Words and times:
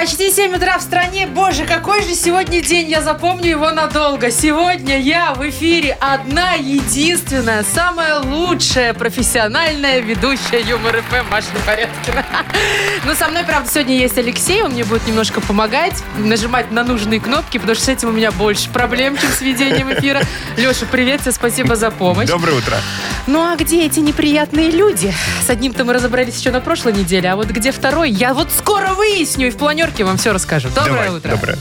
Почти 0.00 0.30
7 0.30 0.56
утра 0.56 0.78
в 0.78 0.80
стране. 0.80 1.26
Боже, 1.26 1.66
какой 1.66 2.02
же 2.02 2.14
сегодня 2.14 2.62
день. 2.62 2.88
Я 2.88 3.02
запомню 3.02 3.50
его 3.50 3.70
надолго. 3.70 4.30
Сегодня 4.30 4.98
я 4.98 5.34
в 5.34 5.46
эфире 5.50 5.94
одна, 6.00 6.54
единственная, 6.54 7.62
самая 7.62 8.20
лучшая 8.20 8.94
профессиональная 8.94 10.00
ведущая 10.00 10.62
Юмор 10.62 11.02
ФМ 11.02 11.30
Маша 11.30 11.48
Непорядкина. 11.54 12.24
Но 13.04 13.14
со 13.14 13.28
мной, 13.28 13.44
правда, 13.44 13.70
сегодня 13.70 13.98
есть 13.98 14.16
Алексей. 14.16 14.62
Он 14.62 14.70
мне 14.72 14.84
будет 14.84 15.06
немножко 15.06 15.42
помогать, 15.42 16.02
нажимать 16.16 16.70
на 16.70 16.82
нужные 16.82 17.20
кнопки, 17.20 17.58
потому 17.58 17.74
что 17.74 17.84
с 17.84 17.88
этим 17.90 18.08
у 18.08 18.12
меня 18.12 18.32
больше 18.32 18.70
проблем, 18.70 19.18
чем 19.18 19.30
с 19.30 19.42
ведением 19.42 19.92
эфира. 19.92 20.22
Леша, 20.56 20.86
привет 20.90 21.20
тебе, 21.20 21.32
спасибо 21.32 21.76
за 21.76 21.90
помощь. 21.90 22.26
Доброе 22.26 22.56
утро. 22.56 22.78
Ну 23.26 23.40
а 23.40 23.54
где 23.54 23.84
эти 23.84 24.00
неприятные 24.00 24.70
люди? 24.70 25.12
С 25.46 25.50
одним-то 25.50 25.84
мы 25.84 25.92
разобрались 25.92 26.38
еще 26.38 26.50
на 26.50 26.60
прошлой 26.60 26.94
неделе, 26.94 27.30
а 27.30 27.36
вот 27.36 27.48
где 27.48 27.70
второй, 27.70 28.10
я 28.10 28.32
вот 28.32 28.48
скоро 28.50 28.94
выясню 28.94 29.48
и 29.48 29.50
в 29.50 29.58
планерке 29.90 30.04
вам 30.04 30.16
все 30.16 30.32
расскажу. 30.32 30.68
Доброе 30.68 30.92
Давай, 30.92 31.08
утро. 31.10 31.30
Доброе. 31.30 31.58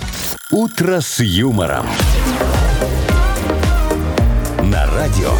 «Утро 0.51 1.01
с 1.01 1.19
юмором». 1.19 1.87
На 4.63 4.85
радио. 4.93 5.31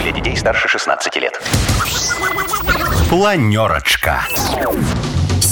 Для 0.00 0.12
детей 0.12 0.36
старше 0.36 0.68
16 0.68 1.16
лет. 1.16 1.40
Планерочка. 3.08 4.26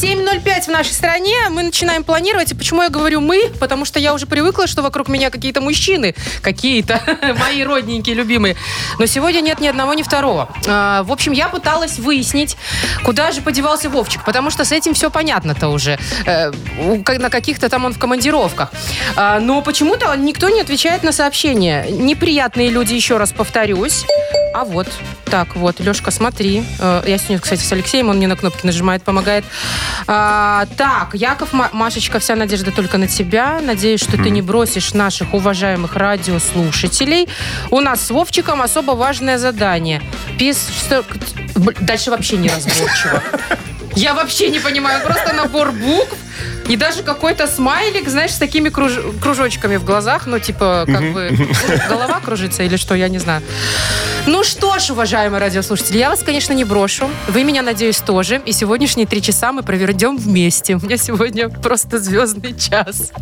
7.05 0.02 0.62
в 0.64 0.68
нашей 0.68 0.94
стране. 0.94 1.32
Мы 1.50 1.62
начинаем 1.62 2.02
планировать. 2.02 2.50
И 2.50 2.54
почему 2.56 2.82
я 2.82 2.88
говорю 2.88 3.20
«мы»? 3.20 3.52
Потому 3.60 3.84
что 3.84 4.00
я 4.00 4.12
уже 4.14 4.26
привыкла, 4.26 4.66
что 4.66 4.82
вокруг 4.82 5.06
меня 5.08 5.30
какие-то 5.30 5.60
мужчины. 5.60 6.16
Какие-то. 6.42 7.00
Мои 7.38 7.62
родненькие, 7.62 8.16
любимые. 8.16 8.56
Но 8.98 9.06
сегодня 9.06 9.40
нет 9.40 9.60
ни 9.60 9.68
одного, 9.68 9.94
ни 9.94 10.02
второго. 10.02 10.48
А, 10.66 11.04
В 11.04 11.12
общем, 11.12 11.30
я 11.30 11.48
пыталась 11.48 12.00
выяснить, 12.00 12.56
куда 13.04 13.30
же 13.30 13.42
подевался 13.42 13.88
Вовчик. 13.90 14.24
Потому 14.24 14.50
что 14.50 14.64
с 14.64 14.72
этим 14.72 14.94
все 14.94 15.08
понятно-то 15.08 15.68
уже. 15.68 15.96
Как- 16.24 17.18
На 17.20 17.30
каких-то 17.30 17.68
там 17.68 17.84
он 17.84 17.92
в 17.92 17.98
командировках. 18.00 18.72
А, 19.14 19.38
Но 19.38 19.62
почему-то 19.62 20.12
никто 20.16 20.48
не 20.48 20.60
отвечает 20.62 21.04
на 21.04 21.12
сообщения. 21.12 21.86
Неприятные 21.90 22.70
люди, 22.70 22.94
еще 22.94 23.18
раз 23.18 23.30
повторюсь. 23.30 24.04
А 24.54 24.64
вот, 24.64 24.86
так 25.24 25.56
вот, 25.56 25.80
Лешка, 25.80 26.10
смотри. 26.10 26.62
Э, 26.78 27.02
Я 27.06 27.16
сегодня, 27.18 27.38
кстати, 27.40 27.62
с 27.62 27.72
Алексеем, 27.72 28.10
он 28.10 28.18
мне 28.18 28.26
на 28.26 28.36
кнопки 28.36 28.66
нажимает, 28.66 29.02
помогает. 29.02 29.44
А, 30.06 30.66
так, 30.76 31.14
Яков, 31.14 31.52
Ма- 31.54 31.70
Машечка, 31.72 32.18
вся 32.18 32.36
надежда 32.36 32.70
только 32.70 32.98
на 32.98 33.06
тебя. 33.06 33.60
Надеюсь, 33.62 34.00
что 34.02 34.16
ты 34.18 34.28
не 34.30 34.42
бросишь 34.42 34.92
наших 34.92 35.32
уважаемых 35.32 35.96
радиослушателей. 35.96 37.28
У 37.70 37.80
нас 37.80 38.00
с 38.06 38.10
Вовчиком 38.10 38.60
особо 38.60 38.92
важное 38.92 39.38
задание. 39.38 40.02
Пис... 40.38 40.68
что- 40.78 41.04
Дальше 41.80 42.10
вообще 42.10 42.36
неразборчиво. 42.36 43.22
Я 43.96 44.14
вообще 44.14 44.48
не 44.50 44.58
понимаю, 44.58 45.02
просто 45.04 45.32
набор 45.34 45.72
букв. 45.72 46.16
И 46.72 46.76
даже 46.76 47.02
какой-то 47.02 47.46
смайлик, 47.46 48.08
знаешь, 48.08 48.30
с 48.30 48.38
такими 48.38 48.70
круж- 48.70 48.98
кружочками 49.20 49.76
в 49.76 49.84
глазах. 49.84 50.26
Ну, 50.26 50.38
типа, 50.38 50.84
как 50.86 51.12
бы 51.12 51.30
голова 51.86 52.18
кружится 52.20 52.62
или 52.62 52.76
что, 52.76 52.94
я 52.94 53.08
не 53.10 53.18
знаю. 53.18 53.42
Ну 54.24 54.42
что 54.42 54.78
ж, 54.78 54.90
уважаемые 54.90 55.38
радиослушатели, 55.40 55.98
я 55.98 56.08
вас, 56.08 56.22
конечно, 56.22 56.54
не 56.54 56.64
брошу. 56.64 57.10
Вы 57.28 57.44
меня, 57.44 57.60
надеюсь, 57.60 57.98
тоже. 57.98 58.40
И 58.46 58.52
сегодняшние 58.52 59.06
три 59.06 59.20
часа 59.20 59.52
мы 59.52 59.62
проведем 59.62 60.16
вместе. 60.16 60.76
У 60.76 60.80
меня 60.80 60.96
сегодня 60.96 61.50
просто 61.50 61.98
звездный 61.98 62.56
час. 62.58 63.12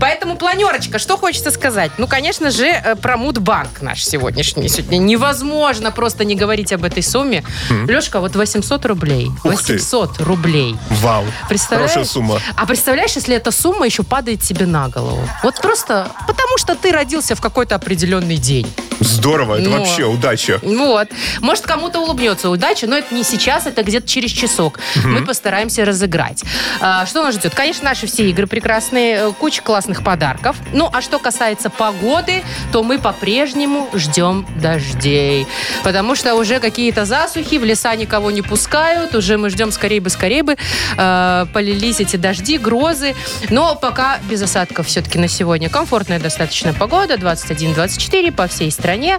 Поэтому 0.00 0.36
планерочка, 0.36 0.98
что 0.98 1.16
хочется 1.16 1.52
сказать? 1.52 1.92
Ну, 1.98 2.08
конечно 2.08 2.50
же, 2.50 2.66
э, 2.66 2.96
про 2.96 3.16
Мудбанк 3.16 3.80
наш 3.80 4.02
сегодняшний. 4.04 4.68
Сегодня 4.68 4.96
невозможно 4.96 5.92
просто 5.92 6.24
не 6.24 6.34
говорить 6.34 6.72
об 6.72 6.82
этой 6.82 7.04
сумме. 7.04 7.44
Лешка, 7.86 8.18
вот 8.18 8.34
800 8.34 8.86
рублей. 8.86 9.30
Ух 9.44 9.62
ты. 9.62 9.74
800 9.74 10.20
рублей. 10.22 10.76
Вау. 10.90 11.24
Представляешь? 11.48 11.92
Хорошая 11.92 12.10
сумма. 12.12 12.40
А 12.56 12.66
представляешь, 12.66 12.87
если 13.16 13.34
эта 13.36 13.50
сумма 13.50 13.86
еще 13.86 14.02
падает 14.02 14.40
тебе 14.42 14.66
на 14.66 14.88
голову? 14.88 15.20
Вот 15.42 15.56
просто 15.60 16.10
потому, 16.26 16.58
что 16.58 16.74
ты 16.74 16.92
родился 16.92 17.34
в 17.34 17.40
какой-то 17.40 17.74
определенный 17.74 18.36
день. 18.36 18.66
Здорово. 19.00 19.56
Это 19.60 19.68
Ну. 19.70 19.78
вообще 19.78 20.04
удача. 20.04 20.58
Вот. 20.62 21.08
Может, 21.40 21.66
кому-то 21.66 22.00
улыбнется 22.00 22.50
удача, 22.50 22.86
но 22.86 22.96
это 22.96 23.14
не 23.14 23.22
сейчас, 23.22 23.66
это 23.66 23.82
где-то 23.84 24.08
через 24.08 24.30
часок. 24.30 24.80
Мы 25.04 25.24
постараемся 25.24 25.84
разыграть. 25.84 26.42
А, 26.80 27.06
что 27.06 27.22
нас 27.22 27.34
ждет? 27.36 27.54
Конечно, 27.54 27.84
наши 27.84 28.06
все 28.06 28.28
игры 28.28 28.46
прекрасные, 28.46 29.28
э, 29.28 29.32
куча 29.38 29.62
классных 29.62 30.02
подарков. 30.02 30.56
Ну, 30.72 30.90
а 30.92 31.00
что 31.00 31.18
касается 31.20 31.70
погоды, 31.70 32.42
то 32.72 32.82
мы 32.82 32.98
по-прежнему 32.98 33.88
ждем 33.94 34.46
дождей. 34.60 35.46
Потому 35.84 36.14
что 36.16 36.34
уже 36.34 36.58
какие-то 36.58 37.04
засухи, 37.04 37.56
в 37.58 37.64
леса 37.64 37.94
никого 37.94 38.30
не 38.32 38.42
пускают, 38.42 39.14
уже 39.14 39.36
мы 39.38 39.50
ждем 39.50 39.70
скорее 39.70 40.00
бы, 40.00 40.10
скорее 40.10 40.42
бы 40.42 40.56
э, 40.96 41.46
полились 41.52 42.00
эти 42.00 42.16
дожди, 42.16 42.58
грозы. 42.68 43.14
Но 43.50 43.74
пока 43.74 44.18
без 44.30 44.42
осадков 44.42 44.86
все-таки 44.86 45.18
на 45.18 45.28
сегодня. 45.28 45.70
Комфортная 45.70 46.20
достаточно 46.20 46.74
погода, 46.74 47.14
21-24 47.14 48.32
по 48.32 48.46
всей 48.46 48.70
стране. 48.70 49.18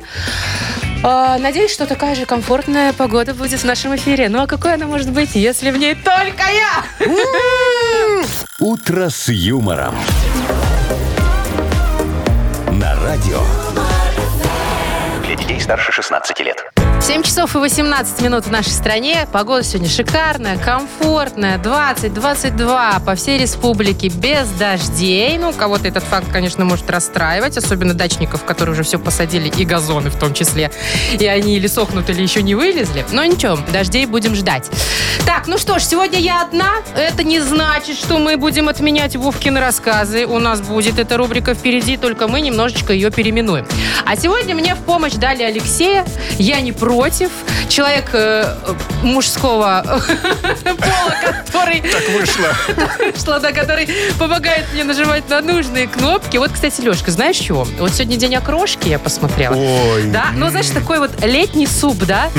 А, 1.03 1.37
Надеюсь, 1.39 1.71
что 1.71 1.85
такая 1.87 2.15
же 2.15 2.25
комфортная 2.25 2.93
погода 2.93 3.33
будет 3.33 3.59
в 3.59 3.65
нашем 3.65 3.95
эфире. 3.95 4.29
Ну 4.29 4.41
а 4.41 4.47
какой 4.47 4.73
она 4.73 4.85
может 4.85 5.09
быть, 5.11 5.35
если 5.35 5.71
в 5.71 5.77
ней 5.77 5.95
только 5.95 6.43
я? 6.43 7.07
«Утро 8.59 9.09
с 9.09 9.29
юмором». 9.29 9.95
На 12.71 12.95
радио. 13.03 13.41
Для 15.25 15.35
детей 15.35 15.59
старше 15.59 15.91
16 15.91 16.39
лет. 16.41 16.78
7 17.01 17.23
часов 17.23 17.55
и 17.55 17.59
18 17.59 18.21
минут 18.21 18.45
в 18.45 18.51
нашей 18.51 18.71
стране. 18.71 19.25
Погода 19.31 19.63
сегодня 19.63 19.89
шикарная, 19.89 20.57
комфортная. 20.57 21.57
20-22 21.57 23.05
по 23.05 23.15
всей 23.15 23.39
республике 23.39 24.09
без 24.09 24.49
дождей. 24.49 25.37
Ну, 25.37 25.53
кого-то 25.53 25.87
этот 25.87 26.03
факт, 26.03 26.27
конечно, 26.31 26.65
может 26.65 26.89
расстраивать. 26.89 27.57
Особенно 27.57 27.93
дачников, 27.93 28.43
которые 28.43 28.73
уже 28.73 28.83
все 28.83 28.99
посадили, 28.99 29.47
и 29.47 29.63
газоны 29.63 30.09
в 30.09 30.19
том 30.19 30.33
числе. 30.33 30.71
И 31.17 31.25
они 31.25 31.55
или 31.55 31.67
сохнут, 31.67 32.09
или 32.09 32.21
еще 32.21 32.43
не 32.43 32.53
вылезли. 32.53 33.05
Но 33.11 33.23
ничего, 33.23 33.57
дождей 33.71 34.05
будем 34.05 34.35
ждать. 34.35 34.69
Так, 35.25 35.47
ну 35.47 35.57
что 35.57 35.79
ж, 35.79 35.83
сегодня 35.83 36.19
я 36.19 36.41
одна. 36.41 36.73
Это 36.97 37.23
не 37.23 37.39
значит, 37.39 37.97
что 37.97 38.19
мы 38.19 38.35
будем 38.35 38.67
отменять 38.67 39.15
Вовкины 39.15 39.61
рассказы. 39.61 40.25
У 40.25 40.37
нас 40.37 40.59
будет 40.59 40.99
эта 40.99 41.15
рубрика 41.15 41.53
впереди, 41.53 41.95
только 41.95 42.27
мы 42.27 42.41
немножечко 42.41 42.91
ее 42.91 43.09
переименуем. 43.09 43.65
А 44.05 44.17
сегодня 44.17 44.53
мне 44.53 44.75
в 44.75 44.79
помощь 44.79 45.13
дали 45.13 45.43
Алексея. 45.43 46.05
Я 46.37 46.59
не 46.59 46.73
против. 46.73 46.88
Человек 47.69 48.09
э, 48.13 48.55
мужского 49.03 49.83
пола, 50.63 51.15
который 51.45 51.81
Так 51.81 52.09
вышло. 52.09 52.47
вышла, 52.99 53.39
да, 53.39 53.51
который 53.51 53.89
помогает 54.17 54.65
мне 54.73 54.83
нажимать 54.83 55.29
на 55.29 55.41
нужные 55.41 55.87
кнопки. 55.87 56.37
Вот, 56.37 56.51
кстати, 56.51 56.81
Лешка, 56.81 57.11
знаешь 57.11 57.37
чего? 57.37 57.67
Вот 57.79 57.93
сегодня 57.93 58.17
день 58.17 58.35
окрошки, 58.35 58.87
я 58.89 58.99
посмотрела. 58.99 59.55
Ой. 59.55 60.05
Да, 60.05 60.27
ну, 60.35 60.49
знаешь, 60.49 60.69
такой 60.69 60.99
вот 60.99 61.11
летний 61.23 61.67
суп, 61.67 61.97
да? 62.05 62.29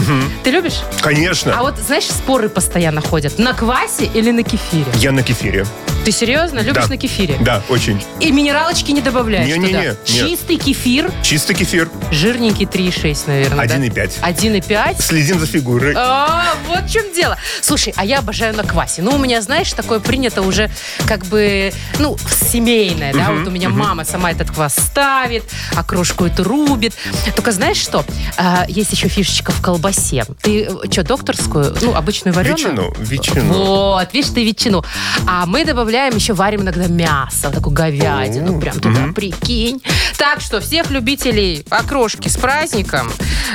Ты 0.42 0.50
любишь? 0.50 0.80
Конечно. 1.00 1.56
А 1.58 1.62
вот, 1.62 1.76
знаешь, 1.78 2.04
споры 2.06 2.48
постоянно 2.48 3.00
ходят. 3.00 3.38
На 3.38 3.52
квасе 3.54 4.06
или 4.06 4.30
на 4.30 4.42
кефире? 4.42 4.86
Я 4.96 5.12
на 5.12 5.22
кефире. 5.22 5.64
Ты 6.04 6.12
серьезно? 6.12 6.60
Любишь 6.60 6.84
Да. 6.84 6.88
на 6.88 6.96
кефире? 6.96 7.36
Да, 7.40 7.62
очень. 7.68 8.02
И 8.20 8.32
минералочки 8.32 8.90
не 8.90 9.02
добавляешь 9.02 9.46
Не-не-не, 9.46 9.66
туда? 9.66 9.80
нет. 9.82 9.98
Чистый 10.04 10.56
кефир, 10.56 11.10
Чистый 11.22 11.54
кефир. 11.54 11.90
жирненький 12.10 12.64
3,6, 12.64 13.24
наверное, 13.26 13.66
да? 13.68 13.74
1,5. 13.76 14.12
1,5? 14.22 15.02
Следим 15.02 15.38
за 15.38 15.46
фигурой. 15.46 15.92
А, 15.96 16.54
вот 16.68 16.84
в 16.84 16.90
чем 16.92 17.12
дело. 17.14 17.36
Слушай, 17.60 17.92
а 17.96 18.04
я 18.06 18.20
обожаю 18.20 18.56
на 18.56 18.64
квасе. 18.64 19.02
Ну, 19.02 19.14
у 19.14 19.18
меня, 19.18 19.42
знаешь, 19.42 19.70
такое 19.74 20.00
принято 20.00 20.40
уже 20.40 20.70
как 21.06 21.26
бы, 21.26 21.70
ну, 21.98 22.16
семейное, 22.50 23.12
да? 23.12 23.30
Вот 23.32 23.46
у 23.46 23.50
меня 23.50 23.68
мама 23.68 24.04
сама 24.06 24.30
этот 24.30 24.50
квас 24.50 24.74
ставит, 24.74 25.44
окрошку 25.76 26.24
эту 26.24 26.44
рубит. 26.44 26.94
Только 27.36 27.52
знаешь 27.52 27.76
что? 27.76 28.04
А, 28.38 28.64
есть 28.68 28.90
еще 28.92 29.08
фишечка 29.08 29.52
в 29.52 29.60
колбасе. 29.60 30.24
Ты 30.40 30.68
что, 30.90 31.02
докторскую? 31.02 31.76
Ну, 31.82 31.94
обычную 31.94 32.32
вареную? 32.34 32.56
Ветчину, 32.56 32.94
ветчину. 32.98 33.52
Вот, 33.52 34.14
видишь, 34.14 34.30
ты 34.32 34.42
ветчину. 34.44 34.82
А 35.26 35.44
мы 35.44 35.64
добавляем 35.66 35.89
еще, 35.90 36.32
варим 36.32 36.62
иногда 36.62 36.86
мясо, 36.86 37.50
такую 37.50 37.74
говядину, 37.74 38.60
прям 38.60 38.78
туда, 38.80 39.12
прикинь. 39.14 39.82
Так 40.16 40.40
что 40.40 40.60
всех 40.60 40.90
любителей 40.90 41.64
окрошки 41.70 42.28
с 42.28 42.36
праздником, 42.36 43.10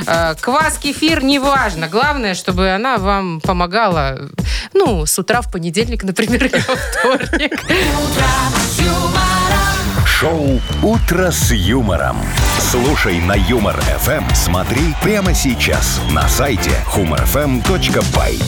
э, 0.06 0.34
квас, 0.40 0.78
кефир, 0.78 1.24
неважно. 1.24 1.88
Главное, 1.88 2.34
чтобы 2.34 2.70
она 2.70 2.98
вам 2.98 3.40
помогала, 3.40 4.18
ну, 4.72 5.06
с 5.06 5.18
утра 5.18 5.40
в 5.40 5.50
понедельник, 5.50 6.04
например, 6.04 6.44
или 6.46 6.62
во 6.66 6.76
вторник. 6.76 7.60
Шоу 10.18 10.60
«Утро 10.82 11.30
с 11.30 11.52
юмором». 11.52 12.16
Слушай 12.58 13.18
на 13.20 13.34
Юмор 13.34 13.78
ФМ. 13.78 14.24
Смотри 14.34 14.94
прямо 15.02 15.34
сейчас 15.34 16.00
на 16.10 16.26
сайте 16.26 16.70
humorfm.by. 16.86 18.42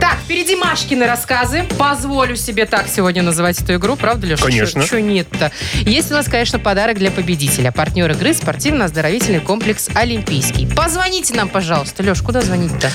Так, 0.00 0.16
впереди 0.24 0.56
Машкины 0.56 1.06
рассказы. 1.06 1.62
Позволю 1.78 2.34
себе 2.34 2.66
так 2.66 2.88
сегодня 2.88 3.22
называть 3.22 3.60
эту 3.62 3.76
игру, 3.76 3.94
правда, 3.94 4.26
Леша? 4.26 4.46
Конечно. 4.46 4.84
Что 4.84 5.00
нет-то? 5.00 5.52
Есть 5.74 6.10
у 6.10 6.14
нас, 6.14 6.26
конечно, 6.26 6.58
подарок 6.58 6.98
для 6.98 7.12
победителя. 7.12 7.70
Партнер 7.70 8.10
игры 8.10 8.34
спортивно-оздоровительный 8.34 9.38
комплекс 9.38 9.88
«Олимпийский». 9.94 10.66
Позвоните 10.66 11.34
нам, 11.34 11.48
пожалуйста. 11.48 12.02
Леш, 12.02 12.20
куда 12.20 12.40
звонить-то? 12.40 12.90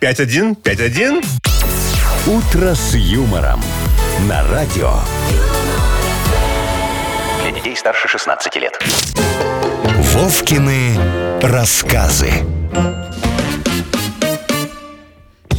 269-5151. 0.00 1.22
«Утро 2.26 2.74
с 2.74 2.94
юмором» 2.94 3.62
на 4.20 4.42
радио. 4.48 4.94
Детей 7.74 7.80
старше 7.80 8.08
16 8.08 8.56
лет. 8.56 8.78
Вовкины 10.14 10.96
рассказы. 11.42 12.30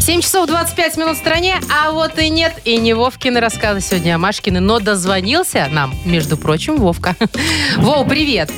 7 0.06 0.22
часов 0.22 0.46
25 0.46 0.98
минут 0.98 1.16
в 1.16 1.20
стране, 1.20 1.56
а 1.74 1.90
вот 1.92 2.20
и 2.20 2.30
нет, 2.30 2.54
и 2.64 2.78
не 2.78 2.94
Вовкины 2.94 3.40
рассказы 3.40 3.82
сегодня, 3.82 4.14
а 4.14 4.18
Машкины. 4.20 4.60
Но 4.60 4.80
дозвонился 4.80 5.68
нам, 5.72 5.96
между 6.06 6.38
прочим, 6.38 6.76
Вовка. 6.78 7.16
Вов, 7.78 8.08
привет. 8.08 8.52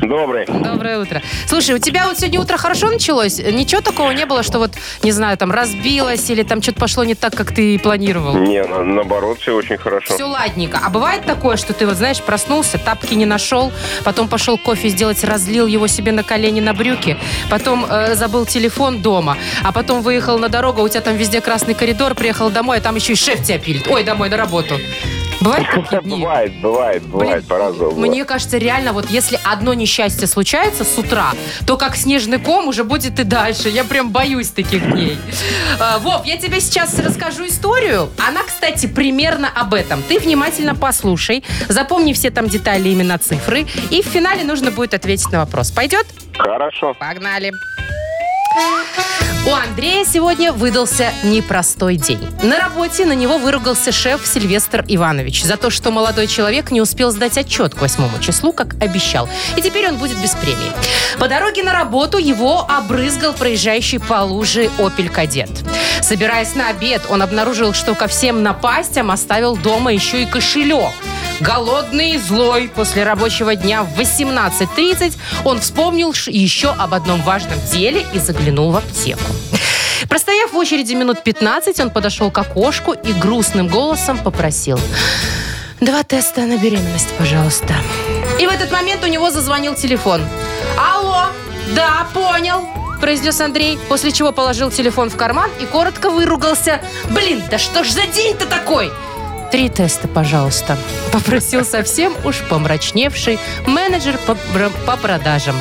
Добрый. 0.00 0.46
Доброе 0.46 0.98
утро. 1.00 1.20
Слушай, 1.46 1.74
у 1.74 1.78
тебя 1.78 2.06
вот 2.06 2.18
сегодня 2.18 2.40
утро 2.40 2.56
хорошо 2.56 2.88
началось? 2.88 3.38
Ничего 3.38 3.82
такого 3.82 4.12
не 4.12 4.24
было, 4.24 4.42
что 4.42 4.58
вот, 4.58 4.70
не 5.02 5.12
знаю, 5.12 5.36
там 5.36 5.50
разбилось 5.52 6.30
или 6.30 6.42
там 6.42 6.62
что-то 6.62 6.80
пошло 6.80 7.04
не 7.04 7.14
так, 7.14 7.34
как 7.34 7.52
ты 7.52 7.78
планировал? 7.78 8.34
Не, 8.38 8.64
на- 8.64 8.82
наоборот, 8.82 9.38
все 9.40 9.54
очень 9.54 9.76
хорошо. 9.76 10.14
Все 10.14 10.24
ладненько. 10.24 10.80
А 10.82 10.88
бывает 10.88 11.26
такое, 11.26 11.58
что 11.58 11.74
ты 11.74 11.84
вот, 11.86 11.96
знаешь, 11.96 12.22
проснулся, 12.22 12.78
тапки 12.78 13.12
не 13.12 13.26
нашел, 13.26 13.72
потом 14.04 14.28
пошел 14.28 14.56
кофе 14.56 14.88
сделать, 14.88 15.22
разлил 15.22 15.66
его 15.66 15.86
себе 15.86 16.12
на 16.12 16.22
колени, 16.22 16.60
на 16.60 16.72
брюки, 16.72 17.18
потом 17.50 17.84
э, 17.84 18.14
забыл 18.14 18.46
телефон 18.46 19.02
дома, 19.02 19.36
а 19.62 19.72
потом 19.72 20.00
выехал 20.00 20.38
на 20.38 20.48
дорогу, 20.48 20.77
у 20.82 20.88
тебя 20.88 21.00
там 21.00 21.16
везде 21.16 21.40
красный 21.40 21.74
коридор, 21.74 22.14
приехал 22.14 22.50
домой, 22.50 22.78
а 22.78 22.80
там 22.80 22.96
еще 22.96 23.12
и 23.12 23.16
шеф 23.16 23.42
тебя 23.42 23.58
пилит. 23.58 23.86
Ой, 23.88 24.04
домой, 24.04 24.28
на 24.28 24.36
работу. 24.36 24.78
Бывает 25.40 25.66
такие 25.74 26.02
дни? 26.02 26.16
Бывает, 26.20 26.52
бывает, 26.60 27.02
бывает, 27.04 27.46
по-разному. 27.46 27.92
Мне 27.92 28.24
кажется, 28.24 28.58
реально, 28.58 28.92
вот 28.92 29.10
если 29.10 29.38
одно 29.44 29.74
несчастье 29.74 30.26
случается 30.26 30.84
с 30.84 30.98
утра, 30.98 31.32
то 31.66 31.76
как 31.76 31.96
снежный 31.96 32.38
ком 32.38 32.68
уже 32.68 32.84
будет 32.84 33.20
и 33.20 33.24
дальше. 33.24 33.68
Я 33.68 33.84
прям 33.84 34.10
боюсь 34.10 34.48
таких 34.48 34.90
дней. 34.92 35.18
А, 35.80 35.98
Вов, 35.98 36.26
я 36.26 36.36
тебе 36.36 36.60
сейчас 36.60 36.98
расскажу 36.98 37.46
историю. 37.46 38.10
Она, 38.26 38.42
кстати, 38.42 38.86
примерно 38.86 39.48
об 39.54 39.74
этом. 39.74 40.02
Ты 40.02 40.18
внимательно 40.18 40.74
послушай, 40.74 41.44
запомни 41.68 42.12
все 42.14 42.30
там 42.30 42.48
детали, 42.48 42.92
имена, 42.92 43.18
цифры, 43.18 43.64
и 43.90 44.02
в 44.02 44.06
финале 44.06 44.42
нужно 44.42 44.72
будет 44.72 44.94
ответить 44.94 45.30
на 45.30 45.40
вопрос. 45.40 45.70
Пойдет? 45.70 46.06
Хорошо. 46.36 46.94
Погнали. 46.98 47.52
У 49.48 49.50
Андрея 49.50 50.04
сегодня 50.04 50.52
выдался 50.52 51.10
непростой 51.24 51.96
день. 51.96 52.20
На 52.42 52.58
работе 52.58 53.06
на 53.06 53.12
него 53.12 53.38
выругался 53.38 53.92
шеф 53.92 54.26
Сильвестр 54.26 54.84
Иванович 54.86 55.44
за 55.44 55.56
то, 55.56 55.70
что 55.70 55.90
молодой 55.90 56.26
человек 56.26 56.70
не 56.70 56.82
успел 56.82 57.10
сдать 57.12 57.38
отчет 57.38 57.74
к 57.74 57.80
восьмому 57.80 58.18
числу, 58.20 58.52
как 58.52 58.74
обещал. 58.82 59.26
И 59.56 59.62
теперь 59.62 59.88
он 59.88 59.96
будет 59.96 60.18
без 60.18 60.32
премии. 60.34 60.72
По 61.18 61.28
дороге 61.28 61.62
на 61.62 61.72
работу 61.72 62.18
его 62.18 62.66
обрызгал 62.68 63.32
проезжающий 63.32 64.00
по 64.00 64.22
луже 64.22 64.70
«Опель 64.78 65.08
Кадет». 65.08 65.50
Собираясь 66.02 66.54
на 66.54 66.68
обед, 66.68 67.02
он 67.08 67.22
обнаружил, 67.22 67.72
что 67.72 67.94
ко 67.94 68.06
всем 68.06 68.42
напастям 68.42 69.10
оставил 69.10 69.56
дома 69.56 69.92
еще 69.92 70.22
и 70.22 70.26
кошелек. 70.26 70.92
Голодный 71.40 72.12
и 72.12 72.18
злой 72.18 72.70
после 72.74 73.04
рабочего 73.04 73.54
дня 73.54 73.84
в 73.84 73.98
18.30 73.98 75.16
он 75.44 75.60
вспомнил 75.60 76.12
еще 76.26 76.70
об 76.70 76.94
одном 76.94 77.22
важном 77.22 77.58
деле 77.70 78.04
и 78.12 78.18
заглянул 78.18 78.72
в 78.72 78.76
аптеку. 78.76 79.20
Простояв 80.08 80.52
в 80.52 80.56
очереди 80.56 80.94
минут 80.94 81.22
15, 81.22 81.78
он 81.80 81.90
подошел 81.90 82.30
к 82.30 82.38
окошку 82.38 82.92
и 82.92 83.12
грустным 83.12 83.68
голосом 83.68 84.18
попросил 84.18 84.80
«Два 85.80 86.02
теста 86.02 86.40
на 86.42 86.56
беременность, 86.56 87.12
пожалуйста». 87.18 87.74
И 88.40 88.46
в 88.46 88.50
этот 88.50 88.72
момент 88.72 89.04
у 89.04 89.06
него 89.06 89.30
зазвонил 89.30 89.74
телефон. 89.74 90.22
«Алло, 90.76 91.26
да, 91.74 92.06
понял», 92.14 92.62
произнес 93.00 93.40
Андрей, 93.40 93.78
после 93.88 94.10
чего 94.10 94.32
положил 94.32 94.70
телефон 94.70 95.08
в 95.08 95.16
карман 95.16 95.50
и 95.60 95.66
коротко 95.66 96.10
выругался. 96.10 96.80
«Блин, 97.10 97.42
да 97.50 97.58
что 97.58 97.84
ж 97.84 97.90
за 97.90 98.06
день-то 98.06 98.46
такой?» 98.46 98.90
«Три 99.50 99.68
теста, 99.70 100.08
пожалуйста»,— 100.08 100.76
попросил 101.12 101.64
совсем 101.64 102.12
уж 102.24 102.36
помрачневший 102.48 103.38
менеджер 103.66 104.18
по, 104.26 104.36
по 104.86 104.96
продажам. 104.96 105.56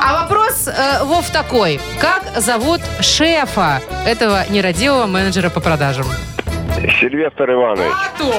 А 0.00 0.22
вопрос, 0.22 0.68
э, 0.68 1.04
Вов, 1.04 1.30
такой. 1.30 1.80
Как 2.00 2.24
зовут 2.40 2.80
шефа 3.00 3.80
этого 4.06 4.44
нерадивого 4.50 5.06
менеджера 5.06 5.50
по 5.50 5.60
продажам? 5.60 6.06
Сильвестр 7.00 7.52
Иванович. 7.52 7.92
А 7.92 8.18
то! 8.18 8.30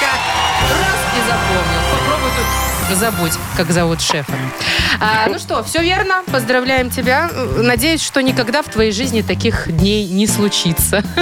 Как 0.00 0.20
раз 0.78 1.00
и 1.16 1.20
запомнил. 1.26 1.80
Попробуй 1.92 2.30
тут 2.36 2.96
забудь, 2.96 3.32
как 3.56 3.70
зовут 3.70 4.00
шефа. 4.00 4.32
А, 5.00 5.28
ну 5.28 5.38
что, 5.38 5.62
все 5.64 5.82
верно. 5.82 6.22
Поздравляем 6.30 6.90
тебя. 6.90 7.30
Надеюсь, 7.56 8.02
что 8.02 8.22
никогда 8.22 8.62
в 8.62 8.68
твоей 8.68 8.92
жизни 8.92 9.22
таких 9.22 9.70
дней 9.76 10.08
не 10.08 10.26
случится. 10.26 11.02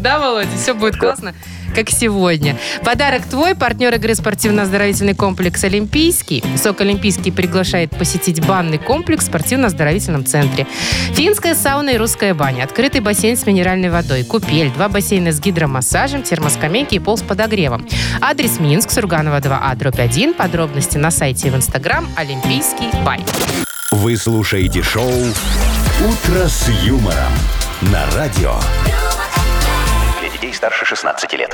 Да, 0.00 0.18
Володя? 0.18 0.48
Все 0.56 0.74
будет 0.74 0.96
классно, 0.96 1.34
как 1.74 1.90
сегодня. 1.90 2.56
Подарок 2.84 3.24
твой. 3.26 3.54
Партнер 3.54 3.94
игры 3.94 4.14
спортивно-оздоровительный 4.14 5.14
комплекс 5.14 5.62
«Олимпийский». 5.64 6.44
СОК 6.56 6.82
«Олимпийский» 6.82 7.30
приглашает 7.30 7.90
посетить 7.90 8.44
банный 8.44 8.78
комплекс 8.78 9.24
в 9.24 9.26
спортивно-оздоровительном 9.26 10.24
центре. 10.24 10.66
Финская 11.14 11.54
сауна 11.54 11.90
и 11.90 11.96
русская 11.96 12.34
баня. 12.34 12.64
Открытый 12.64 13.00
бассейн 13.00 13.36
с 13.36 13.46
минеральной 13.46 13.90
водой. 13.90 14.24
Купель. 14.24 14.70
Два 14.70 14.88
бассейна 14.88 15.32
с 15.32 15.40
гидромассажем, 15.40 16.22
термоскамейки 16.22 16.94
и 16.94 16.98
пол 16.98 17.16
с 17.16 17.22
подогревом. 17.22 17.86
Адрес 18.20 18.60
Минск, 18.60 18.90
Сурганова 18.90 19.38
2А, 19.38 19.74
дробь 19.76 19.98
1. 19.98 20.34
Подробности 20.34 20.96
на 20.96 21.10
сайте 21.10 21.48
Инстаграм 21.58 22.06
«Олимпийский 22.16 22.88
бай». 23.04 23.18
Вы 23.90 24.16
слушаете 24.16 24.80
шоу 24.80 25.10
«Утро 25.10 26.46
с 26.46 26.68
юмором» 26.68 27.32
на 27.80 28.08
радио. 28.14 28.54
Для 30.20 30.30
детей 30.30 30.54
старше 30.54 30.84
16 30.84 31.32
лет. 31.32 31.52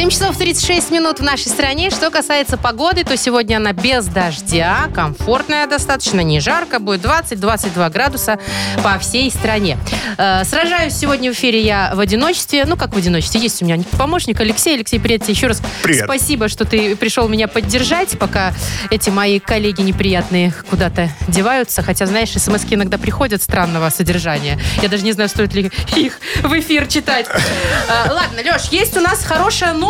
7 0.00 0.08
часов 0.08 0.38
36 0.38 0.92
минут 0.92 1.20
в 1.20 1.22
нашей 1.22 1.48
стране. 1.48 1.90
Что 1.90 2.10
касается 2.10 2.56
погоды, 2.56 3.04
то 3.04 3.18
сегодня 3.18 3.58
она 3.58 3.74
без 3.74 4.06
дождя, 4.06 4.88
комфортная 4.94 5.66
достаточно, 5.66 6.20
не 6.20 6.40
жарко, 6.40 6.78
будет 6.78 7.04
20-22 7.04 7.90
градуса 7.90 8.38
по 8.82 8.98
всей 8.98 9.30
стране. 9.30 9.76
Э, 10.16 10.42
сражаюсь 10.44 10.94
сегодня 10.94 11.30
в 11.30 11.34
эфире 11.34 11.60
я 11.60 11.92
в 11.94 12.00
одиночестве. 12.00 12.64
Ну, 12.64 12.78
как 12.78 12.94
в 12.94 12.96
одиночестве? 12.96 13.42
Есть 13.42 13.60
у 13.60 13.66
меня 13.66 13.76
помощник 13.98 14.40
Алексей. 14.40 14.74
Алексей, 14.74 14.98
привет 14.98 15.24
тебе 15.24 15.34
еще 15.34 15.48
раз. 15.48 15.60
Привет. 15.82 16.04
Спасибо, 16.04 16.48
что 16.48 16.64
ты 16.64 16.96
пришел 16.96 17.28
меня 17.28 17.46
поддержать, 17.46 18.18
пока 18.18 18.54
эти 18.88 19.10
мои 19.10 19.38
коллеги 19.38 19.82
неприятные 19.82 20.54
куда-то 20.70 21.10
деваются. 21.28 21.82
Хотя, 21.82 22.06
знаешь, 22.06 22.30
смс 22.30 22.64
иногда 22.70 22.96
приходят 22.96 23.42
странного 23.42 23.90
содержания. 23.90 24.58
Я 24.80 24.88
даже 24.88 25.04
не 25.04 25.12
знаю, 25.12 25.28
стоит 25.28 25.52
ли 25.52 25.70
их 25.94 26.20
в 26.42 26.58
эфир 26.58 26.86
читать. 26.86 27.26
Э, 27.28 28.10
Ладно, 28.10 28.40
Леш, 28.42 28.68
есть 28.70 28.96
у 28.96 29.00
нас 29.00 29.22
хорошая 29.22 29.74
новость. 29.74 29.89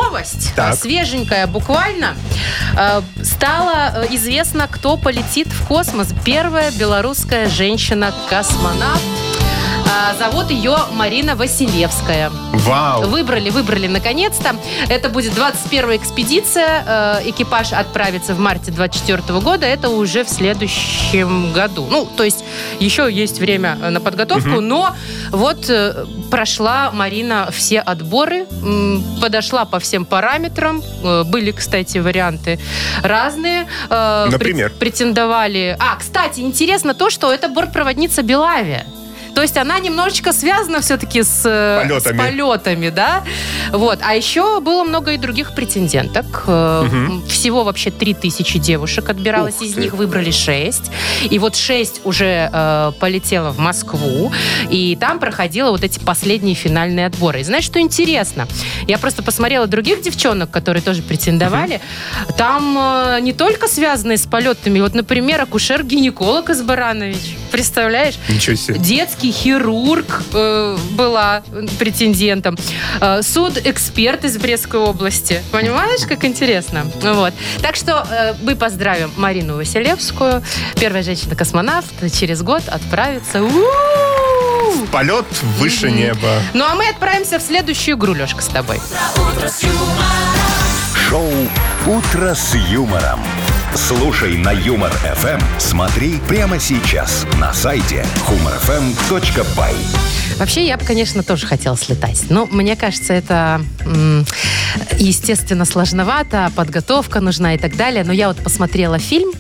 Так. 0.57 0.75
Э, 0.75 0.76
Свеженькая 0.76 1.47
буквально. 1.47 2.14
Э, 2.76 3.02
Стало 3.23 3.92
э, 4.04 4.07
известно, 4.14 4.69
кто 4.71 4.97
полетит 4.97 5.49
в 5.49 5.66
космос. 5.66 6.09
Первая 6.25 6.71
белорусская 6.73 7.49
женщина-космонавт. 7.49 9.30
А, 9.92 10.14
Зовут 10.14 10.50
ее 10.50 10.76
Марина 10.92 11.35
Василевская. 11.35 12.30
Вау. 12.52 13.02
Выбрали, 13.09 13.50
выбрали 13.50 13.88
наконец-то. 13.88 14.54
Это 14.88 15.09
будет 15.09 15.32
21-я 15.32 15.97
экспедиция. 15.97 16.85
Э, 16.87 17.28
Экипаж 17.28 17.73
отправится 17.73 18.35
в 18.35 18.38
марте 18.38 18.70
24 18.70 19.40
года. 19.40 19.66
Это 19.66 19.88
уже 19.88 20.23
в 20.25 20.28
следующем 20.28 21.52
году. 21.52 21.87
Ну, 21.90 22.06
то 22.16 22.23
есть 22.23 22.44
еще 22.78 23.09
есть 23.11 23.40
время 23.40 23.78
э, 23.82 23.90
на 23.90 24.00
подготовку. 24.00 24.61
Но 24.61 24.94
вот 25.30 25.68
э, 25.68 26.06
прошла 26.30 26.90
Марина 26.92 27.49
все 27.50 27.80
отборы. 27.80 28.47
Подошла 29.20 29.64
по 29.64 29.80
всем 29.80 30.04
параметрам. 30.04 30.82
Были, 31.26 31.50
кстати, 31.50 31.99
варианты 31.99 32.61
разные. 33.02 33.66
Например? 33.88 34.68
прет- 34.70 34.78
Претендовали... 34.78 35.76
А, 35.80 35.97
кстати, 35.97 36.40
интересно 36.40 36.94
то, 36.94 37.11
что 37.11 37.32
это 37.32 37.49
бортпроводница 37.49 38.23
Белавия. 38.23 38.85
То 39.35 39.43
есть 39.43 39.57
она 39.57 39.79
немножечко 39.79 40.33
связана 40.33 40.81
все-таки 40.81 41.23
с, 41.23 41.43
э, 41.45 41.83
Полетами. 41.89 42.17
с 42.17 42.19
полетами, 42.19 42.89
да? 42.91 43.25
Вот. 43.73 43.99
А 44.03 44.15
еще 44.15 44.61
было 44.61 44.85
много 44.85 45.13
и 45.13 45.17
других 45.17 45.55
претенденток. 45.55 46.45
Э, 46.47 46.87
Всего 47.29 47.65
вообще 47.65 47.91
3000 47.91 48.59
девушек 48.59 49.09
отбиралось, 49.09 49.57
Ух 49.57 49.63
из 49.63 49.75
ты. 49.75 49.81
них 49.81 49.95
выбрали 49.95 50.31
6. 50.31 50.91
И 51.31 51.39
вот 51.39 51.57
6 51.57 52.03
уже 52.05 52.51
э, 52.53 52.93
полетело 53.01 53.51
в 53.51 53.59
Москву, 53.59 54.33
и 54.71 54.97
там 55.01 55.19
проходило 55.19 55.71
вот 55.71 55.85
эти 55.85 55.99
последние 55.99 56.55
финальные 56.55 57.07
отборы. 57.07 57.41
И 57.41 57.45
знаешь, 57.45 57.65
что 57.65 57.81
интересно? 57.81 58.47
Я 58.87 58.99
просто 58.99 59.23
посмотрела 59.23 59.67
других 59.67 60.03
девчонок, 60.03 60.51
которые 60.51 60.83
тоже 60.83 61.03
претендовали. 61.03 61.81
Там 62.37 62.77
э, 62.79 63.21
не 63.21 63.33
только 63.33 63.69
связанные 63.69 64.19
с 64.19 64.27
полетами, 64.27 64.81
вот, 64.81 64.95
например, 64.95 65.41
акушер-гинеколог 65.43 66.51
из 66.51 66.63
Баранович. 66.63 67.37
Представляешь? 67.51 68.15
Ничего 68.29 68.57
себе. 68.57 68.79
Детский 68.79 69.20
хирург 69.23 70.23
э, 70.33 70.77
была 70.93 71.43
претендентом. 71.79 72.57
Э, 73.00 73.23
суд-эксперт 73.23 74.25
из 74.25 74.39
Брестской 74.39 74.81
области. 74.81 75.43
Понимаешь, 75.53 76.07
как 76.07 76.25
интересно? 76.25 76.87
Вот. 77.03 77.35
Так 77.62 77.77
что 77.77 78.07
э, 78.11 78.35
мы 78.43 78.57
поздравим 78.57 79.11
Марину 79.17 79.57
Василевскую. 79.57 80.43
Первая 80.79 81.03
женщина-космонавт 81.03 81.93
через 82.12 82.43
год 82.43 82.62
отправится. 82.69 83.43
У-у-у! 83.43 84.87
Полет 84.93 85.27
выше 85.59 85.91
неба. 85.91 86.41
Ну 86.55 86.65
а 86.65 86.75
мы 86.75 86.89
отправимся 86.89 87.39
в 87.39 87.43
следующую 87.43 87.97
игру, 87.97 88.15
Лешка, 88.15 88.43
с 88.43 88.49
тобой. 88.49 88.81
Шоу 91.09 91.33
«Утро 91.87 92.35
с 92.35 92.55
юмором». 92.55 93.21
Слушай 93.75 94.37
на 94.37 94.50
Юмор 94.50 94.91
ФМ. 94.91 95.41
Смотри 95.59 96.19
прямо 96.29 96.59
сейчас 96.59 97.25
на 97.39 97.53
сайте 97.55 98.05
humorfm.by. 98.29 99.75
Вообще, 100.39 100.67
я 100.67 100.77
бы, 100.77 100.85
конечно, 100.85 101.23
тоже 101.23 101.47
хотела 101.47 101.77
слетать. 101.77 102.25
Но 102.31 102.47
мне 102.47 102.75
кажется, 102.75 103.12
это, 103.12 103.61
естественно, 104.99 105.65
сложновато, 105.65 106.50
подготовка 106.57 107.21
нужна 107.21 107.55
и 107.55 107.59
так 107.59 107.77
далее. 107.77 108.03
Но 108.05 108.12
я 108.12 108.29
вот 108.29 108.39
посмотрела 108.39 108.99
фильм, 108.99 109.31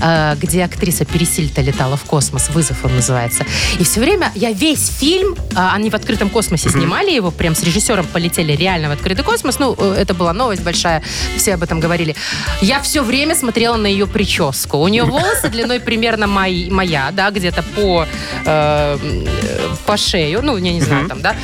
где 0.00 0.64
актриса 0.64 1.04
Пересильта 1.04 1.60
летала 1.60 1.96
в 1.96 2.04
космос, 2.04 2.48
«Вызов» 2.50 2.84
он 2.84 2.96
называется. 2.96 3.44
И 3.78 3.84
все 3.84 4.00
время, 4.00 4.32
я 4.34 4.52
весь 4.52 4.88
фильм, 4.88 5.36
а, 5.54 5.74
они 5.74 5.90
в 5.90 5.94
открытом 5.94 6.30
космосе 6.30 6.70
снимали 6.70 7.10
его, 7.10 7.30
прям 7.30 7.54
с 7.54 7.62
режиссером 7.62 8.06
полетели 8.06 8.52
реально 8.52 8.88
в 8.88 8.92
открытый 8.92 9.24
космос. 9.24 9.58
Ну, 9.58 9.74
э, 9.78 9.94
это 9.98 10.14
была 10.14 10.32
новость 10.32 10.62
большая, 10.62 11.02
все 11.36 11.54
об 11.54 11.62
этом 11.62 11.80
говорили. 11.80 12.14
Я 12.60 12.80
все 12.80 13.02
время 13.02 13.34
смотрела 13.34 13.76
на 13.76 13.86
ее 13.86 14.06
прическу. 14.06 14.78
У 14.78 14.88
нее 14.88 15.04
волосы 15.10 15.48
длиной 15.48 15.80
примерно 15.80 16.26
мои- 16.26 16.70
моя, 16.70 17.10
да, 17.12 17.30
где-то 17.30 17.62
по, 17.62 18.06
э, 18.44 18.98
э, 19.02 19.68
по 19.86 19.96
шею, 19.96 20.42
ну, 20.42 20.56
я 20.56 20.72
не 20.72 20.80
знаю, 20.80 21.08
там, 21.08 21.20
да, 21.20 21.34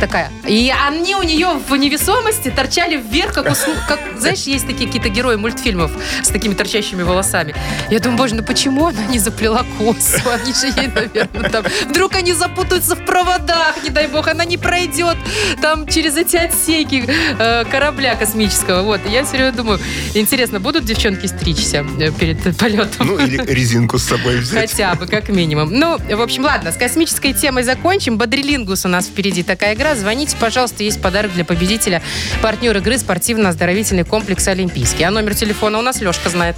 такая. 0.00 0.30
И 0.46 0.72
они 0.88 1.14
у 1.14 1.22
нее 1.22 1.48
в 1.68 1.76
невесомости 1.76 2.50
торчали 2.50 2.96
вверх, 2.96 3.32
как, 3.32 3.46
у 3.46 3.88
как 3.88 4.00
знаешь, 4.18 4.40
есть 4.40 4.66
такие 4.66 4.86
какие-то 4.86 5.08
герои 5.08 5.36
мультфильмов 5.36 5.90
с 6.22 6.28
такими 6.28 6.54
торчащими 6.54 7.02
волосами. 7.02 7.54
Я 7.90 8.00
думаю, 8.06 8.18
боже, 8.18 8.34
ну 8.36 8.42
почему 8.42 8.86
она 8.86 9.04
не 9.06 9.18
заплела 9.18 9.64
косу? 9.78 10.30
Они 10.30 10.52
же 10.52 10.66
ей, 10.66 10.88
наверное, 10.88 11.50
там... 11.50 11.64
Вдруг 11.88 12.14
они 12.14 12.32
запутаются 12.32 12.94
в 12.94 13.04
проводах, 13.04 13.82
не 13.82 13.90
дай 13.90 14.06
бог, 14.06 14.28
она 14.28 14.44
не 14.44 14.56
пройдет 14.56 15.16
там 15.60 15.86
через 15.88 16.16
эти 16.16 16.36
отсеки 16.36 17.04
э, 17.06 17.64
корабля 17.64 18.14
космического. 18.14 18.82
Вот, 18.82 19.00
И 19.06 19.10
я 19.10 19.24
все 19.24 19.32
время 19.32 19.52
думаю, 19.52 19.80
интересно, 20.14 20.60
будут 20.60 20.84
девчонки 20.84 21.26
стричься 21.26 21.84
э, 21.98 22.12
перед 22.12 22.56
полетом? 22.56 23.06
Ну, 23.06 23.18
или 23.18 23.42
резинку 23.46 23.98
с 23.98 24.04
собой 24.04 24.38
взять. 24.38 24.70
Хотя 24.70 24.94
бы, 24.94 25.06
как 25.06 25.28
минимум. 25.28 25.70
Ну, 25.72 25.98
в 25.98 26.20
общем, 26.20 26.44
ладно, 26.44 26.72
с 26.72 26.76
космической 26.76 27.32
темой 27.32 27.64
закончим. 27.64 28.18
Бодрилингус 28.18 28.84
у 28.84 28.88
нас 28.88 29.06
впереди 29.06 29.42
такая 29.42 29.74
игра. 29.74 29.94
Звоните, 29.96 30.36
пожалуйста, 30.38 30.84
есть 30.84 31.02
подарок 31.02 31.32
для 31.34 31.44
победителя. 31.44 32.02
Партнер 32.40 32.76
игры 32.76 32.98
спортивно-оздоровительный 32.98 34.04
комплекс 34.04 34.46
«Олимпийский». 34.46 35.04
А 35.04 35.10
номер 35.10 35.34
телефона 35.34 35.78
у 35.78 35.82
нас 35.82 36.00
Лешка 36.00 36.28
знает. 36.28 36.56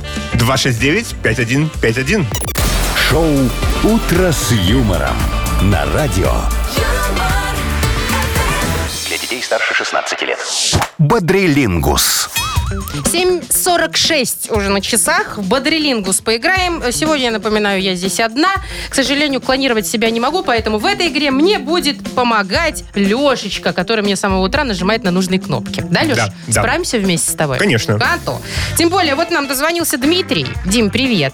269-5151. 1.38 2.24
Шоу 3.08 3.24
«Утро 3.84 4.32
с 4.32 4.52
юмором» 4.52 5.16
на 5.62 5.84
радио. 5.92 6.32
Старше 9.48 9.72
16 9.72 10.22
лет. 10.24 10.38
Бодрилингус. 10.98 12.28
7.46 12.70 14.54
уже 14.54 14.68
на 14.68 14.82
часах. 14.82 15.38
В 15.38 15.48
Бодрилингус 15.48 16.20
поиграем. 16.20 16.82
Сегодня, 16.92 17.24
я 17.24 17.30
напоминаю, 17.30 17.80
я 17.80 17.94
здесь 17.94 18.20
одна. 18.20 18.50
К 18.90 18.94
сожалению, 18.94 19.40
клонировать 19.40 19.86
себя 19.86 20.10
не 20.10 20.20
могу, 20.20 20.42
поэтому 20.42 20.76
в 20.76 20.84
этой 20.84 21.08
игре 21.08 21.30
мне 21.30 21.58
будет 21.58 21.96
помогать 22.14 22.84
Лешечка, 22.94 23.72
который 23.72 24.04
мне 24.04 24.16
с 24.16 24.20
самого 24.20 24.44
утра 24.44 24.64
нажимает 24.64 25.02
на 25.02 25.12
нужные 25.12 25.40
кнопки. 25.40 25.82
Да, 25.88 26.02
Леш? 26.02 26.18
Да, 26.18 26.34
да. 26.48 26.60
Справимся 26.60 26.98
вместе 26.98 27.30
с 27.30 27.34
тобой? 27.34 27.56
Конечно. 27.56 27.98
То. 28.26 28.42
Тем 28.76 28.90
более, 28.90 29.14
вот 29.14 29.30
нам 29.30 29.48
дозвонился 29.48 29.96
Дмитрий. 29.96 30.46
Дим, 30.66 30.90
привет. 30.90 31.32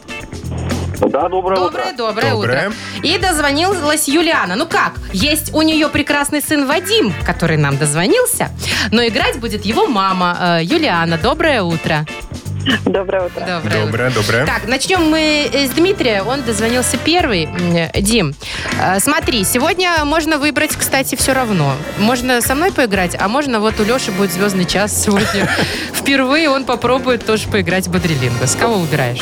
Да, 1.08 1.28
доброе, 1.28 1.56
Доброе, 1.56 1.92
доброе, 1.92 2.30
Доброе. 2.32 2.68
утро. 2.68 2.72
И 3.02 3.18
дозвонилась 3.18 4.08
Юлиана. 4.08 4.56
Ну 4.56 4.66
как? 4.66 4.94
Есть 5.12 5.52
у 5.54 5.62
нее 5.62 5.88
прекрасный 5.88 6.40
сын 6.40 6.66
Вадим, 6.66 7.12
который 7.24 7.56
нам 7.56 7.76
дозвонился, 7.76 8.50
но 8.90 9.06
играть 9.06 9.38
будет 9.38 9.64
его 9.64 9.86
мама 9.86 10.58
э, 10.60 10.64
Юлиана. 10.64 11.18
Доброе 11.18 11.62
утро. 11.62 12.06
Доброе 12.86 13.26
утро. 13.26 13.40
Доброе, 13.40 13.58
утро. 13.58 13.70
Доброе, 13.86 14.10
доброе. 14.10 14.46
Так, 14.46 14.66
начнем 14.66 15.02
мы 15.10 15.48
э, 15.52 15.66
с 15.66 15.70
Дмитрия. 15.70 16.22
Он 16.22 16.42
дозвонился 16.42 16.96
первый. 16.96 17.48
Дим, 18.00 18.34
э, 18.80 18.98
смотри, 19.00 19.44
сегодня 19.44 20.02
можно 20.06 20.38
выбрать, 20.38 20.74
кстати, 20.74 21.14
все 21.14 21.34
равно. 21.34 21.74
Можно 21.98 22.40
со 22.40 22.54
мной 22.54 22.72
поиграть, 22.72 23.16
а 23.20 23.28
можно 23.28 23.60
вот 23.60 23.78
у 23.80 23.84
Леши 23.84 24.10
будет 24.12 24.32
звездный 24.32 24.64
час 24.64 25.04
сегодня. 25.04 25.48
Впервые 25.92 26.48
он 26.48 26.64
попробует 26.64 27.26
тоже 27.26 27.48
поиграть 27.48 27.86
в 27.88 27.90
Бодрилингу. 27.92 28.46
С 28.46 28.54
кого 28.56 28.76
выбираешь? 28.76 29.20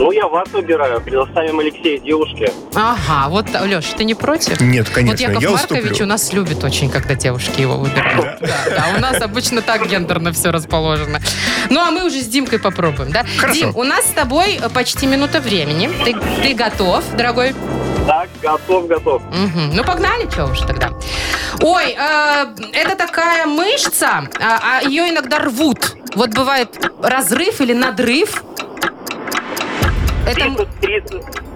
Ну, 0.00 0.12
я 0.12 0.26
вас 0.28 0.48
выбираю. 0.48 0.98
Предоставим 1.02 1.60
Алексею 1.60 2.00
девушке. 2.00 2.50
Ага, 2.74 3.28
вот, 3.28 3.46
Леш, 3.50 3.84
ты 3.96 4.04
не 4.04 4.14
против? 4.14 4.58
Нет, 4.58 4.88
конечно, 4.88 5.12
вот 5.12 5.20
Яков 5.20 5.42
я 5.42 5.50
Маркович 5.50 5.82
уступлю. 5.84 6.04
у 6.06 6.08
нас 6.08 6.32
любит 6.32 6.64
очень, 6.64 6.90
когда 6.90 7.14
девушки 7.14 7.60
его 7.60 7.76
выбирают. 7.76 8.40
Да, 8.40 8.48
да, 8.70 8.84
у 8.96 9.00
нас 9.00 9.20
обычно 9.20 9.60
так 9.60 9.86
гендерно 9.86 10.32
все 10.32 10.50
расположено. 10.50 11.20
Ну, 11.68 11.80
а 11.80 11.90
мы 11.90 12.06
уже 12.06 12.22
с 12.22 12.26
Димкой 12.26 12.58
попробуем, 12.58 13.12
да? 13.12 13.26
Хорошо. 13.36 13.60
Дим, 13.60 13.76
у 13.76 13.84
нас 13.84 14.06
с 14.06 14.12
тобой 14.12 14.58
э, 14.60 14.70
почти 14.70 15.06
минута 15.06 15.38
времени. 15.38 15.90
Ты, 16.02 16.16
ты 16.42 16.54
готов, 16.54 17.04
дорогой? 17.14 17.54
Так, 18.06 18.30
готов, 18.40 18.86
готов. 18.86 19.22
Мгм. 19.24 19.76
Ну, 19.76 19.84
погнали, 19.84 20.30
что 20.30 20.46
уж 20.46 20.60
тогда. 20.60 20.92
Ой, 21.60 21.94
э, 21.94 22.46
это 22.72 22.96
такая 22.96 23.44
мышца, 23.44 24.22
а, 24.40 24.78
а 24.78 24.88
ее 24.88 25.10
иногда 25.10 25.40
рвут. 25.40 25.94
Вот 26.14 26.30
бывает 26.30 26.90
разрыв 27.02 27.60
или 27.60 27.74
надрыв. 27.74 28.42
Это... 30.26 30.40
м- 30.40 30.56
30, 30.56 30.80
30. 30.80 31.50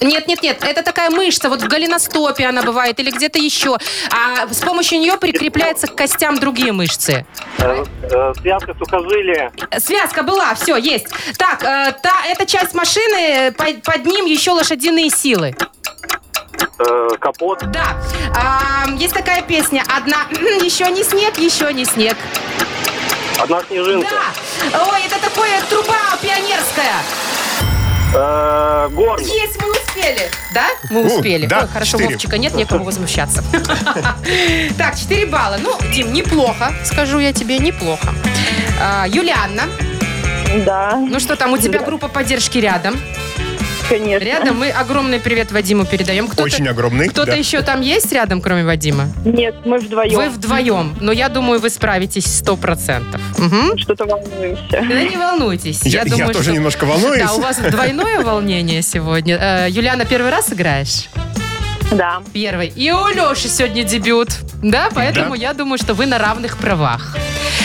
Нет, 0.00 0.28
нет, 0.28 0.42
нет, 0.42 0.62
это 0.62 0.82
такая 0.82 1.10
мышца, 1.10 1.48
вот 1.48 1.60
в 1.60 1.66
голеностопе 1.66 2.46
она 2.46 2.62
бывает 2.62 3.00
или 3.00 3.10
где-то 3.10 3.38
еще. 3.40 3.78
А 4.10 4.46
с 4.48 4.58
помощью 4.60 5.00
нее 5.00 5.16
прикрепляются 5.16 5.88
к 5.88 5.96
костям 5.96 6.38
другие 6.38 6.72
мышцы. 6.72 7.26
Э, 7.58 7.84
э, 8.02 8.32
связка 8.40 8.74
сухожилия. 8.78 9.50
Связка 9.78 10.22
была, 10.22 10.54
все, 10.54 10.76
есть. 10.76 11.06
Так, 11.36 11.62
э, 11.64 11.92
та, 12.00 12.12
эта 12.26 12.46
часть 12.46 12.74
машины, 12.74 13.52
под, 13.52 13.82
под 13.82 14.06
ним 14.06 14.26
еще 14.26 14.52
лошадиные 14.52 15.10
силы. 15.10 15.56
капот. 17.20 17.64
Да. 17.72 17.96
А, 18.36 18.88
есть 18.92 19.14
такая 19.14 19.42
песня. 19.42 19.82
Одна. 19.88 20.18
Еще 20.62 20.88
не 20.92 21.02
снег, 21.02 21.36
еще 21.38 21.72
не 21.72 21.84
снег. 21.84 22.16
Одна 23.40 23.62
снежинка. 23.68 24.08
Да. 24.72 24.78
Ой, 24.92 25.00
это 25.06 25.18
такое 25.20 25.60
труба 25.68 25.96
пионерская. 26.20 26.94
Э, 28.14 28.88
горн. 28.92 29.22
Есть, 29.22 29.60
мы 29.60 29.70
успели. 29.70 30.30
Да? 30.54 30.66
Мы 30.90 31.04
успели. 31.04 31.46
да, 31.46 31.60
Ой, 31.62 31.68
хорошо, 31.68 31.92
четыре. 31.98 32.14
Вовчика 32.14 32.38
нет, 32.38 32.54
некому 32.54 32.84
возмущаться. 32.84 33.42
Так, 34.78 34.96
4 34.98 35.26
балла. 35.26 35.58
Ну, 35.60 35.76
Дим, 35.92 36.12
неплохо, 36.12 36.72
скажу 36.84 37.18
я 37.18 37.32
тебе, 37.32 37.58
неплохо. 37.58 38.14
А, 38.80 39.06
Юлианна, 39.08 39.64
Да, 40.64 40.96
ну 40.96 41.20
что 41.20 41.36
там, 41.36 41.52
у 41.52 41.58
тебя 41.58 41.80
группа 41.80 42.08
поддержки 42.08 42.58
рядом? 42.58 42.98
Конечно. 43.88 44.24
Рядом 44.24 44.58
мы 44.58 44.70
огромный 44.70 45.18
привет 45.20 45.52
Вадиму 45.52 45.84
передаем. 45.84 46.26
Кто-то, 46.26 46.42
Очень 46.44 46.68
огромный. 46.68 47.08
кто-то 47.08 47.32
да. 47.32 47.36
еще 47.36 47.62
там 47.62 47.80
есть 47.80 48.10
рядом, 48.12 48.40
кроме 48.40 48.64
Вадима? 48.64 49.08
Нет, 49.24 49.54
мы 49.64 49.78
вдвоем. 49.78 50.14
Вы 50.16 50.28
вдвоем. 50.30 50.96
Но 51.00 51.12
я 51.12 51.28
думаю, 51.28 51.60
вы 51.60 51.70
справитесь 51.70 52.26
сто 52.26 52.56
процентов. 52.56 53.20
Мгм. 53.38 53.76
Что-то 53.78 54.04
волнуемся. 54.06 54.62
Да 54.70 54.80
не 55.02 55.16
волнуйтесь. 55.16 55.82
Я, 55.84 56.02
я 56.02 56.04
думаю, 56.04 56.28
тоже 56.32 56.44
что- 56.44 56.52
немножко 56.52 56.84
волнуюсь. 56.84 57.22
Да, 57.22 57.32
у 57.34 57.40
вас 57.40 57.58
двойное 57.58 58.20
волнение 58.22 58.82
сегодня. 58.82 59.36
Э, 59.40 59.66
Юлиана, 59.70 60.04
первый 60.04 60.30
раз 60.30 60.52
играешь? 60.52 61.08
Да. 61.90 62.22
Первый. 62.32 62.68
И 62.68 62.90
у 62.92 63.08
Леши 63.08 63.48
сегодня 63.48 63.82
дебют. 63.82 64.28
Да, 64.62 64.88
поэтому 64.94 65.30
Да. 65.30 65.36
я 65.36 65.54
думаю, 65.54 65.78
что 65.78 65.94
вы 65.94 66.06
на 66.06 66.18
равных 66.18 66.58
правах. 66.58 67.16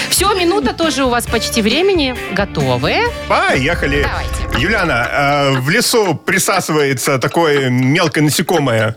Все, 0.09 0.33
минута 0.35 0.73
тоже 0.73 1.03
у 1.03 1.09
вас 1.09 1.25
почти 1.25 1.61
времени. 1.61 2.15
Готовы? 2.33 2.95
Поехали. 3.27 4.03
Давайте. 4.03 4.59
Юлиана, 4.63 5.07
э, 5.11 5.51
в 5.59 5.69
лесу 5.69 6.15
присасывается 6.15 7.17
такое 7.17 7.69
мелкое 7.69 8.23
насекомое. 8.23 8.95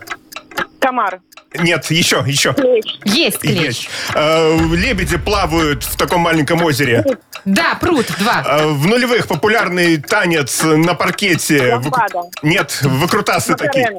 Комар. 0.79 1.21
Нет, 1.57 1.85
еще, 1.89 2.23
еще. 2.27 2.53
Клещ. 2.53 2.97
Есть 3.05 3.39
клещ. 3.39 3.57
Есть. 3.61 3.89
Э, 4.13 4.57
Лебеди 4.73 5.17
плавают 5.17 5.83
в 5.83 5.95
таком 5.95 6.21
маленьком 6.21 6.61
озере. 6.63 7.03
Да, 7.45 7.75
пруд, 7.79 8.05
два. 8.19 8.43
Э, 8.45 8.67
В 8.67 8.85
нулевых 8.85 9.27
популярный 9.27 9.97
танец 9.97 10.61
на 10.63 10.93
паркете. 10.93 11.75
Ламбада. 11.75 12.21
Нет, 12.43 12.79
выкрутасы 12.81 13.55
такие. 13.55 13.89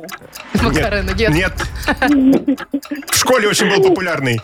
Макарена. 0.54 1.10
Макарена, 1.10 1.10
нет. 1.12 1.30
Нет. 1.30 1.52
В 3.10 3.16
школе 3.16 3.48
очень 3.48 3.68
был 3.68 3.82
популярный. 3.82 4.40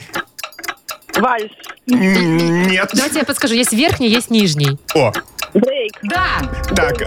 Вальс. 1.16 1.52
Нет. 1.86 2.90
Давайте 2.94 3.18
я 3.20 3.24
подскажу. 3.24 3.54
Есть 3.54 3.72
верхний, 3.72 4.08
есть 4.08 4.30
нижний. 4.30 4.78
О, 4.94 5.12
Брейк. 5.52 5.92
Да, 6.02 6.40
так, 6.74 6.98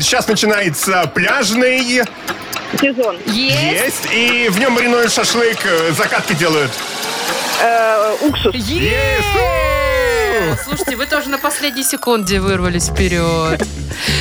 сейчас 0.00 0.26
начинается 0.28 1.10
пляжный. 1.14 2.02
Сезон. 2.80 3.16
есть. 3.26 3.62
Есть. 3.62 4.08
И 4.12 4.48
в 4.50 4.58
нем 4.58 4.72
маринуют 4.72 5.12
шашлык, 5.12 5.58
э, 5.64 5.92
закатки 5.92 6.34
делают. 6.34 6.70
Э, 7.62 8.14
уксус. 8.22 8.54
Есть! 8.54 8.94
Слушайте, 10.64 10.96
вы 10.96 11.06
тоже 11.06 11.28
на 11.28 11.38
последней 11.38 11.82
секунде 11.82 12.40
вырвались 12.40 12.88
вперед. 12.88 13.62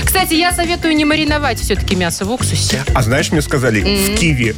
Кстати, 0.04 0.34
я 0.34 0.52
советую 0.52 0.96
не 0.96 1.06
мариновать 1.06 1.60
все-таки 1.60 1.96
мясо 1.96 2.26
в 2.26 2.32
уксусе. 2.32 2.84
А 2.94 3.02
знаешь, 3.02 3.32
мне 3.32 3.42
сказали, 3.42 3.82
в 3.82 4.18
киви. 4.18 4.56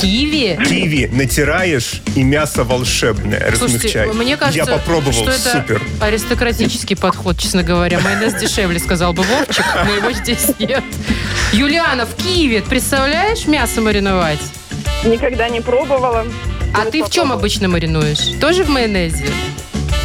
Киви. 0.00 0.58
Киви 0.66 1.08
натираешь, 1.12 2.00
и 2.16 2.22
мясо 2.22 2.64
волшебное. 2.64 3.52
Слушайте, 3.56 4.00
Размягчай. 4.00 4.12
мне 4.14 4.36
кажется, 4.36 4.58
Я 4.58 4.66
попробовал, 4.66 5.12
что 5.12 5.30
это 5.30 5.38
супер. 5.52 5.82
аристократический 6.00 6.96
подход, 6.96 7.38
честно 7.38 7.62
говоря. 7.62 8.00
Майонез 8.00 8.34
дешевле, 8.34 8.78
сказал 8.78 9.12
бы 9.12 9.22
Вовчик, 9.22 9.64
но 9.84 9.92
его 9.94 10.12
здесь 10.12 10.46
нет. 10.58 10.82
Юлиана, 11.52 12.06
в 12.06 12.14
Киеве, 12.14 12.62
представляешь, 12.62 13.46
мясо 13.46 13.80
мариновать? 13.80 14.40
Никогда 15.04 15.48
не 15.48 15.60
пробовала. 15.60 16.26
А 16.74 16.84
ты 16.90 17.02
в 17.02 17.10
чем 17.10 17.32
обычно 17.32 17.68
маринуешь? 17.68 18.38
Тоже 18.40 18.64
в 18.64 18.68
майонезе? 18.68 19.26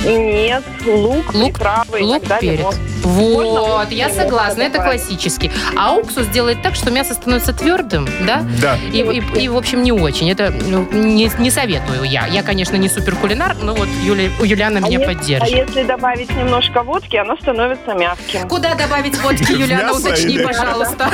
Нет, 0.04 0.64
лук, 0.86 1.34
Лук, 1.34 1.54
приправы, 1.54 2.02
лук, 2.02 2.18
иногда 2.20 2.38
перец. 2.40 2.76
Вот, 3.06 3.44
Можно 3.84 3.94
я 3.94 4.10
согласна, 4.10 4.64
это 4.64 4.80
классический. 4.82 5.52
А 5.78 5.94
уксус 5.94 6.26
делает 6.28 6.62
так, 6.64 6.74
что 6.76 6.90
мясо 6.90 7.14
становится 7.14 7.54
твердым, 7.54 8.08
да? 8.26 8.44
Да. 8.60 8.78
И, 8.92 8.98
и- 9.02 9.44
и, 9.44 9.48
в 9.48 9.56
общем, 9.56 9.84
не 9.84 9.92
очень. 9.92 10.30
Это 10.32 10.52
ну, 10.52 10.88
не, 10.92 11.30
не 11.38 11.52
советую 11.52 12.04
я. 12.04 12.26
Я, 12.26 12.42
конечно, 12.42 12.76
не 12.78 12.90
супер 12.90 13.16
кулинар, 13.16 13.56
но 13.62 13.76
вот 13.76 13.88
Юля, 14.04 14.30
у 14.40 14.44
Юлианы 14.44 14.80
меня 14.80 14.98
а 14.98 15.02
ес- 15.02 15.08
поддержит. 15.08 15.54
А 15.54 15.56
если 15.56 15.84
добавить 15.84 16.36
немножко 16.36 16.82
водки, 16.82 17.16
оно 17.16 17.38
становится 17.38 17.94
мягким. 17.94 18.48
Куда 18.50 18.74
добавить 18.74 19.18
водки, 19.22 19.52
Юлиана, 19.58 19.94
уточни, 19.94 20.40
пожалуйста. 20.40 21.10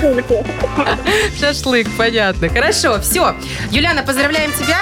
Шашлык, 1.38 1.88
понятно. 1.96 2.48
Хорошо, 2.48 3.00
все. 3.00 3.34
Юлиана, 3.70 4.02
поздравляем 4.02 4.52
тебя. 4.52 4.78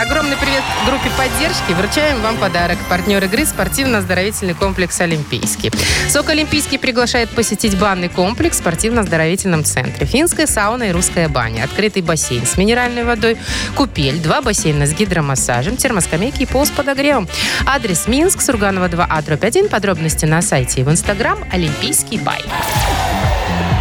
Огромный 0.00 0.36
привет 0.36 0.62
группе 0.86 1.10
поддержки. 1.16 1.72
Вручаем 1.72 2.22
вам 2.22 2.36
подарок. 2.36 2.78
Партнер 2.88 3.24
игры 3.24 3.44
спортивно-оздоровительный 3.44 4.54
комплекс 4.54 5.00
«Олимпийский». 5.00 5.72
СОК 6.08 6.30
«Олимпийский» 6.30 6.78
приглашает 6.78 7.30
посетить 7.30 7.76
банный 7.76 8.08
комплекс 8.08 8.58
в 8.58 8.60
спортивно-оздоровительном 8.60 9.64
центре. 9.64 10.06
Финская 10.06 10.46
сауна 10.46 10.84
и 10.84 10.92
русская 10.92 11.28
баня. 11.28 11.64
Открытый 11.64 12.02
бассейн 12.02 12.46
с 12.46 12.56
минеральной 12.56 13.02
водой. 13.02 13.38
Купель. 13.74 14.20
Два 14.20 14.40
бассейна 14.40 14.86
с 14.86 14.94
гидромассажем. 14.94 15.76
Термоскамейки 15.76 16.42
и 16.42 16.46
пол 16.46 16.64
с 16.64 16.70
подогревом. 16.70 17.26
Адрес 17.66 18.06
Минск, 18.06 18.40
Сурганова 18.40 18.88
2А, 18.88 19.24
дробь 19.24 19.42
1. 19.42 19.68
Подробности 19.68 20.26
на 20.26 20.42
сайте 20.42 20.82
и 20.82 20.84
в 20.84 20.90
Инстаграм 20.92 21.38
«Олимпийский 21.50 22.18
бай». 22.18 22.44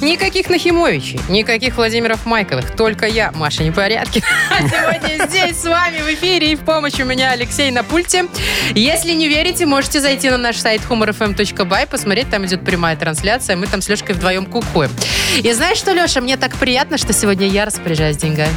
Никаких 0.00 0.48
Нахимовичей, 0.48 1.20
никаких 1.28 1.76
Владимиров 1.76 2.24
Майковых, 2.24 2.74
только 2.74 3.06
я, 3.06 3.32
Маша 3.32 3.64
Непорядкина. 3.64 4.24
А 4.50 4.60
сегодня 4.68 5.26
здесь 5.26 5.60
с 5.60 5.64
вами 5.64 5.98
в 5.98 6.14
эфире 6.14 6.52
и 6.52 6.56
в 6.56 6.60
помощь 6.60 6.98
у 7.00 7.04
меня 7.04 7.32
Алексей 7.32 7.70
на 7.70 7.84
пульте. 7.84 8.26
Если 8.74 9.12
не 9.12 9.28
верите, 9.28 9.66
можете 9.66 10.00
зайти 10.00 10.30
на 10.30 10.38
наш 10.38 10.56
сайт 10.56 10.80
humorfm.by, 10.88 11.86
посмотреть, 11.86 12.30
там 12.30 12.46
идет 12.46 12.64
прямая 12.64 12.96
трансляция, 12.96 13.56
мы 13.56 13.66
там 13.66 13.82
с 13.82 13.88
Лешкой 13.88 14.14
вдвоем 14.14 14.46
кукуем. 14.46 14.90
И 15.36 15.52
знаешь 15.52 15.78
что, 15.78 15.92
Леша, 15.92 16.20
мне 16.20 16.36
так 16.36 16.56
приятно, 16.56 16.96
что 16.96 17.12
сегодня 17.12 17.46
я 17.48 17.66
распоряжаюсь 17.66 18.16
деньгами. 18.16 18.54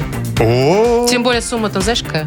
Тем 1.08 1.23
более 1.23 1.41
сумма-то, 1.41 1.82
знаешь, 1.82 2.03
какая? 2.03 2.25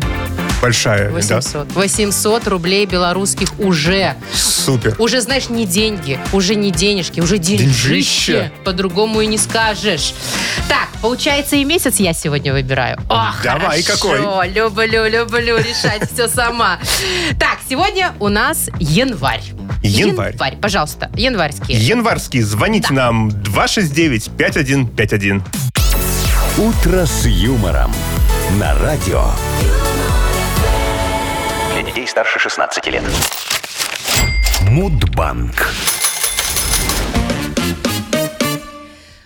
Большая, 0.60 1.08
да? 1.08 1.14
800. 1.14 1.72
800 1.74 2.48
рублей 2.48 2.86
белорусских 2.86 3.48
уже. 3.58 4.14
Супер. 4.32 4.94
Уже, 4.98 5.20
знаешь, 5.20 5.48
не 5.48 5.66
деньги, 5.66 6.18
уже 6.32 6.54
не 6.54 6.70
денежки, 6.70 7.20
уже 7.20 7.38
деньжище. 7.38 7.66
Деньжище. 7.66 8.52
По-другому 8.64 9.20
и 9.20 9.26
не 9.26 9.38
скажешь. 9.38 10.14
Так, 10.68 10.88
получается, 11.00 11.56
и 11.56 11.64
месяц 11.64 11.96
я 12.00 12.12
сегодня 12.12 12.52
выбираю. 12.52 12.98
О, 13.08 13.32
Давай, 13.42 13.82
хорошо. 13.82 14.08
какой? 14.08 14.48
Люблю, 14.50 15.06
люблю 15.08 15.56
решать 15.58 16.10
все 16.12 16.28
сама. 16.28 16.78
Так, 17.38 17.58
сегодня 17.68 18.12
у 18.20 18.28
нас 18.28 18.68
январь. 18.78 19.42
Январь. 19.82 20.32
Январь, 20.32 20.56
пожалуйста, 20.56 21.10
январьские. 21.16 21.78
Январский. 21.78 22.40
Звоните 22.40 22.92
нам 22.92 23.28
269-5151. 23.28 25.42
Утро 26.58 27.04
с 27.06 27.26
юмором 27.26 27.92
на 28.58 28.74
радио. 28.78 29.24
Старше 32.16 32.38
16 32.38 32.86
лет. 32.86 33.02
Мудбанк. 34.70 35.70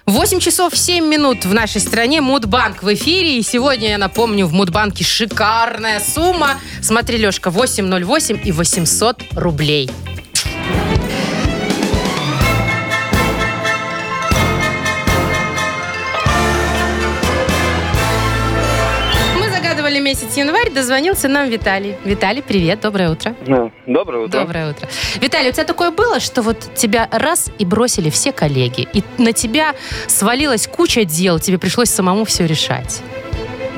8 0.07 0.40
часов 0.40 0.76
7 0.76 1.07
минут 1.07 1.44
в 1.44 1.55
нашей 1.55 1.81
стране. 1.81 2.20
Мудбанк 2.20 2.83
в 2.83 2.92
эфире. 2.92 3.38
И 3.38 3.42
сегодня, 3.42 3.90
я 3.90 3.98
напомню, 3.98 4.44
в 4.46 4.53
Мудбанке 4.53 5.05
шикарная 5.05 6.00
сумма. 6.00 6.57
Смотри, 6.83 7.18
Лешка, 7.18 7.50
808 7.50 8.40
и 8.42 8.50
800 8.50 9.22
рублей. 9.37 9.88
Месяц 20.11 20.37
январь, 20.37 20.70
дозвонился 20.73 21.29
нам 21.29 21.49
Виталий. 21.49 21.94
Виталий, 22.05 22.42
привет, 22.42 22.81
доброе 22.81 23.11
утро. 23.11 23.33
Ну, 23.46 23.70
Доброе 23.87 24.25
утро. 24.25 24.40
Доброе 24.40 24.70
утро. 24.70 24.88
Виталий, 25.20 25.51
у 25.51 25.53
тебя 25.53 25.62
такое 25.64 25.92
было, 25.92 26.18
что 26.18 26.42
вот 26.42 26.59
тебя 26.75 27.09
раз 27.12 27.49
и 27.61 27.64
бросили 27.64 28.11
все 28.11 28.33
коллеги, 28.33 28.88
и 28.92 29.05
на 29.18 29.33
тебя 29.33 29.77
свалилась 30.09 30.66
куча 30.66 31.05
дел, 31.05 31.38
тебе 31.38 31.59
пришлось 31.59 31.90
самому 31.90 32.25
все 32.25 32.44
решать? 32.49 33.03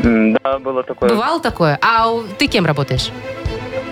Да, 0.03 0.59
было 0.59 0.83
такое. 0.83 1.11
Бывало 1.11 1.38
такое? 1.38 1.79
А 1.83 2.09
ты 2.38 2.47
кем 2.47 2.64
работаешь? 2.64 3.11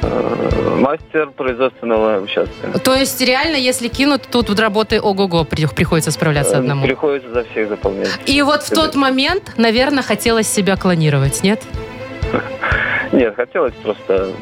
Э, 0.01 0.77
Мастер 0.81 1.31
производственного 1.37 2.23
участка. 2.23 2.79
То 2.83 2.95
есть 2.95 3.21
реально, 3.21 3.57
если 3.57 3.89
кинут, 3.89 4.23
тут 4.31 4.49
вот 4.49 4.59
работы 4.59 4.99
ого-го, 4.99 5.45
при- 5.45 5.67
приходится 5.67 6.11
справляться 6.11 6.55
Э, 6.57 6.59
одному. 6.61 6.87
Приходится 6.87 7.31
за 7.35 7.45
всех 7.45 7.69
заполнять. 7.69 8.09
И 8.25 8.41
вот 8.41 8.63
в 8.63 8.71
тот 8.71 8.95
момент, 8.95 9.53
наверное, 9.59 10.03
хотелось 10.03 10.49
себя 10.49 10.77
клонировать, 10.79 11.43
нет? 11.43 11.61
Нет, 11.61 11.90
хотелось 13.37 13.75
просто, 13.83 14.33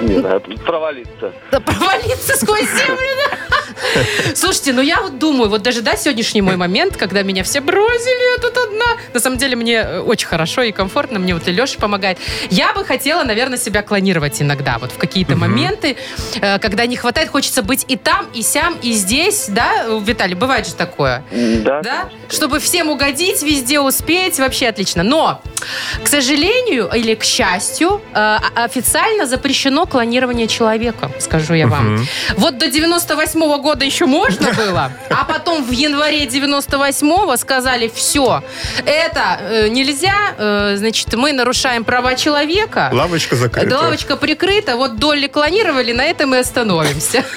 не 0.00 0.18
знаю, 0.18 0.40
провалиться. 0.64 1.32
Да 1.50 1.60
провалиться 1.60 2.36
сквозь 2.36 2.68
землю, 2.70 2.96
да? 3.30 3.51
Слушайте, 4.34 4.72
ну 4.72 4.82
я 4.82 5.00
вот 5.00 5.18
думаю, 5.18 5.50
вот 5.50 5.62
даже, 5.62 5.82
да, 5.82 5.96
сегодняшний 5.96 6.42
мой 6.42 6.56
момент, 6.56 6.96
когда 6.96 7.22
меня 7.22 7.44
все 7.44 7.60
бросили, 7.60 8.36
я 8.36 8.42
тут 8.42 8.56
одна. 8.56 8.84
На 9.12 9.20
самом 9.20 9.38
деле 9.38 9.56
мне 9.56 9.74
э, 9.74 10.00
очень 10.00 10.26
хорошо 10.26 10.62
и 10.62 10.72
комфортно, 10.72 11.18
мне 11.18 11.34
вот 11.34 11.46
и 11.48 11.52
Леша 11.52 11.78
помогает. 11.78 12.18
Я 12.50 12.72
бы 12.72 12.84
хотела, 12.84 13.22
наверное, 13.24 13.58
себя 13.58 13.82
клонировать 13.82 14.40
иногда, 14.40 14.78
вот 14.78 14.92
в 14.92 14.96
какие-то 14.96 15.36
моменты, 15.36 15.96
э, 16.40 16.58
когда 16.58 16.86
не 16.86 16.96
хватает, 16.96 17.28
хочется 17.28 17.62
быть 17.62 17.84
и 17.88 17.96
там, 17.96 18.26
и 18.34 18.42
сям, 18.42 18.76
и 18.82 18.92
здесь, 18.92 19.46
да, 19.48 19.86
Виталий, 20.00 20.34
бывает 20.34 20.66
же 20.66 20.74
такое? 20.74 21.24
Да, 21.30 21.82
Да? 21.82 22.08
Чтобы 22.28 22.58
всем 22.60 22.88
угодить, 22.90 23.42
везде 23.42 23.80
успеть, 23.80 24.38
вообще 24.38 24.68
отлично. 24.68 25.02
Но, 25.02 25.42
к 26.02 26.08
сожалению 26.08 26.90
или 26.94 27.14
к 27.14 27.24
счастью, 27.24 28.00
э, 28.14 28.38
официально 28.54 29.26
запрещено 29.26 29.86
клонирование 29.86 30.46
человека, 30.48 31.10
скажу 31.18 31.54
я 31.54 31.66
вам. 31.66 32.06
Вот 32.36 32.58
до 32.58 32.68
98 32.68 33.62
года 33.62 33.81
года 33.82 33.84
еще 33.84 34.06
можно 34.06 34.52
было, 34.52 34.92
а 35.10 35.24
потом 35.24 35.64
в 35.64 35.70
январе 35.70 36.26
98-го 36.26 37.36
сказали, 37.36 37.90
все, 37.92 38.42
это 38.84 39.38
э, 39.40 39.68
нельзя, 39.68 40.14
э, 40.38 40.74
значит, 40.76 41.12
мы 41.14 41.32
нарушаем 41.32 41.84
права 41.84 42.14
человека. 42.14 42.90
Лавочка 42.92 43.36
закрыта. 43.36 43.76
Лавочка 43.76 44.16
прикрыта, 44.16 44.76
вот 44.76 44.96
Долли 44.96 45.26
клонировали, 45.26 45.92
на 45.92 46.04
этом 46.04 46.34
и 46.34 46.38
остановимся. 46.38 47.24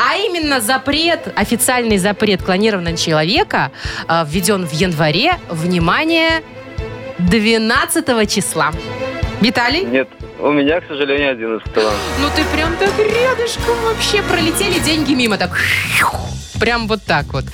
А 0.00 0.16
именно 0.16 0.60
запрет, 0.60 1.32
официальный 1.34 1.98
запрет 1.98 2.42
клонированного 2.42 2.96
человека 2.96 3.72
э, 4.08 4.24
введен 4.26 4.66
в 4.66 4.72
январе, 4.72 5.38
внимание, 5.48 6.42
12 7.18 8.30
числа. 8.30 8.72
Виталий? 9.40 9.84
Нет, 9.84 10.08
у 10.38 10.52
меня, 10.52 10.80
к 10.80 10.86
сожалению, 10.86 11.32
11 11.32 11.66
Ну 11.74 12.28
ты 12.36 12.44
прям 12.54 12.76
так 12.76 12.96
рядышком 12.98 13.74
вообще 13.84 14.22
пролетели 14.22 14.78
деньги 14.80 15.14
мимо, 15.14 15.36
так 15.36 15.50
прям 16.58 16.88
вот 16.88 17.02
так 17.04 17.26
вот. 17.32 17.44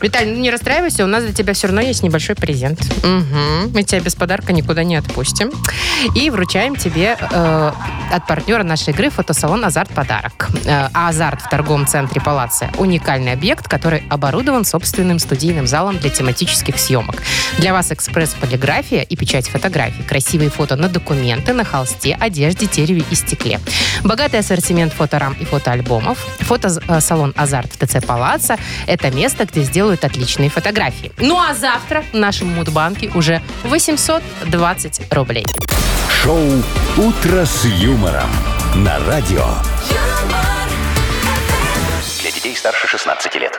Виталий, 0.00 0.32
ну 0.32 0.40
не 0.40 0.50
расстраивайся, 0.50 1.04
у 1.04 1.06
нас 1.06 1.24
для 1.24 1.32
тебя 1.32 1.52
все 1.52 1.66
равно 1.66 1.82
есть 1.82 2.02
небольшой 2.02 2.34
презент. 2.34 2.80
Мгм. 3.04 3.72
Мы 3.74 3.82
тебя 3.82 4.00
без 4.00 4.14
подарка 4.14 4.52
никуда 4.52 4.82
не 4.82 4.96
отпустим. 4.96 5.50
И 6.14 6.30
вручаем 6.30 6.76
тебе 6.76 7.16
э, 7.20 7.72
от 8.10 8.26
партнера 8.26 8.62
нашей 8.62 8.94
игры 8.94 9.10
фотосалон 9.10 9.64
«Азарт» 9.64 9.90
подарок. 9.90 10.48
Э, 10.64 10.88
а 10.94 11.08
«Азарт» 11.08 11.42
в 11.42 11.48
торговом 11.50 11.86
центре 11.86 12.20
«Палация»– 12.20 12.72
уникальный 12.78 13.32
объект, 13.32 13.68
который 13.68 14.02
оборудован 14.08 14.64
собственным 14.64 15.18
студийным 15.18 15.66
залом 15.66 15.98
для 15.98 16.08
тематических 16.10 16.78
съемок. 16.78 17.16
Для 17.58 17.72
вас 17.72 17.92
экспресс-полиграфия 17.92 19.02
и 19.02 19.16
печать 19.16 19.48
фотографий, 19.48 20.02
красивые 20.02 20.50
фото 20.50 20.76
на 20.76 20.88
документы, 20.88 21.52
на 21.52 21.64
холсте, 21.64 22.16
одежде, 22.18 22.66
дереве 22.66 23.04
и 23.10 23.14
стекле. 23.14 23.60
Богатый 24.02 24.40
ассортимент 24.40 24.94
фоторам 24.94 25.34
и 25.34 25.44
фотоальбомов. 25.44 26.18
Фотосалон 26.40 27.34
«Азарт» 27.36 27.72
в 27.72 27.86
ТЦ 27.86 28.04
«Палаца»– 28.40 28.58
это 28.86 29.10
место, 29.10 29.44
где 29.44 29.62
сделают 29.62 30.04
отличные 30.04 30.48
фотографии. 30.48 31.12
Ну 31.18 31.38
а 31.38 31.54
завтра 31.54 32.04
в 32.12 32.16
нашем 32.16 32.48
Мудбанке 32.48 33.10
уже 33.14 33.42
820 33.64 35.12
рублей. 35.12 35.46
Шоу 36.22 36.62
«Утро 36.96 37.44
с 37.44 37.64
юмором» 37.64 38.30
на 38.76 38.98
радио. 39.06 39.46
Для 42.20 42.30
детей 42.30 42.56
старше 42.56 42.86
16 42.86 43.34
лет. 43.36 43.58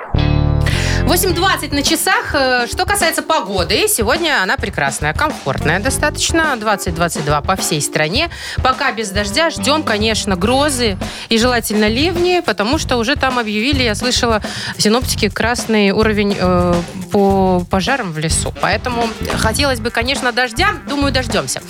8.20 0.99 1.73
на 1.73 1.83
часах. 1.83 2.33
Э, 2.33 2.67
Что 2.67 2.85
касается 2.85 3.21
погоды, 3.21 3.87
сегодня 3.87 4.41
она 4.41 4.57
прекрасная, 4.57 5.13
комфортная 5.13 5.79
достаточно. 5.79 6.55
20-22 6.57 7.45
по 7.45 7.55
всей 7.55 7.81
стране. 7.81 8.29
Пока 8.63 8.91
без 8.91 9.09
дождя 9.09 9.49
ждем, 9.49 9.83
конечно, 9.83 10.35
грозы 10.35 10.97
и 11.29 11.37
желательно 11.37 11.87
ливни, 11.87 12.41
потому 12.45 12.77
что 12.77 12.97
уже 12.97 13.15
там 13.15 13.39
объявили, 13.39 13.83
я 13.83 13.95
слышала, 13.95 14.41
синоптики 14.77 15.29
красный 15.29 15.91
уровень 15.91 16.35
э, 16.39 16.73
по 17.11 17.65
пожарам 17.69 18.11
в 18.11 18.17
лесу. 18.17 18.53
Поэтому 18.61 19.07
хотелось 19.37 19.79
бы, 19.79 19.89
конечно, 19.89 20.31
дождя. 20.31 20.69
Думаю, 20.87 21.11
дождемся. 21.11 21.61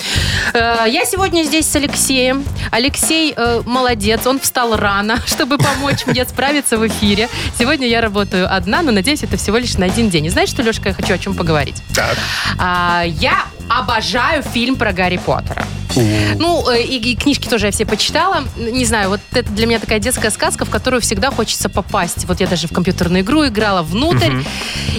Э, 0.54 0.86
я 0.88 1.06
сегодня 1.06 1.44
здесь 1.44 1.68
с 1.70 1.76
Алексеем. 1.76 2.44
Алексей 2.72 3.34
э, 3.36 3.62
молодец, 3.66 4.26
он 4.28 4.40
встал 4.40 4.76
рано, 4.76 5.18
чтобы 5.26 5.58
помочь 5.58 6.06
мне 6.06 6.26
справиться 6.26 6.78
в 6.78 6.88
эфире. 6.88 7.30
Сегодня 7.58 7.88
я 7.88 8.02
работаю 8.02 8.54
одна, 8.54 8.82
но 8.82 8.92
надеюсь, 8.92 9.11
это 9.20 9.38
всего 9.38 9.58
лишь 9.58 9.78
на 9.78 9.86
один 9.86 10.10
день. 10.10 10.26
И 10.26 10.30
знаешь, 10.30 10.50
что, 10.50 10.62
Лешка, 10.62 10.90
я 10.90 10.96
хочу 10.96 11.14
о 11.14 11.18
чем 11.18 11.34
поговорить? 11.34 11.76
Так. 11.94 12.18
А, 12.58 13.04
я 13.06 13.46
обожаю 13.70 14.44
фильм 14.44 14.76
про 14.76 14.94
Гарри 14.94 15.18
Поттера. 15.18 15.66
Ну, 15.96 16.70
э, 16.70 16.84
и, 16.84 17.12
и 17.12 17.16
книжки 17.16 17.48
тоже 17.48 17.68
я 17.68 17.72
все 17.72 17.86
почитала. 17.86 18.44
Не 18.58 18.86
знаю, 18.86 19.10
вот 19.10 19.20
это 19.34 19.52
для 19.52 19.66
меня 19.66 19.80
такая 19.80 20.00
детская 20.00 20.30
сказка, 20.32 20.66
в 20.66 20.70
которую 20.70 21.02
всегда 21.02 21.32
хочется 21.32 21.70
попасть. 21.70 22.26
Вот 22.26 22.40
я 22.40 22.48
даже 22.48 22.68
в 22.68 22.74
компьютерную 22.74 23.24
игру 23.24 23.46
играла 23.46 23.82
внутрь. 23.82 24.34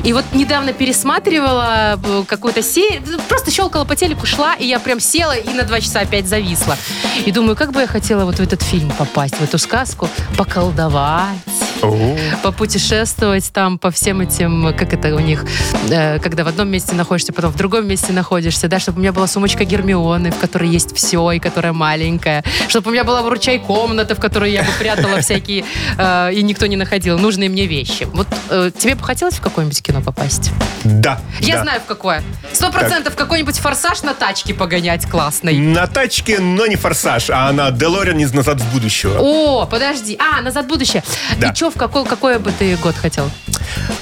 И 0.05 0.13
вот 0.13 0.25
недавно 0.33 0.73
пересматривала 0.73 2.01
э, 2.03 2.25
какую-то 2.27 2.63
серию. 2.63 3.03
Просто 3.29 3.51
щелкала 3.51 3.85
по 3.85 3.97
телеку, 3.97 4.27
шла, 4.27 4.55
и 4.55 4.67
я 4.67 4.79
прям 4.79 5.01
села 5.01 5.33
и 5.33 5.49
на 5.51 5.63
два 5.65 5.81
часа 5.81 6.01
опять 6.01 6.29
зависла. 6.29 6.77
И 7.25 7.33
думаю, 7.33 7.57
как 7.57 7.73
бы 7.73 7.81
я 7.81 7.87
хотела 7.87 8.25
вот 8.25 8.37
в 8.37 8.41
этот 8.41 8.63
фильм 8.63 8.91
попасть, 8.91 9.37
в 9.37 9.43
эту 9.43 9.59
сказку, 9.59 10.09
поколдовать 10.37 11.39
О, 11.83 12.17
попутешествовать 12.43 13.53
там 13.53 13.79
по 13.79 13.91
всем 13.91 14.21
этим, 14.21 14.75
как 14.77 14.93
это 14.93 15.15
у 15.15 15.19
них, 15.19 15.45
э, 15.91 16.19
когда 16.21 16.45
в 16.45 16.49
одном 16.49 16.69
месте 16.69 16.95
находишься, 16.95 17.33
потом 17.33 17.53
в 17.53 17.57
другом 17.57 17.87
месте 17.87 18.13
находишься, 18.13 18.69
да, 18.69 18.79
чтобы 18.79 18.99
у 18.99 19.01
меня 19.01 19.13
была 19.13 19.27
сумочка 19.27 19.65
Гермионы, 19.65 20.31
в 20.31 20.39
которой 20.39 20.69
есть 20.69 20.82
все, 20.95 21.33
и 21.33 21.39
которая 21.39 21.73
маленькая, 21.73 22.45
чтобы 22.69 22.91
у 22.91 22.93
меня 22.93 23.05
была 23.05 23.23
вручай 23.23 23.59
комната, 23.59 24.15
в 24.15 24.21
которой 24.21 24.53
я 24.53 24.63
бы 24.63 24.71
прятала 24.79 25.21
всякие, 25.21 25.65
э, 25.99 26.33
и 26.33 26.43
никто 26.43 26.67
не 26.67 26.77
находил 26.77 27.19
нужные 27.19 27.49
мне 27.49 27.67
вещи. 27.67 28.09
Вот 28.13 28.27
э, 28.51 28.71
тебе 28.77 28.95
бы 28.95 29.05
хотелось 29.05 29.35
в 29.35 29.41
какое-нибудь 29.41 29.83
кино 29.83 30.01
попасть? 30.01 30.51
Да. 30.85 31.21
Я 31.41 31.57
да. 31.57 31.63
знаю 31.63 31.81
в 31.81 31.85
какое. 31.85 32.23
Сто 32.53 32.71
процентов 32.71 33.15
какой-нибудь 33.15 33.59
форсаж 33.59 34.03
на 34.03 34.15
тачке 34.15 34.55
погонять 34.55 35.07
классный. 35.07 35.59
На 35.59 35.87
тачке, 35.87 36.39
но 36.41 36.67
не 36.67 36.77
форсаж, 36.77 37.31
а 37.31 37.53
на 37.53 37.71
Делориан 37.71 38.19
из 38.19 38.33
«Назад 38.33 38.61
в 38.61 38.73
будущего». 38.73 39.19
О, 39.19 39.67
подожди. 39.67 40.19
А, 40.19 40.41
«Назад 40.41 40.65
в 40.67 40.69
будущее». 40.69 41.03
Да. 41.39 41.51
И 41.51 41.55
что, 41.55 41.71
в 41.71 41.75
какой, 41.75 42.05
какой 42.05 42.39
бы 42.39 42.53
ты 42.53 42.77
год 42.77 42.97
хотел? 42.97 43.31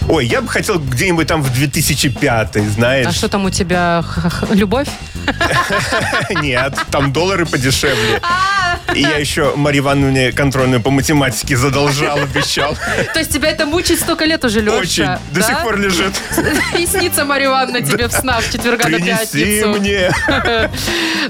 Ой, 0.08 0.26
я 0.26 0.40
бы 0.40 0.48
хотел 0.48 0.78
где-нибудь 0.78 1.26
там 1.26 1.42
в 1.42 1.52
2005, 1.52 2.56
знаешь. 2.70 3.06
А 3.06 3.12
что 3.12 3.28
там 3.28 3.44
у 3.44 3.50
тебя? 3.50 4.04
Любовь? 4.50 4.88
Нет, 6.42 6.69
там 6.90 7.12
доллары 7.12 7.46
подешевле. 7.46 8.20
А. 8.22 8.69
И 8.94 9.00
я 9.00 9.16
еще 9.16 9.54
Марье 9.56 9.80
Ивановне 9.80 10.32
контрольную 10.32 10.80
по 10.80 10.90
математике 10.90 11.56
задолжал, 11.56 12.18
обещал. 12.22 12.76
То 13.12 13.18
есть 13.18 13.32
тебя 13.32 13.50
это 13.50 13.66
мучает 13.66 14.00
столько 14.00 14.24
лет 14.24 14.44
уже, 14.44 14.60
Леша? 14.60 14.76
Очень. 14.76 15.08
До 15.32 15.42
сих 15.42 15.62
пор 15.62 15.78
лежит. 15.78 16.12
И 16.78 16.86
снится 16.86 17.24
Марья 17.24 17.46
Ивановна 17.46 17.82
тебе 17.82 18.08
в 18.08 18.12
снах 18.12 18.44
четверга 18.50 18.84
Принеси 18.84 19.62
пятницу. 19.62 19.68
мне. 19.68 20.10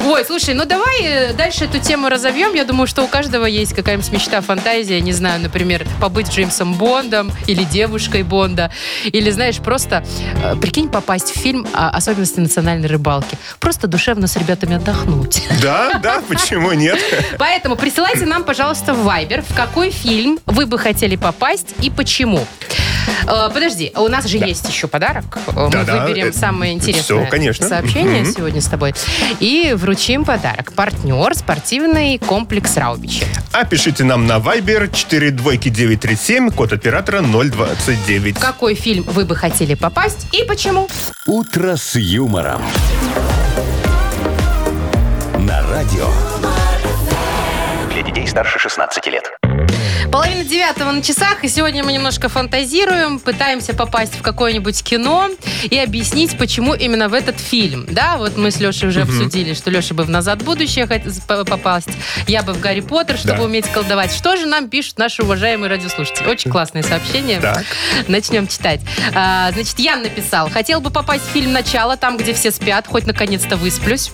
Ой, 0.05 0.25
слушай, 0.25 0.55
ну 0.55 0.65
давай 0.65 1.01
э, 1.03 1.33
дальше 1.35 1.65
эту 1.65 1.79
тему 1.79 2.09
разовьем. 2.09 2.55
Я 2.55 2.65
думаю, 2.65 2.87
что 2.87 3.03
у 3.03 3.09
каждого 3.09 3.45
есть 3.45 3.75
какая-нибудь 3.75 4.11
мечта, 4.13 4.41
фантазия. 4.41 5.01
Не 5.01 5.13
знаю, 5.13 5.41
например, 5.41 5.87
побыть 6.01 6.31
Джеймсом 6.31 6.75
Бондом 6.75 7.33
или 7.47 7.65
девушкой 7.65 8.23
Бонда. 8.23 8.71
Или, 9.05 9.31
знаешь, 9.31 9.59
просто, 9.59 10.05
э, 10.43 10.57
прикинь, 10.57 10.89
попасть 10.89 11.35
в 11.35 11.39
фильм 11.39 11.67
а, 11.73 11.91
«Особенности 11.91 12.41
национальной 12.41 12.89
рыбалки». 12.89 13.37
Просто 13.59 13.87
душевно 13.87 14.27
с 14.27 14.37
ребятами 14.37 14.77
отдохнуть. 14.77 15.43
Да, 15.63 16.01
да, 16.03 16.23
почему 16.29 16.73
нет? 16.73 16.99
Поэтому 17.53 17.75
присылайте 17.75 18.27
нам, 18.27 18.45
пожалуйста, 18.45 18.95
в 18.95 19.05
Viber, 19.05 19.43
в 19.43 19.57
какой 19.57 19.91
фильм 19.91 20.39
вы 20.47 20.67
бы 20.67 20.79
хотели 20.79 21.17
попасть 21.17 21.75
и 21.83 21.91
почему. 21.91 22.47
Э, 23.27 23.51
Подожди, 23.53 23.91
у 23.97 24.07
нас 24.07 24.27
же 24.27 24.37
есть 24.37 24.69
еще 24.69 24.87
подарок. 24.87 25.25
Э, 25.49 25.65
Мы 25.67 25.71
Да-да, 25.73 26.07
выберем 26.07 26.29
это- 26.29 26.39
самое 26.39 26.73
интересное 26.75 27.03
всё, 27.25 27.27
конечно. 27.29 27.67
сообщение 27.69 28.23
Мгм. 28.23 28.33
сегодня 28.35 28.61
с 28.61 28.67
тобой 28.67 28.95
и 29.41 29.73
вручим 29.77 30.25
подарок. 30.25 30.73
Партнер 30.75 31.35
спортивный 31.35 32.19
комплекс 32.19 32.77
Раубичи. 32.77 33.25
А 33.53 33.65
пишите 33.65 34.05
нам 34.05 34.29
на 34.29 34.39
Viber 34.39 34.89
42937, 34.95 36.51
код 36.53 36.73
оператора 36.73 37.21
029. 37.21 38.37
В 38.37 38.41
какой 38.41 38.77
фильм 38.77 39.03
вы 39.03 39.25
бы 39.25 39.35
хотели 39.35 39.75
попасть 39.75 40.29
и 40.33 40.45
почему? 40.45 40.89
«Утро 41.27 41.75
с 41.75 41.97
юмором». 41.97 42.63
На 45.37 45.63
радио. 45.69 46.07
Старше 48.31 48.61
16 48.61 49.07
лет. 49.09 49.25
Половина 50.13 50.45
девятого 50.45 50.93
на 50.93 51.03
часах, 51.03 51.43
и 51.43 51.49
сегодня 51.49 51.83
мы 51.83 51.93
немножко 51.93 52.29
фантазируем, 52.29 53.19
пытаемся 53.19 53.75
попасть 53.75 54.17
в 54.17 54.23
какое-нибудь 54.23 54.83
кино 54.85 55.29
и 55.65 55.77
объяснить, 55.77 56.39
почему 56.39 56.75
именно 56.75 57.09
в 57.09 57.15
этот 57.15 57.41
фильм. 57.41 57.87
Да, 57.89 58.17
вот 58.19 58.37
мы 58.37 58.53
с 58.53 58.59
Лешей 58.61 58.89
уже 58.89 59.03
обсудили, 59.03 59.53
что 59.55 59.71
Леша 59.71 59.95
бы 59.95 60.05
в 60.05 60.11
«Назад 60.11 60.43
в 60.43 60.45
будущее» 60.45 60.87
попасть, 61.27 61.91
я 62.29 62.43
бы 62.43 62.53
в 62.53 62.61
«Гарри 62.61 62.81
Поттер», 62.81 63.19
чтобы 63.19 63.39
Да. 63.39 63.43
уметь 63.45 63.67
колдовать. 63.67 64.13
Что 64.15 64.37
же 64.37 64.47
нам 64.47 64.69
пишут 64.69 64.99
наши 64.99 65.23
уважаемые 65.23 65.69
радиослушатели? 65.69 66.27
Очень 66.29 66.53
классное 66.53 66.83
сообщение. 66.85 67.41
Так. 67.41 67.65
Начнем 68.07 68.47
читать. 68.47 68.81
А, 69.15 69.51
значит, 69.53 69.79
Ян 69.81 70.03
написал, 70.03 70.49
хотел 70.51 70.81
бы 70.81 70.91
попасть 70.91 71.25
в 71.25 71.31
фильм 71.33 71.53
«Начало», 71.53 71.97
там, 71.97 72.17
где 72.17 72.33
все 72.33 72.53
спят, 72.53 72.87
хоть 72.87 73.07
наконец-то 73.07 73.57
высплюсь. 73.57 74.13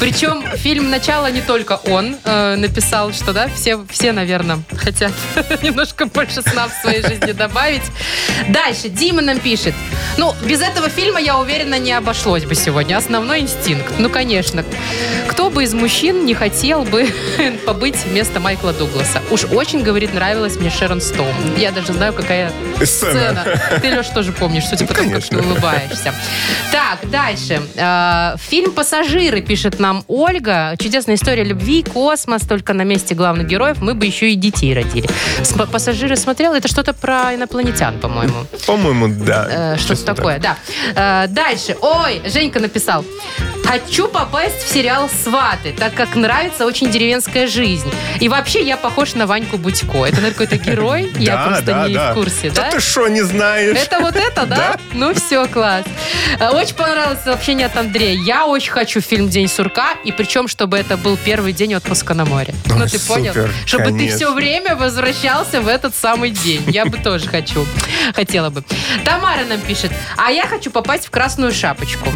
Причем 0.00 0.44
фильм 0.56 0.90
«Начало» 0.90 1.30
не 1.30 1.40
только 1.40 1.72
он 1.86 2.16
э, 2.24 2.54
написал, 2.56 3.12
что, 3.12 3.32
да, 3.32 3.48
все, 3.48 3.84
все, 3.90 4.12
наверное, 4.12 4.60
хотят 4.76 5.12
немножко 5.62 6.06
больше 6.06 6.40
сна 6.42 6.68
в 6.68 6.72
своей 6.82 7.02
жизни 7.02 7.32
добавить. 7.32 7.82
Дальше, 8.48 8.88
Дима 8.88 9.22
нам 9.22 9.40
пишет. 9.40 9.74
Ну, 10.16 10.34
без 10.44 10.60
этого 10.60 10.88
фильма, 10.88 11.20
я 11.20 11.36
уверена, 11.38 11.78
не 11.80 11.92
обошлось 11.92 12.44
бы 12.44 12.54
сегодня. 12.54 12.96
Основной 12.96 13.40
инстинкт. 13.40 13.92
Ну, 13.98 14.08
конечно. 14.08 14.64
Кто 15.26 15.50
бы 15.50 15.64
из 15.64 15.74
мужчин 15.74 16.24
не 16.24 16.34
хотел 16.34 16.84
бы 16.84 17.08
побыть 17.66 17.96
вместо 18.04 18.38
Майкла 18.38 18.72
Дугласа? 18.72 19.20
Уж 19.30 19.44
очень, 19.46 19.82
говорит, 19.82 20.14
нравилась 20.14 20.56
мне 20.56 20.70
Шерон 20.70 21.00
Стоун. 21.00 21.34
Я 21.56 21.72
даже 21.72 21.92
знаю, 21.92 22.12
какая 22.12 22.52
Сцена. 22.84 23.42
сцена. 23.42 23.80
Ты, 23.80 23.90
Леш, 23.96 24.06
тоже 24.08 24.32
помнишь, 24.32 24.62
что 24.64 24.76
типа 24.76 24.94
там 24.94 25.10
как 25.10 25.22
ты 25.24 25.28
Конечно. 25.30 25.52
улыбаешься. 25.52 26.14
Так, 26.70 27.10
дальше. 27.10 27.60
Э, 27.74 28.36
Фильм 28.48 28.70
«Пассажиры» 28.72 29.40
пишет 29.42 29.80
нам 29.80 29.87
нам 29.88 30.04
Ольга. 30.06 30.74
Чудесная 30.78 31.14
история 31.14 31.44
любви, 31.44 31.82
космос, 31.82 32.42
только 32.42 32.74
на 32.74 32.82
месте 32.82 33.14
главных 33.14 33.46
героев 33.46 33.78
мы 33.80 33.94
бы 33.94 34.04
еще 34.04 34.30
и 34.30 34.34
детей 34.34 34.74
родили. 34.74 35.08
Пассажиры 35.72 36.16
смотрел, 36.16 36.52
это 36.52 36.68
что-то 36.68 36.92
про 36.92 37.34
инопланетян, 37.34 37.98
по-моему. 37.98 38.44
По-моему, 38.66 39.08
да. 39.08 39.46
Э, 39.50 39.76
Что-то 39.78 40.04
такое, 40.04 40.38
да. 40.38 40.56
Э, 40.94 41.26
Дальше. 41.28 41.76
Ой, 41.80 42.20
Женька 42.26 42.60
написал. 42.60 43.02
Хочу 43.64 44.08
попасть 44.08 44.62
в 44.62 44.72
сериал 44.72 45.10
«Сваты», 45.24 45.74
так 45.78 45.92
как 45.94 46.14
нравится 46.14 46.64
очень 46.64 46.90
деревенская 46.90 47.46
жизнь. 47.46 47.90
И 48.20 48.28
вообще 48.28 48.62
я 48.62 48.76
похож 48.76 49.14
на 49.14 49.26
Ваньку 49.26 49.58
Будько. 49.58 50.04
Это, 50.06 50.16
наверное, 50.20 50.30
какой-то 50.32 50.56
герой? 50.56 51.12
Я 51.18 51.36
просто 51.46 51.86
не 51.88 51.94
в 51.94 52.14
курсе, 52.14 52.50
Да 52.50 52.70
ты 52.70 52.80
что, 52.80 53.08
не 53.08 53.22
знаешь? 53.22 53.76
Это 53.76 54.00
вот 54.00 54.16
это, 54.16 54.46
да? 54.46 54.56
Да. 54.56 54.76
Ну 54.94 55.12
все, 55.14 55.46
класс. 55.46 55.84
Э, 56.40 56.48
Очень 56.50 56.74
понравилось 56.76 57.20
сообщение 57.24 57.66
от 57.66 57.76
Андрея. 57.76 58.18
Я 58.24 58.46
очень 58.46 58.72
хочу 58.72 59.00
фильм 59.00 59.28
«День 59.28 59.48
сурка», 59.48 59.77
и 60.04 60.12
причем, 60.12 60.48
чтобы 60.48 60.78
это 60.78 60.96
был 60.96 61.16
первый 61.16 61.52
день 61.52 61.74
отпуска 61.74 62.14
на 62.14 62.24
море. 62.24 62.54
ну 62.66 62.76
Ой, 62.82 62.88
ты 62.88 62.98
понял? 62.98 63.32
супер, 63.32 63.50
Чтобы 63.66 63.84
ты 63.84 63.90
конечно. 63.90 64.16
все 64.16 64.34
время 64.34 64.76
возвращался 64.76 65.60
в 65.60 65.68
этот 65.68 65.94
самый 65.94 66.30
день. 66.30 66.62
Я 66.68 66.84
бы 66.86 66.98
тоже 66.98 67.28
хочу. 67.28 67.66
Хотела 68.14 68.50
бы. 68.50 68.62
Тамара 69.04 69.44
нам 69.44 69.60
пишет. 69.60 69.92
А 70.16 70.30
я 70.30 70.46
хочу 70.46 70.70
попасть 70.70 71.06
в 71.06 71.10
красную 71.10 71.52
шапочку. 71.52 72.08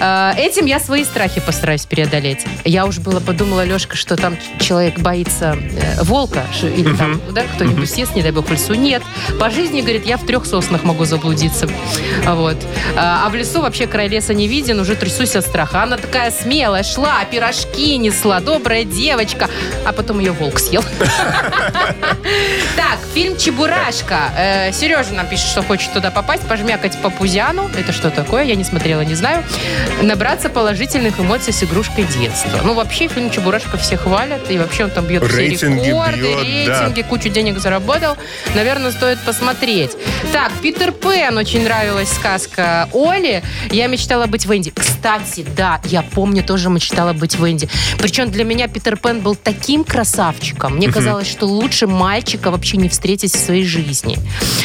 Э, 0.00 0.32
Этим 0.36 0.66
я 0.66 0.80
свои 0.80 1.04
страхи 1.04 1.40
постараюсь 1.40 1.86
преодолеть. 1.86 2.44
Я 2.64 2.86
уж 2.86 2.98
было 2.98 3.20
подумала, 3.20 3.64
Лешка, 3.64 3.96
что 3.96 4.16
там 4.16 4.36
человек 4.60 4.98
боится 4.98 5.56
э, 5.56 6.02
волка, 6.02 6.44
или 6.62 6.94
там, 6.96 7.20
да, 7.32 7.42
кто-нибудь 7.54 7.90
съест, 7.90 8.14
не 8.14 8.22
дай 8.22 8.32
бог, 8.32 8.50
лесу. 8.50 8.74
Нет. 8.74 9.02
По 9.38 9.50
жизни, 9.50 9.80
говорит, 9.80 10.06
я 10.06 10.16
в 10.16 10.26
трех 10.26 10.46
соснах 10.46 10.84
могу 10.84 11.04
заблудиться. 11.04 11.68
Вот. 12.24 12.56
А 12.96 13.22
а 13.26 13.28
в 13.28 13.34
лесу 13.34 13.60
вообще 13.60 13.86
край 13.86 14.08
леса 14.08 14.32
не 14.34 14.46
виден, 14.48 14.78
уже 14.80 14.94
трясусь 14.94 15.36
от 15.36 15.44
страха. 15.46 15.82
Она 15.82 15.96
такая 15.96 16.30
смелая, 16.30 16.82
шла, 16.82 16.99
пирожки 17.30 17.96
несла, 17.96 18.40
добрая 18.40 18.84
девочка. 18.84 19.48
А 19.86 19.92
потом 19.92 20.18
ее 20.18 20.32
волк 20.32 20.58
съел. 20.58 20.84
Так, 22.76 22.98
фильм 23.14 23.36
«Чебурашка». 23.36 24.30
Э, 24.36 24.72
Сережа 24.72 25.12
нам 25.12 25.26
пишет, 25.26 25.48
что 25.48 25.62
хочет 25.62 25.92
туда 25.92 26.10
попасть, 26.10 26.42
пожмякать 26.46 27.00
по 27.02 27.10
пузяну. 27.10 27.68
Это 27.76 27.92
что 27.92 28.10
такое? 28.10 28.44
Я 28.44 28.54
не 28.54 28.64
смотрела, 28.64 29.00
не 29.02 29.14
знаю. 29.14 29.44
Набраться 30.02 30.48
положительных 30.48 31.18
эмоций 31.18 31.52
с 31.52 31.62
игрушкой 31.62 32.04
детства. 32.04 32.60
Ну, 32.62 32.74
вообще, 32.74 33.08
фильм 33.08 33.30
«Чебурашка» 33.30 33.76
все 33.78 33.96
хвалят. 33.96 34.50
И 34.50 34.58
вообще 34.58 34.84
он 34.84 34.90
там 34.90 35.06
бьет 35.06 35.24
все 35.24 35.46
рекорды, 35.46 36.34
рейтинги, 36.34 37.02
кучу 37.02 37.28
денег 37.28 37.58
заработал. 37.58 38.16
Наверное, 38.54 38.92
стоит 38.92 39.18
посмотреть. 39.20 39.92
Так, 40.32 40.52
«Питер 40.62 40.92
Пен». 40.92 41.36
Очень 41.38 41.64
нравилась 41.64 42.10
сказка 42.12 42.88
Оли. 42.92 43.42
Я 43.70 43.86
мечтала 43.86 44.26
быть 44.26 44.46
Венди. 44.46 44.70
Кстати, 44.70 45.44
да, 45.56 45.80
я 45.84 46.02
помню, 46.02 46.42
тоже 46.42 46.68
мечтала 46.68 46.89
быть 47.14 47.36
Венди. 47.38 47.68
Причем 47.98 48.30
для 48.30 48.44
меня 48.44 48.68
Питер 48.68 48.96
Пен 48.96 49.20
был 49.20 49.34
таким 49.34 49.84
красавчиком. 49.84 50.76
Мне 50.76 50.90
казалось, 50.92 51.28
что 51.30 51.46
лучше 51.46 51.86
мальчика 51.86 52.50
вообще 52.50 52.76
не 52.76 52.88
встретить 52.88 53.34
в 53.34 53.38
своей 53.38 53.64
жизни. 53.64 54.18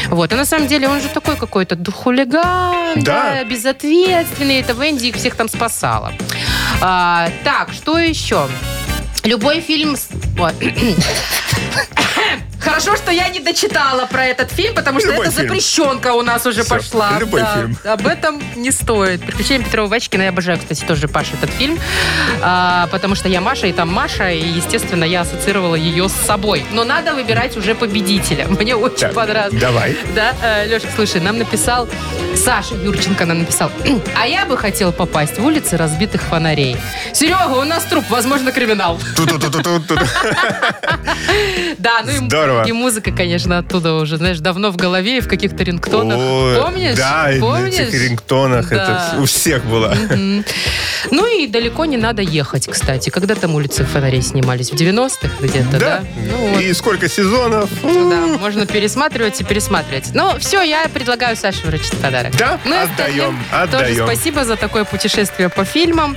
Вот. 0.09 0.31
А 0.33 0.35
на 0.35 0.45
самом 0.45 0.67
деле 0.67 0.87
он 0.89 1.01
же 1.01 1.07
такой 1.07 1.35
какой-то 1.35 1.77
хулиган, 1.91 3.01
Да. 3.03 3.33
да, 3.35 3.43
безответственный. 3.43 4.59
Это 4.59 4.73
Венди 4.73 5.07
их 5.07 5.15
всех 5.15 5.35
там 5.35 5.47
спасала. 5.49 6.13
А, 6.81 7.29
так, 7.43 7.71
что 7.73 7.97
еще? 7.97 8.47
Любой 9.23 9.61
фильм... 9.61 9.95
с- 9.95 10.07
Ой. 10.39 10.53
Хорошо, 12.65 12.95
что 12.97 13.11
я 13.11 13.29
не 13.29 13.39
дочитала 13.39 14.05
про 14.07 14.25
этот 14.25 14.51
фильм, 14.51 14.73
потому 14.75 14.99
что 14.99 15.09
Любой 15.11 15.27
это 15.27 15.35
фильм. 15.35 15.47
запрещенка 15.49 16.13
у 16.13 16.21
нас 16.23 16.45
уже 16.45 16.63
Всё, 16.63 16.75
пошла. 16.75 17.11
любой 17.19 17.41
Да, 17.41 17.55
фильм. 17.55 17.77
Об 17.85 18.07
этом 18.07 18.41
не 18.55 18.71
стоит. 18.71 19.21
Приключения 19.21 19.63
Петрова 19.65 19.87
Вачкина 19.87 20.23
я 20.23 20.29
обожаю, 20.29 20.57
кстати, 20.57 20.83
тоже 20.83 21.07
Паша 21.07 21.33
этот 21.41 21.51
фильм. 21.51 21.79
А, 22.41 22.87
потому 22.87 23.15
что 23.15 23.29
я 23.29 23.39
Маша, 23.41 23.67
и 23.67 23.73
там 23.73 23.91
Маша, 23.93 24.31
и, 24.31 24.39
естественно, 24.47 25.03
я 25.03 25.21
ассоциировала 25.21 25.75
ее 25.75 26.09
с 26.09 26.13
собой. 26.13 26.65
Но 26.71 26.83
надо 26.83 27.13
выбирать 27.13 27.55
уже 27.55 27.75
победителя. 27.75 28.47
Мне 28.47 28.75
очень 28.75 28.97
Так, 28.97 29.13
понравилось. 29.13 29.59
Давай. 29.61 29.95
Да, 30.15 30.33
э, 30.41 30.67
Лешка, 30.67 30.89
слушай, 30.95 31.21
нам 31.21 31.37
написал 31.37 31.87
Саша 32.35 32.75
Юрченко 32.75 33.25
нам 33.25 33.39
написал. 33.39 33.71
А 34.19 34.27
я 34.27 34.45
бы 34.45 34.57
хотел 34.57 34.91
попасть 34.91 35.37
в 35.37 35.45
улицы 35.45 35.77
разбитых 35.77 36.21
фонарей. 36.21 36.77
Серега, 37.13 37.53
у 37.57 37.63
нас 37.63 37.83
труп, 37.83 38.05
возможно, 38.09 38.51
криминал. 38.51 38.99
Ту-ту-ту-ту-ту. 39.15 39.95
Да, 41.77 42.01
ну 42.03 42.11
и, 42.11 42.15
Здорово. 42.17 42.54
И 42.65 42.71
музыка, 42.71 43.11
конечно, 43.11 43.57
оттуда 43.57 43.93
уже, 43.95 44.17
знаешь, 44.17 44.39
давно 44.39 44.71
в 44.71 44.77
голове 44.77 45.17
и 45.17 45.21
в 45.21 45.27
каких-то 45.27 45.63
рингтонах. 45.63 46.17
Ой, 46.17 46.55
Помнишь? 46.61 46.95
Да, 46.95 47.29
на 47.33 47.39
Помнишь? 47.39 47.73
этих 47.75 47.93
рингтонах 48.01 48.69
Да. 48.69 48.75
это 49.11 49.21
у 49.21 49.25
всех 49.25 49.65
было. 49.65 49.93
Мгм. 50.09 50.43
Ну 51.11 51.39
и 51.39 51.47
далеко 51.47 51.85
не 51.85 51.97
надо 51.97 52.21
ехать, 52.21 52.67
кстати. 52.67 53.09
Когда 53.09 53.35
там 53.35 53.55
улицы 53.55 53.83
фонарей 53.85 54.21
снимались? 54.21 54.71
В 54.71 54.75
90-х 54.75 55.29
где-то, 55.41 55.79
да? 55.79 56.03
Ну 56.29 56.37
вот. 56.49 56.61
И 56.61 56.73
сколько 56.73 57.07
сезонов? 57.09 57.69
Ну 57.83 58.09
да, 58.09 58.37
можно 58.39 58.65
пересматривать 58.65 59.39
и 59.41 59.43
пересматривать. 59.43 60.09
Ну, 60.13 60.37
все, 60.39 60.61
я 60.63 60.87
предлагаю 60.93 61.35
Саше 61.35 61.65
вручить 61.67 61.97
подарок. 61.99 62.35
Да? 62.37 62.59
Ну 62.65 62.75
остальным 62.75 63.37
Отдаем, 63.51 63.71
Тоже 63.71 63.83
отдаем. 63.85 64.05
спасибо 64.05 64.45
за 64.45 64.55
такое 64.55 64.83
путешествие 64.83 65.49
по 65.49 65.63
фильмам. 65.65 66.15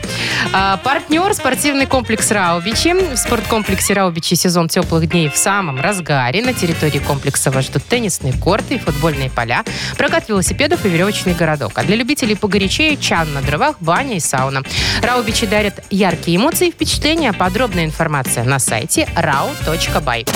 А, 0.53 0.77
партнер 0.79 1.33
спортивный 1.35 1.87
комплекс 1.87 2.31
Раубичи. 2.31 2.94
В 3.14 3.16
спорткомплексе 3.16 3.92
Раубичи 3.94 4.35
сезон 4.35 4.68
теплых 4.68 5.09
дней 5.09 5.29
в 5.29 5.37
самом 5.37 5.81
разгаре. 5.81 6.28
На 6.29 6.53
территории 6.53 6.99
комплекса 6.99 7.51
вас 7.51 7.64
ждут 7.64 7.85
теннисные 7.85 8.35
корты 8.35 8.75
и 8.75 8.79
футбольные 8.79 9.31
поля, 9.31 9.64
прокат 9.97 10.29
велосипедов 10.29 10.85
и 10.85 10.88
веревочный 10.91 11.33
городок. 11.33 11.73
А 11.77 11.85
для 11.85 11.97
любителей 11.97 12.37
погорячее 12.37 12.99
чан 12.99 13.33
на 13.33 13.41
дровах, 13.41 13.77
баня 13.81 14.17
и 14.17 14.21
сауна. 14.21 14.62
Раубичи 15.03 15.47
дарят 15.47 15.83
яркие 15.88 16.37
эмоции 16.37 16.69
и 16.69 16.71
впечатления. 16.71 17.33
Подробная 17.33 17.87
информация 17.87 18.45
на 18.45 18.59
сайте 18.59 19.09
rau.by. 19.17 20.29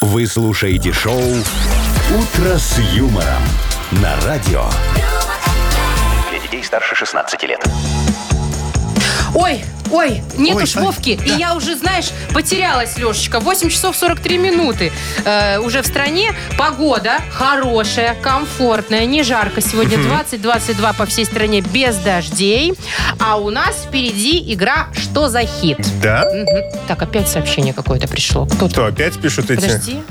Вы 0.00 0.26
слушаете 0.26 0.92
шоу 0.92 1.20
«Утро 1.20 2.56
с 2.56 2.78
юмором» 2.94 3.42
на 3.92 4.20
радио. 4.22 4.64
Для 6.30 6.40
детей 6.40 6.64
старше 6.64 6.96
16 6.96 7.42
лет. 7.44 7.64
Ой, 9.34 9.62
ой, 9.90 10.22
нету 10.36 10.58
Ой, 10.58 10.66
ж 10.66 10.76
ай, 10.76 10.84
Вовки. 10.84 11.18
И 11.24 11.30
я 11.38 11.54
уже, 11.54 11.76
знаешь, 11.76 12.10
потерялась, 12.32 12.96
Лешечка. 12.96 13.40
8 13.40 13.68
часов 13.68 13.96
43 13.96 14.38
минуты 14.38 14.92
э, 15.24 15.58
уже 15.58 15.82
в 15.82 15.86
стране. 15.86 16.32
Погода 16.56 17.18
хорошая, 17.32 18.14
комфортная, 18.20 19.06
не 19.06 19.22
жарко. 19.22 19.60
Сегодня 19.60 19.98
20-22 19.98 20.96
по 20.96 21.06
всей 21.06 21.24
стране 21.24 21.60
без 21.60 21.96
дождей. 21.96 22.74
А 23.18 23.36
у 23.36 23.50
нас 23.50 23.84
впереди 23.86 24.52
игра 24.52 24.88
«Что 24.94 25.28
за 25.28 25.42
хит?». 25.42 25.78
Да? 26.02 26.24
Мгм. 26.32 26.80
Так, 26.86 27.02
опять 27.02 27.28
сообщение 27.28 27.74
какое-то 27.74 28.08
пришло. 28.08 28.46
Кто-то. 28.46 28.70
Что, 28.70 28.86
опять 28.86 29.18
пишут 29.20 29.50
эти? 29.50 29.60
Подожди. 29.60 30.02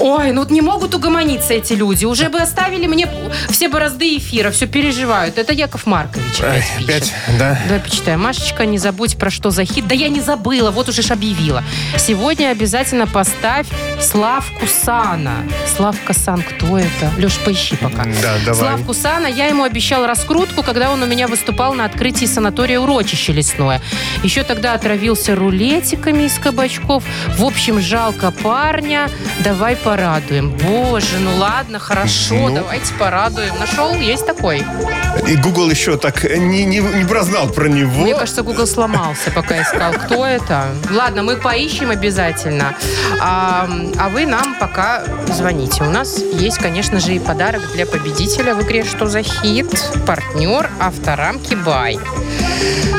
Ой, 0.00 0.32
ну 0.32 0.40
вот 0.40 0.50
не 0.50 0.60
могут 0.60 0.94
угомониться 0.94 1.52
эти 1.54 1.74
люди. 1.74 2.04
Уже 2.04 2.28
бы 2.28 2.40
оставили 2.40 2.86
мне 2.86 3.08
все 3.50 3.68
борозды 3.68 4.16
эфира, 4.16 4.50
все 4.50 4.66
переживают. 4.66 5.38
Это 5.38 5.52
Яков 5.52 5.86
Маркович 5.86 6.40
Ай, 6.40 6.64
опять 6.80 7.02
опять, 7.02 7.38
да. 7.38 7.58
Давай 7.66 7.80
почитаем. 7.80 8.20
Машечка, 8.20 8.66
не 8.66 8.78
забудь 8.78 9.16
про 9.16 9.30
что 9.30 9.50
за 9.50 9.64
хит. 9.64 9.86
Да 9.86 9.94
я 9.94 10.08
не 10.08 10.20
забыла, 10.20 10.70
вот 10.70 10.88
уже 10.88 11.02
ж 11.02 11.10
объявила. 11.10 11.64
Сегодня 11.98 12.48
обязательно 12.50 13.06
поставь 13.06 13.66
Славку 14.00 14.66
Сана. 14.66 15.44
Славка 15.76 16.12
Сан, 16.12 16.42
кто 16.42 16.78
это? 16.78 17.10
Леш, 17.18 17.38
поищи 17.38 17.76
пока. 17.76 18.04
Да, 18.22 18.36
давай. 18.44 18.60
Славку 18.60 18.94
Сана, 18.94 19.26
я 19.26 19.46
ему 19.46 19.64
обещал 19.64 20.06
раскрутку, 20.06 20.62
когда 20.62 20.90
он 20.90 21.02
у 21.02 21.06
меня 21.06 21.28
выступал 21.28 21.74
на 21.74 21.84
открытии 21.84 22.26
санатория 22.26 22.80
«Урочище 22.80 23.32
лесное». 23.32 23.80
Еще 24.22 24.42
тогда 24.44 24.74
отравился 24.74 25.34
рулетиками 25.34 26.24
из 26.24 26.38
кабачков. 26.38 27.04
В 27.36 27.44
общем, 27.44 27.80
жалко 27.80 28.30
парня. 28.30 29.08
Давай 29.40 29.76
порадуем. 29.92 30.56
Боже, 30.56 31.18
ну 31.20 31.36
ладно, 31.36 31.78
хорошо, 31.78 32.48
Ну. 32.48 32.54
давайте 32.54 32.94
порадуем. 32.94 33.52
Нашел? 33.60 33.94
Есть 33.94 34.26
такой? 34.26 34.64
И 35.28 35.36
Google 35.36 35.68
еще 35.68 35.98
так 35.98 36.24
не, 36.24 36.64
не, 36.64 36.78
не 36.78 37.04
прознал 37.04 37.48
про 37.48 37.68
него. 37.68 38.00
Мне 38.02 38.14
кажется, 38.14 38.42
Google 38.42 38.66
сломался, 38.66 39.30
пока 39.34 39.60
искал, 39.60 39.92
кто 39.92 40.24
это. 40.24 40.64
Ладно, 40.90 41.22
мы 41.22 41.36
поищем 41.36 41.90
обязательно. 41.90 42.74
А, 43.20 43.68
а 43.98 44.08
вы 44.08 44.24
нам 44.24 44.54
пока 44.58 45.02
звоните. 45.28 45.84
У 45.84 45.90
нас 45.90 46.22
есть, 46.32 46.56
конечно 46.56 46.98
же, 46.98 47.12
и 47.12 47.18
подарок 47.18 47.60
для 47.74 47.84
победителя 47.84 48.54
в 48.54 48.62
игре 48.62 48.84
«Что 48.84 49.08
за 49.08 49.22
хит?» 49.22 49.66
Партнер 50.06 50.70
авторамки 50.80 51.54
«Бай». 51.54 51.98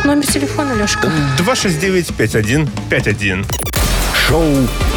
Номер 0.05 0.27
телефона, 0.27 0.73
Лешка. 0.73 1.09
269-5151. 1.39 3.47
Шоу 4.27 4.45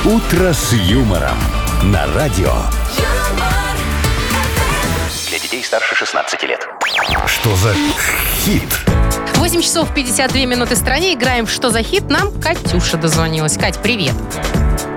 «Утро 0.05 0.53
с 0.53 0.75
юмором» 0.75 1.39
на 1.85 2.07
радио. 2.15 2.53
Для 5.29 5.39
детей 5.39 5.63
старше 5.63 5.95
16 5.95 6.43
лет. 6.45 6.67
Что 7.27 7.55
за 7.57 7.75
хит? 8.45 8.63
8 9.35 9.61
часов 9.63 9.93
52 9.95 10.41
минуты 10.47 10.75
в 10.75 10.79
стране. 10.79 11.15
Играем 11.15 11.47
в 11.47 11.51
«Что 11.51 11.71
за 11.71 11.83
хит?» 11.83 12.09
Нам 12.09 12.33
Катюша 12.41 12.97
дозвонилась. 12.97 13.57
Кать, 13.57 13.79
привет. 13.83 14.15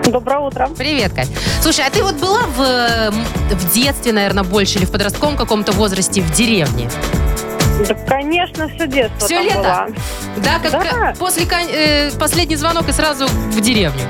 Доброе 0.06 0.40
утро. 0.40 0.70
Привет, 0.78 1.14
Кать. 1.14 1.30
Слушай, 1.62 1.86
а 1.86 1.90
ты 1.92 2.02
вот 2.02 2.16
была 2.16 2.42
в, 2.48 2.62
э, 2.62 3.12
в 3.12 3.74
детстве, 3.74 4.12
наверное, 4.12 4.44
больше 4.44 4.80
или 4.80 4.86
в 4.86 4.92
подростковом 4.92 5.38
каком-то 5.38 5.72
возрасте 5.74 6.22
в 6.22 6.32
деревне? 6.32 6.90
Да, 7.88 7.94
конечно, 8.08 8.68
все 8.70 8.88
детство 8.88 9.28
Все 9.28 9.36
там 9.38 9.46
лето? 9.46 9.58
была. 9.60 9.88
Да, 10.38 10.60
как 10.60 10.72
Да. 10.72 11.12
э, 11.12 11.16
после 11.16 11.46
э, 11.46 12.12
последний 12.20 12.56
звонок 12.56 12.88
и 12.90 12.92
сразу 12.92 13.28
в 13.28 13.62
деревню. 13.62 14.02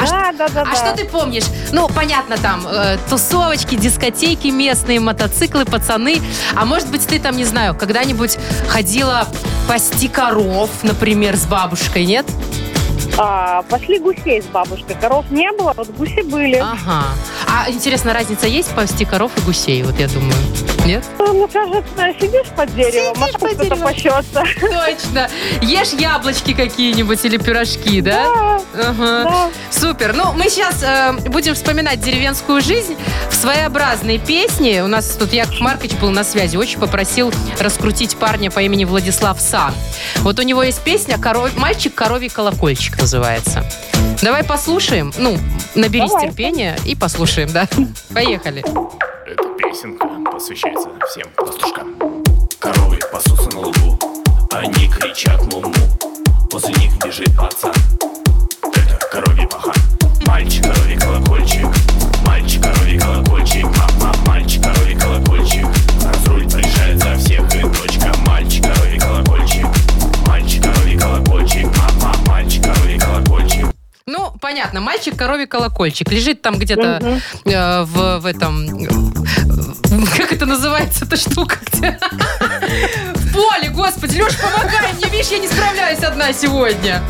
А 0.00 0.32
Да, 0.32 0.32
да, 0.32 0.48
да, 0.48 0.62
А 0.62 0.64
да. 0.66 0.74
что 0.74 0.92
ты 0.96 1.04
помнишь? 1.04 1.44
Ну, 1.72 1.88
понятно, 1.88 2.36
там 2.38 2.66
э, 2.66 2.98
тусовочки, 3.08 3.74
дискотеки 3.74 4.48
местные, 4.48 5.00
мотоциклы, 5.00 5.64
пацаны. 5.64 6.20
А 6.54 6.64
может 6.64 6.88
быть, 6.90 7.06
ты 7.06 7.18
там, 7.18 7.36
не 7.36 7.44
знаю, 7.44 7.74
когда-нибудь 7.74 8.38
ходила 8.68 9.26
пасти 9.68 10.08
коров, 10.08 10.70
например, 10.82 11.36
с 11.36 11.46
бабушкой, 11.46 12.04
нет? 12.06 12.26
А, 13.18 13.62
пошли 13.62 13.98
гусей 13.98 14.40
с 14.42 14.46
бабушкой. 14.46 14.96
Коров 15.00 15.24
не 15.30 15.50
было, 15.52 15.72
вот 15.76 15.88
гуси 15.90 16.22
были. 16.22 16.56
Ага. 16.56 17.04
А 17.48 17.70
интересно, 17.70 18.12
разница 18.14 18.46
есть 18.46 18.70
пасти 18.74 19.04
коров 19.04 19.32
и 19.36 19.40
гусей? 19.42 19.82
Вот 19.82 19.98
я 19.98 20.08
думаю. 20.08 20.32
Нет? 20.86 21.04
Ну, 21.18 21.34
Мне 21.34 21.46
кажется, 21.48 22.14
сидишь 22.20 22.46
под 22.56 22.74
деревом, 22.74 23.14
Сидишь 23.16 23.34
а 23.34 23.38
под 23.38 23.58
деревом. 23.58 23.80
пасется. 23.80 24.44
Точно. 24.60 25.28
Ешь 25.60 25.92
яблочки 25.92 26.54
какие-нибудь 26.54 27.22
или 27.24 27.36
пирожки, 27.36 28.00
да? 28.00 28.24
Да, 28.74 28.88
Ага. 28.88 29.24
да. 29.24 29.48
Супер. 29.70 30.14
Ну, 30.14 30.32
мы 30.32 30.48
сейчас 30.48 30.82
э, 30.82 31.12
будем 31.28 31.54
вспоминать 31.54 32.00
деревенскую 32.00 32.60
жизнь 32.62 32.96
в 33.30 33.34
своеобразной 33.34 34.18
песне. 34.18 34.82
У 34.82 34.86
нас 34.86 35.06
тут 35.18 35.32
Яков 35.32 35.60
Маркович 35.60 35.92
был 35.96 36.10
на 36.10 36.24
связи. 36.24 36.56
Очень 36.56 36.80
попросил 36.80 37.32
раскрутить 37.58 38.16
парня 38.16 38.50
по 38.50 38.60
имени 38.60 38.84
Владислав 38.84 39.38
Сан. 39.40 39.74
Вот 40.18 40.38
у 40.38 40.42
него 40.42 40.62
есть 40.62 40.80
песня 40.80 41.16
«Коров- 41.18 41.56
«Мальчик 41.56 41.94
коровий 41.94 42.28
колокольчик» 42.30 42.99
называется. 43.00 43.64
Давай 44.22 44.44
послушаем. 44.44 45.12
Ну, 45.18 45.38
наберись 45.74 46.10
Давай. 46.10 46.28
терпения 46.28 46.76
и 46.84 46.94
послушаем, 46.94 47.50
да? 47.52 47.66
Поехали. 48.14 48.60
Эта 48.60 49.48
песенка 49.56 50.08
посвящается 50.30 50.88
всем 51.08 51.28
пастушкам. 51.36 51.94
Коровы 52.58 52.98
пасутся 53.10 53.50
на 53.56 53.60
лугу, 53.60 53.98
они 54.52 54.88
кричат 54.88 55.40
му-му. 55.52 55.72
После 56.50 56.74
них 56.74 56.92
бежит 57.04 57.34
пацан. 57.36 57.72
Это 58.74 58.98
коровий 59.10 59.46
пахан. 59.48 59.74
Мальчик, 60.26 60.64
коровий 60.64 60.98
колокольчик. 60.98 61.66
Мальчик, 62.26 62.62
коровий 62.62 62.98
колокольчик. 62.98 63.64
Мама, 63.64 64.14
мальчик, 64.26 64.62
коровий 64.62 64.98
колокольчик. 64.98 65.66
Разруль 66.04 66.48
приезжает 66.50 66.98
за 67.02 67.14
всех 67.16 67.48
Ну, 74.06 74.32
понятно, 74.40 74.80
мальчик 74.80 75.16
коровий 75.16 75.46
колокольчик. 75.46 76.10
Лежит 76.10 76.42
там 76.42 76.58
где-то 76.58 77.20
э, 77.44 77.82
в, 77.84 78.18
в 78.20 78.26
этом... 78.26 78.66
э, 78.84 78.88
Как 80.16 80.32
это 80.32 80.46
называется, 80.46 81.04
эта 81.04 81.16
штука? 81.16 81.56
где? 81.72 81.98
В 83.14 83.32
поле, 83.32 83.68
господи, 83.68 84.20
Леш, 84.20 84.36
помогай 84.38 84.92
мне, 84.94 85.08
видишь, 85.10 85.30
я 85.30 85.38
не 85.38 85.48
справляюсь 85.48 86.02
одна 86.02 86.32
сегодня. 86.32 87.02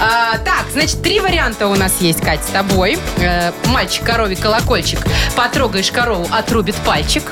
А, 0.00 0.38
так, 0.38 0.66
значит, 0.72 1.02
три 1.02 1.20
варианта 1.20 1.66
у 1.66 1.74
нас 1.74 2.00
есть, 2.00 2.20
Кать, 2.20 2.42
с 2.44 2.48
тобой. 2.50 2.98
Э, 3.18 3.52
мальчик 3.66 4.04
коровий 4.04 4.36
колокольчик. 4.36 5.00
Потрогаешь 5.34 5.90
корову, 5.90 6.26
отрубит 6.30 6.76
пальчик. 6.76 7.24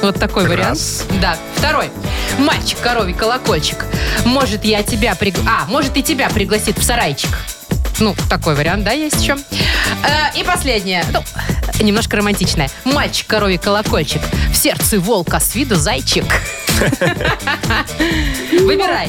Вот 0.00 0.18
такой 0.18 0.48
вариант. 0.48 0.80
Да. 1.20 1.36
Второй. 1.54 1.90
Мальчик 2.38 2.78
коровий 2.80 3.14
колокольчик. 3.14 3.84
Может, 4.24 4.64
я 4.64 4.82
тебя 4.82 5.14
приг... 5.14 5.36
А, 5.46 5.66
может, 5.66 5.96
и 5.96 6.02
тебя 6.02 6.28
пригласит 6.30 6.76
в 6.78 6.82
сарайчик. 6.82 7.30
Ну, 8.02 8.16
такой 8.28 8.56
вариант, 8.56 8.82
да, 8.82 8.90
есть 8.90 9.22
еще. 9.22 9.36
Э, 10.02 10.36
и 10.36 10.42
последнее. 10.42 11.04
Ну, 11.12 11.22
немножко 11.80 12.16
романтичное. 12.16 12.68
Мальчик 12.84 13.28
коровий 13.28 13.58
колокольчик. 13.58 14.20
В 14.50 14.56
сердце 14.56 14.98
волка, 14.98 15.38
с 15.38 15.54
виду 15.54 15.76
зайчик. 15.76 16.24
Выбирай. 18.66 19.08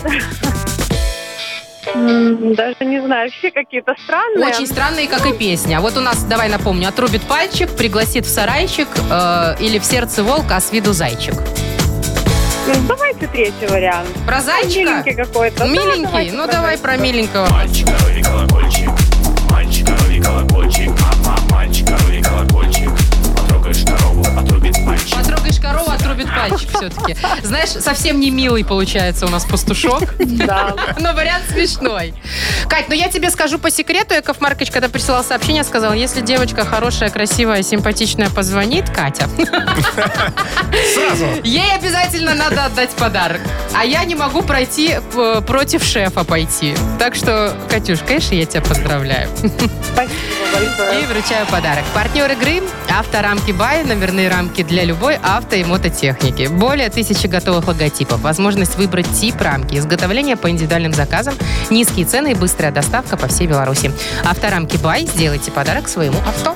Даже 1.95 2.86
не 2.86 3.01
знаю, 3.03 3.32
все 3.32 3.49
какие-то 3.49 3.95
странные. 4.06 4.47
Очень 4.47 4.67
странные, 4.67 5.08
как 5.08 5.25
и 5.25 5.34
песня. 5.34 5.82
Вот 5.82 5.97
у 5.97 6.01
нас, 6.01 6.23
давай 6.25 6.47
напомню, 6.47 6.89
отрубит 6.89 7.23
пальчик, 7.23 7.71
пригласит 7.71 8.27
в 8.27 8.29
сарайчик 8.29 8.88
э, 9.10 9.56
или 9.60 9.79
в 9.79 9.86
сердце 9.86 10.23
волка, 10.23 10.58
а 10.58 10.62
с 10.62 10.71
виду 10.71 10.93
зайчик. 10.93 11.34
Давайте 12.88 13.28
третий 13.28 13.67
вариант. 13.67 14.08
Про 14.26 14.41
зайчика? 14.41 14.80
Миленький 14.89 15.13
какой-то. 15.15 15.60
Да, 15.60 15.65
Миленький? 15.65 16.04
давайте 16.04 16.34
ну, 16.36 16.47
давай 16.47 16.78
про 16.78 16.95
миленького. 16.97 17.47
Мальчик, 17.49 17.88
коровий 17.88 18.23
колокольчик. 18.23 18.89
Мальчик, 19.49 19.88
коровий 19.88 20.21
колокольчик. 20.21 20.91
Корову, 25.63 25.89
отрубит 25.91 26.28
пальчик 26.28 26.69
все-таки. 26.69 27.15
Знаешь, 27.41 27.69
совсем 27.69 28.19
не 28.19 28.30
милый 28.32 28.65
получается 28.65 29.26
у 29.26 29.30
нас 29.30 29.45
пастушок. 29.45 30.13
Да. 30.19 30.76
Но 30.99 31.13
вариант 31.13 31.45
смешной. 31.49 32.13
Кать, 32.67 32.89
ну 32.89 32.95
я 32.95 33.08
тебе 33.08 33.30
скажу 33.30 33.58
по 33.60 33.71
секрету. 33.71 34.13
Яков 34.13 34.41
Маркович, 34.41 34.71
когда 34.71 34.89
присылал 34.89 35.23
сообщение, 35.23 35.63
сказал, 35.63 35.93
если 35.93 36.21
девочка 36.21 36.65
хорошая, 36.65 37.10
красивая, 37.10 37.63
симпатичная 37.63 38.30
позвонит, 38.30 38.89
Катя, 38.89 39.30
Сразу. 40.93 41.26
ей 41.43 41.73
обязательно 41.76 42.34
надо 42.34 42.65
отдать 42.65 42.89
подарок. 42.91 43.41
А 43.73 43.86
я 43.86 44.04
не 44.04 44.15
могу 44.15 44.41
пройти 44.41 44.97
э, 45.15 45.41
против 45.47 45.84
шефа 45.84 46.23
пойти. 46.23 46.76
Так 46.99 47.15
что, 47.15 47.56
Катюш, 47.69 47.99
конечно, 48.06 48.36
я 48.36 48.45
тебя 48.45 48.62
поздравляю. 48.62 49.30
Спасибо. 49.93 50.42
И 50.53 51.05
вручаю 51.05 51.47
подарок. 51.47 51.83
Партнер 51.95 52.31
игры 52.31 52.61
«Авторамки 52.89 53.51
Бай». 53.51 53.83
Номерные 53.83 54.29
рамки 54.29 54.61
для 54.61 54.83
любой 54.83 55.17
авто 55.23 55.55
и 55.55 55.63
мототехники. 55.63 56.47
Более 56.47 56.89
тысячи 56.89 57.25
готовых 57.25 57.67
логотипов. 57.67 58.21
Возможность 58.21 58.75
выбрать 58.75 59.11
тип 59.19 59.41
рамки. 59.41 59.75
Изготовление 59.77 60.35
по 60.35 60.49
индивидуальным 60.51 60.93
заказам. 60.93 61.33
Низкие 61.71 62.05
цены 62.05 62.33
и 62.33 62.35
быстрая 62.35 62.71
доставка 62.71 63.17
по 63.17 63.27
всей 63.27 63.47
Беларуси. 63.47 63.91
«Авторамки 64.23 64.77
Бай». 64.77 65.07
Сделайте 65.07 65.51
подарок 65.51 65.87
своему 65.87 66.19
авто. 66.19 66.55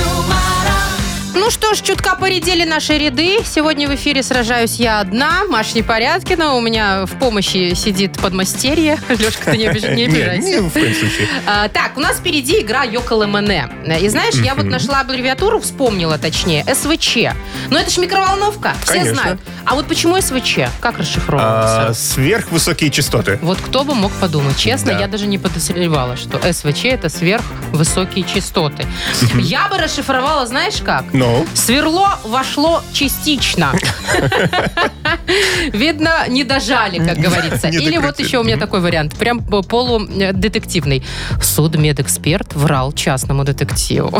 Ну 1.33 1.49
что 1.49 1.73
ж, 1.73 1.81
чутка 1.81 2.15
поредели 2.15 2.65
наши 2.65 2.97
ряды. 2.97 3.39
Сегодня 3.45 3.87
в 3.87 3.95
эфире 3.95 4.21
сражаюсь 4.21 4.75
я 4.75 4.99
одна, 4.99 5.43
Маша 5.47 5.77
Непорядкина. 5.77 6.55
У 6.55 6.61
меня 6.61 7.05
в 7.05 7.17
помощи 7.19 7.73
сидит 7.73 8.19
подмастерье. 8.19 8.97
Лешка, 9.09 9.51
ты 9.51 9.57
не, 9.57 9.65
обиж- 9.65 9.95
не 9.95 10.05
Не, 10.07 10.13
обижайся. 10.17 10.47
не, 10.47 10.59
в 10.59 10.69
коем 10.73 10.93
случае. 10.93 11.27
А, 11.47 11.69
так, 11.69 11.95
у 11.95 12.01
нас 12.01 12.17
впереди 12.17 12.59
игра 12.61 12.83
Йокол 12.83 13.25
МН. 13.27 13.49
И 14.01 14.09
знаешь, 14.09 14.35
я 14.35 14.55
вот 14.55 14.65
нашла 14.65 14.99
аббревиатуру, 15.01 15.61
вспомнила 15.61 16.17
точнее, 16.17 16.65
СВЧ. 16.65 17.17
Но 17.69 17.79
это 17.79 17.89
ж 17.89 17.97
микроволновка, 17.97 18.73
все 18.83 18.93
Конечно. 18.93 19.15
знают. 19.21 19.41
А 19.65 19.75
вот 19.75 19.87
почему 19.87 20.19
СВЧ? 20.19 20.59
Как 20.81 20.97
расшифровывается? 20.99 21.87
А, 21.87 21.93
Сверхвысокие 21.93 22.89
частоты. 22.91 23.39
Вот 23.41 23.57
кто 23.59 23.83
бы 23.85 23.95
мог 23.95 24.11
подумать. 24.13 24.57
Честно, 24.57 24.93
Да. 24.93 24.99
я 24.99 25.07
даже 25.07 25.27
не 25.27 25.37
подозревала, 25.37 26.17
что 26.17 26.39
СВЧ 26.51 26.85
это 26.85 27.07
сверхвысокие 27.09 28.25
частоты. 28.25 28.85
Я 29.39 29.69
бы 29.69 29.77
расшифровала, 29.77 30.45
знаешь 30.45 30.81
как? 30.83 31.05
Ну, 31.21 31.45
Сверло 31.53 32.17
вошло 32.23 32.81
частично. 32.93 33.73
Видно, 35.71 36.27
не 36.27 36.43
дожали, 36.43 36.97
как 36.97 37.19
говорится. 37.19 37.67
Или 37.67 37.97
вот 37.97 38.17
еще 38.19 38.39
у 38.39 38.43
меня 38.43 38.57
такой 38.57 38.81
вариант, 38.81 39.15
прям 39.15 39.39
полудетективный. 39.43 41.03
Судмедэксперт 41.39 42.55
врал 42.55 42.91
частному 42.91 43.43
детективу. 43.43 44.19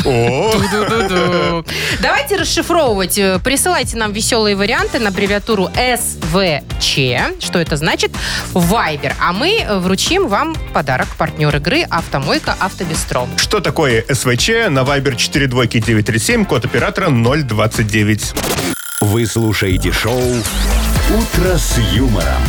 Давайте 2.02 2.36
расшифровывать. 2.36 3.18
Э, 3.18 3.40
Присылайте 3.44 3.98
нам 3.98 4.12
веселые 4.12 4.56
варианты 4.56 5.00
на 5.00 5.10
аббревиатуру 5.10 5.70
СВЧ. 5.74 7.00
Что 7.40 7.58
это 7.58 7.78
значит? 7.78 8.12
Вайбер. 8.54 9.16
А 9.20 9.34
мы 9.34 9.62
э, 9.62 9.80
вручим 9.80 10.28
вам 10.28 10.56
подарок. 10.72 11.08
Партнер 11.18 11.56
игры 11.56 11.82
«Автомойка 11.90 12.56
Автобестро». 12.60 13.28
что 13.38 13.60
такое 13.60 14.06
СВЧ 14.08 14.70
на 14.70 14.82
Viber 14.82 15.16
42937, 15.16 16.46
код 16.46 16.64
оператора 16.66 16.91
029. 16.94 18.34
Вы 19.02 19.26
слушаете 19.26 19.92
шоу 19.92 20.20
«Утро 20.20 21.58
с 21.58 21.78
юмором» 21.94 22.42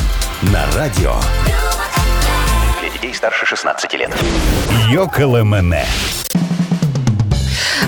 на 0.42 0.66
радио 0.74 1.14
Для 2.80 2.90
детей 2.90 3.14
старше 3.14 3.46
16 3.46 3.94
лет. 3.94 4.12
Йоколэмэне. 4.90 5.86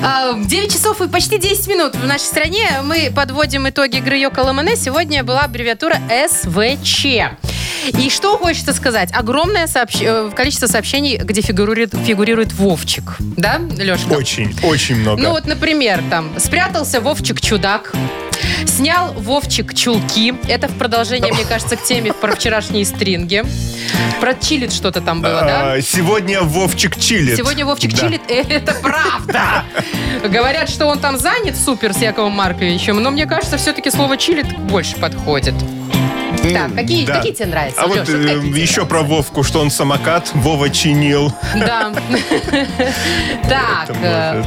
А, 0.06 0.34
9 0.34 0.70
часов 0.72 1.00
и 1.00 1.08
почти 1.08 1.38
10 1.38 1.66
минут 1.68 1.94
в 1.96 2.06
нашей 2.06 2.24
стране. 2.24 2.68
Мы 2.84 3.10
подводим 3.14 3.66
итоги 3.68 3.96
игры 3.96 4.18
Йоко 4.18 4.40
Ламане. 4.40 4.76
Сегодня 4.76 5.24
была 5.24 5.40
аббревиатура 5.42 5.96
СВЧ. 6.28 7.06
И 7.98 8.10
что 8.10 8.36
хочется 8.38 8.72
сказать? 8.74 9.10
Огромное 9.12 9.66
сообщ- 9.66 10.02
э, 10.02 10.30
количество 10.34 10.66
сообщений, 10.66 11.16
где 11.16 11.40
фигурирует, 11.42 11.94
фигурирует 12.06 12.52
Вовчик. 12.54 13.16
Да, 13.18 13.58
Лешка? 13.78 14.12
Очень, 14.12 14.54
очень 14.62 14.96
много. 14.96 15.22
Ну 15.22 15.30
вот, 15.30 15.46
например, 15.46 16.02
там, 16.10 16.30
спрятался 16.38 17.00
Вовчик-чудак, 17.00 17.92
снял 18.68 19.12
Вовчик 19.14 19.74
чулки. 19.74 20.34
Это 20.48 20.68
в 20.68 20.76
продолжение, 20.78 21.32
мне 21.32 21.44
кажется, 21.44 21.76
к 21.76 21.82
теме 21.82 22.12
про 22.12 22.34
вчерашние 22.34 22.84
стринги. 22.84 23.44
Про 24.20 24.34
чилит 24.34 24.72
что-то 24.72 25.00
там 25.00 25.20
было, 25.22 25.40
да? 25.40 25.72
А, 25.74 25.80
Сегодня 25.82 26.40
Вовчик 26.42 26.98
чилит. 26.98 27.36
Сегодня 27.36 27.64
Вовчик 27.66 27.92
Да. 27.92 27.98
чилит, 27.98 28.22
э, 28.28 28.42
это 28.48 28.74
правда. 28.74 29.64
Говорят, 30.28 30.68
что 30.70 30.86
он 30.86 30.98
там 30.98 31.18
занят 31.18 31.56
супер 31.56 31.92
с 31.92 31.98
Яковом 31.98 32.32
Марковичем, 32.32 33.02
но 33.02 33.10
мне 33.10 33.26
кажется, 33.26 33.56
все-таки 33.58 33.90
слово 33.90 34.16
чилит 34.16 34.56
больше 34.58 34.96
подходит. 34.96 35.54
Так, 36.52 36.74
какие, 36.74 37.06
Да. 37.06 37.16
какие 37.16 37.32
тебе 37.32 37.46
нравятся, 37.46 37.82
А 37.82 37.86
Леш, 37.86 37.98
вот 37.98 38.08
э, 38.10 38.60
еще 38.60 38.84
про? 38.86 39.02
Вовку, 39.02 39.42
что 39.42 39.60
он 39.60 39.70
самокат 39.70 40.30
Вова 40.34 40.70
чинил. 40.70 41.32
Да. 41.54 41.92
Так, 43.48 43.90
э, 44.02 44.42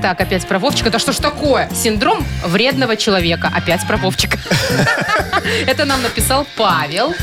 так, 0.00 0.20
опять 0.20 0.46
про 0.46 0.58
Вовчика. 0.58 0.90
Да 0.90 0.98
что 0.98 1.12
ж 1.12 1.16
такое? 1.16 1.68
Синдром 1.74 2.24
вредного 2.44 2.96
человека. 2.96 3.50
Опять 3.54 3.86
про 3.86 3.96
Вовчика. 3.96 4.38
Это 5.66 5.84
нам 5.84 6.02
написал 6.02 6.46
Павел. 6.56 7.14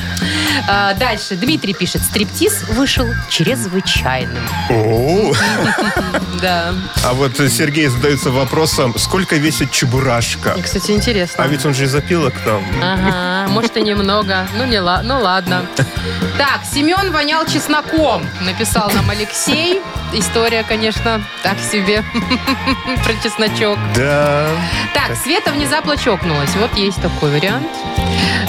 А, 0.67 0.93
Дальше 0.95 1.35
Дмитрий 1.35 1.73
пишет. 1.73 2.01
Стриптиз 2.01 2.63
вышел 2.69 3.07
чрезвычайным. 3.29 4.43
О, 4.69 5.33
Да. 6.41 6.73
А 7.03 7.13
вот 7.13 7.39
э, 7.39 7.49
Сергей 7.49 7.87
задается 7.87 8.29
вопросом, 8.31 8.97
сколько 8.97 9.35
весит 9.37 9.71
Чебурашка? 9.71 10.55
Кстати, 10.61 10.91
интересно. 10.91 11.43
А 11.43 11.47
ведь 11.47 11.65
он 11.65 11.73
же 11.73 11.85
из 11.85 11.95
опилок 11.95 12.33
там. 12.45 12.63
Ага, 12.81 13.51
может 13.51 13.77
и 13.77 13.81
немного. 13.87 14.45
Ну, 14.57 14.65
не 14.65 14.79
ла- 14.79 15.01
ну 15.03 15.19
ладно. 15.21 15.65
Так, 16.37 16.61
Семен 16.71 17.11
вонял 17.11 17.45
чесноком, 17.45 18.21
написал 18.41 18.91
нам 18.93 19.09
Алексей. 19.09 19.81
История, 20.13 20.63
конечно, 20.63 21.21
так 21.43 21.57
себе 21.59 22.03
про 23.03 23.13
чесночок. 23.23 23.77
Да. 23.95 24.47
Так, 24.93 25.15
Света 25.17 25.51
внезапно 25.51 25.97
чокнулась. 25.97 26.53
Вот 26.55 26.73
есть 26.77 27.01
такой 27.01 27.31
вариант. 27.31 27.67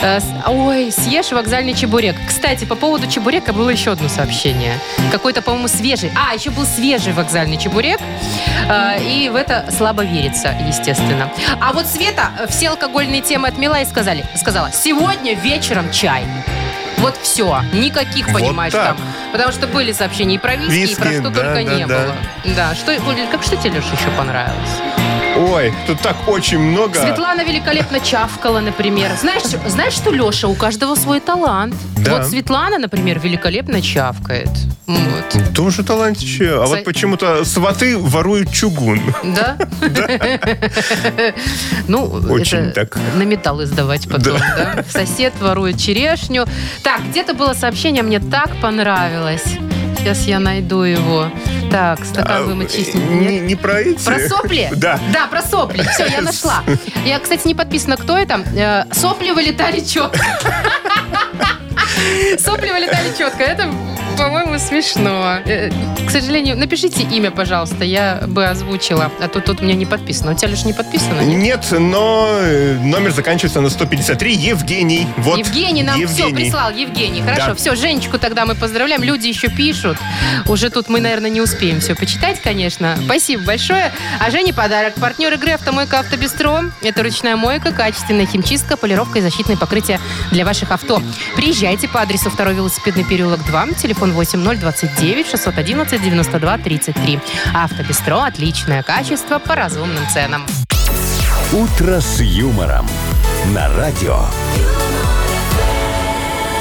Э, 0.02 0.20
Ой, 0.46 0.92
съешь 0.92 1.32
вокзальный 1.32 1.74
чебурек. 1.74 2.14
Кстати, 2.28 2.64
по 2.64 2.76
поводу 2.76 3.08
чебурека 3.08 3.52
было 3.52 3.70
еще 3.70 3.90
одно 3.92 4.08
сообщение. 4.08 4.78
Какой-то, 5.10 5.42
по-моему, 5.42 5.66
свежий. 5.68 6.12
А, 6.14 6.32
еще 6.34 6.50
был 6.50 6.64
свежий 6.64 7.12
вокзальный 7.12 7.56
чебурек. 7.56 8.00
Э, 8.68 9.02
И 9.02 9.28
в 9.28 9.34
это 9.34 9.68
слабо 9.76 10.04
верится, 10.04 10.54
естественно. 10.68 11.28
А 11.60 11.72
вот 11.72 11.86
Света 11.86 12.30
э, 12.38 12.46
все 12.48 12.68
алкогольные 12.68 13.20
темы 13.20 13.48
отмела 13.48 13.80
и 13.80 13.84
сказали, 13.84 14.24
сказала, 14.36 14.70
сегодня 14.72 15.27
вечером 15.34 15.90
чай. 15.90 16.24
Вот 16.98 17.16
все. 17.22 17.62
Никаких, 17.72 18.28
Вот 18.28 18.40
понимаешь, 18.40 18.72
так. 18.72 18.96
там. 18.96 19.06
Потому 19.32 19.52
что 19.52 19.66
были 19.66 19.92
сообщения 19.92 20.34
и 20.34 20.38
про 20.38 20.56
виски, 20.56 20.92
и 20.92 20.94
про 20.96 21.08
Виски, 21.10 21.20
что 21.20 21.30
да, 21.30 21.54
только 21.54 21.54
да, 21.54 21.62
не 21.62 21.86
да. 21.86 21.98
было. 21.98 22.16
Да. 22.56 22.74
Что, 22.74 22.96
как 23.30 23.42
что 23.42 23.56
тебе, 23.56 23.76
Леша, 23.76 23.92
еще 23.92 24.10
понравилось? 24.16 25.27
Ой, 25.38 25.72
тут 25.86 26.00
так 26.00 26.16
очень 26.26 26.58
много. 26.58 27.00
Светлана 27.00 27.44
великолепно 27.44 28.00
чавкала, 28.00 28.60
например. 28.60 29.12
Знаешь, 29.20 29.42
знаешь, 29.66 29.92
что, 29.94 30.10
Леша, 30.10 30.48
у 30.48 30.54
каждого 30.54 30.94
свой 30.96 31.20
талант. 31.20 31.74
Да. 31.96 32.16
Вот 32.18 32.26
Светлана, 32.26 32.78
например, 32.78 33.18
великолепно 33.20 33.80
чавкает. 33.80 34.48
Вот. 34.86 35.54
Тоже 35.54 35.84
талантище. 35.84 36.58
А 36.60 36.66
За- 36.66 36.76
вот 36.76 36.84
почему-то 36.84 37.44
сваты 37.44 37.96
воруют 37.98 38.50
чугун. 38.52 39.00
Да? 39.22 39.56
Ну, 41.88 42.04
Очень 42.30 42.72
так. 42.72 42.98
на 43.14 43.22
металл 43.22 43.62
издавать 43.62 44.08
потом, 44.08 44.38
да? 44.38 44.84
Сосед 44.90 45.32
ворует 45.40 45.78
черешню. 45.78 46.46
Так, 46.82 47.00
где-то 47.10 47.34
было 47.34 47.54
сообщение, 47.54 48.02
мне 48.02 48.20
так 48.20 48.50
понравилось. 48.60 49.44
Сейчас 50.08 50.26
я 50.26 50.40
найду 50.40 50.84
его. 50.84 51.30
Так, 51.70 52.02
стакан 52.02 52.36
А, 52.38 52.42
вымочить. 52.44 52.94
не, 52.94 53.26
Нет? 53.26 53.42
не 53.42 53.54
про 53.56 53.80
эти? 53.80 54.02
Про 54.02 54.18
сопли? 54.26 54.70
Да. 54.74 54.98
Да, 55.12 55.26
про 55.26 55.42
сопли. 55.42 55.82
Все, 55.92 56.06
я 56.06 56.20
нашла. 56.22 56.62
Я, 57.04 57.18
кстати, 57.18 57.46
не 57.46 57.54
подписана, 57.54 57.98
кто 57.98 58.16
это. 58.16 58.42
Э, 58.56 58.84
Сопли 58.94 59.32
вылетали 59.32 59.80
четко. 59.80 60.18
Сопли 62.38 62.70
вылетали 62.70 63.12
четко. 63.18 63.42
Это, 63.42 63.70
по-моему, 64.18 64.58
смешно. 64.58 65.38
Э, 65.44 65.70
К 66.06 66.10
сожалению, 66.10 66.56
напишите 66.58 67.02
имя, 67.04 67.30
пожалуйста, 67.30 67.84
я 67.84 68.24
бы 68.26 68.46
озвучила. 68.46 69.10
А 69.20 69.28
то 69.28 69.40
тут 69.40 69.60
у 69.60 69.64
меня 69.64 69.74
не 69.74 69.86
подписано. 69.86 70.32
У 70.32 70.34
тебя 70.34 70.48
лишь 70.48 70.64
не 70.64 70.72
подписано? 70.72 71.20
нет? 71.20 71.48
Нет, 71.48 71.66
но 71.80 72.28
э, 72.40 72.74
номер 72.82 73.12
заканчивается 73.12 73.60
на 73.60 73.70
153. 73.70 74.34
Евгений. 74.34 75.06
Вот. 75.18 75.38
Евгений 75.38 75.82
нам 75.82 75.96
все 76.06 76.24
Евгений. 76.28 76.34
прислал. 76.34 76.70
Евгений, 76.72 77.22
хорошо. 77.22 77.48
Да. 77.48 77.54
Все, 77.54 77.74
Женечку 77.74 78.18
тогда 78.18 78.44
мы 78.44 78.54
поздравляем. 78.54 79.02
Люди 79.02 79.28
еще 79.28 79.48
пишут. 79.48 79.96
Уже 80.46 80.70
тут 80.70 80.88
мы, 80.88 81.00
наверное, 81.00 81.30
не 81.30 81.40
успеем 81.40 81.80
все 81.80 81.94
почитать, 81.94 82.40
конечно. 82.42 82.98
Спасибо 83.04 83.44
большое. 83.44 83.92
А 84.20 84.30
Жене 84.30 84.52
подарок. 84.52 84.94
Партнер 84.94 85.32
игры 85.34 85.52
«Автомойка 85.52 86.00
Автобестро». 86.00 86.64
Это 86.82 87.02
ручная 87.02 87.36
мойка, 87.36 87.72
качественная 87.72 88.26
химчистка, 88.26 88.76
полировка 88.76 89.18
и 89.20 89.22
защитное 89.22 89.56
покрытие 89.56 90.00
для 90.32 90.44
ваших 90.44 90.70
авто. 90.72 91.00
Приезжайте 91.36 91.88
по 91.88 92.00
адресу 92.00 92.30
2 92.30 92.44
велосипедный 92.52 93.04
переулок 93.04 93.44
2, 93.46 93.66
телефон 93.80 94.07
8029 94.12 95.26
611 95.26 96.02
92 96.02 96.58
33. 96.58 97.20
Автобестро– 97.54 98.24
отличное 98.26 98.82
качество 98.82 99.38
по 99.38 99.54
разумным 99.54 100.06
ценам. 100.12 100.46
«Утро 101.52 102.00
с 102.00 102.20
юмором» 102.20 102.86
на 103.54 103.68
радио. 103.74 104.20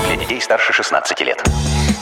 Для 0.07 0.15
детей 0.15 0.39
старше 0.41 0.71
16 0.71 1.21
лет. 1.21 1.43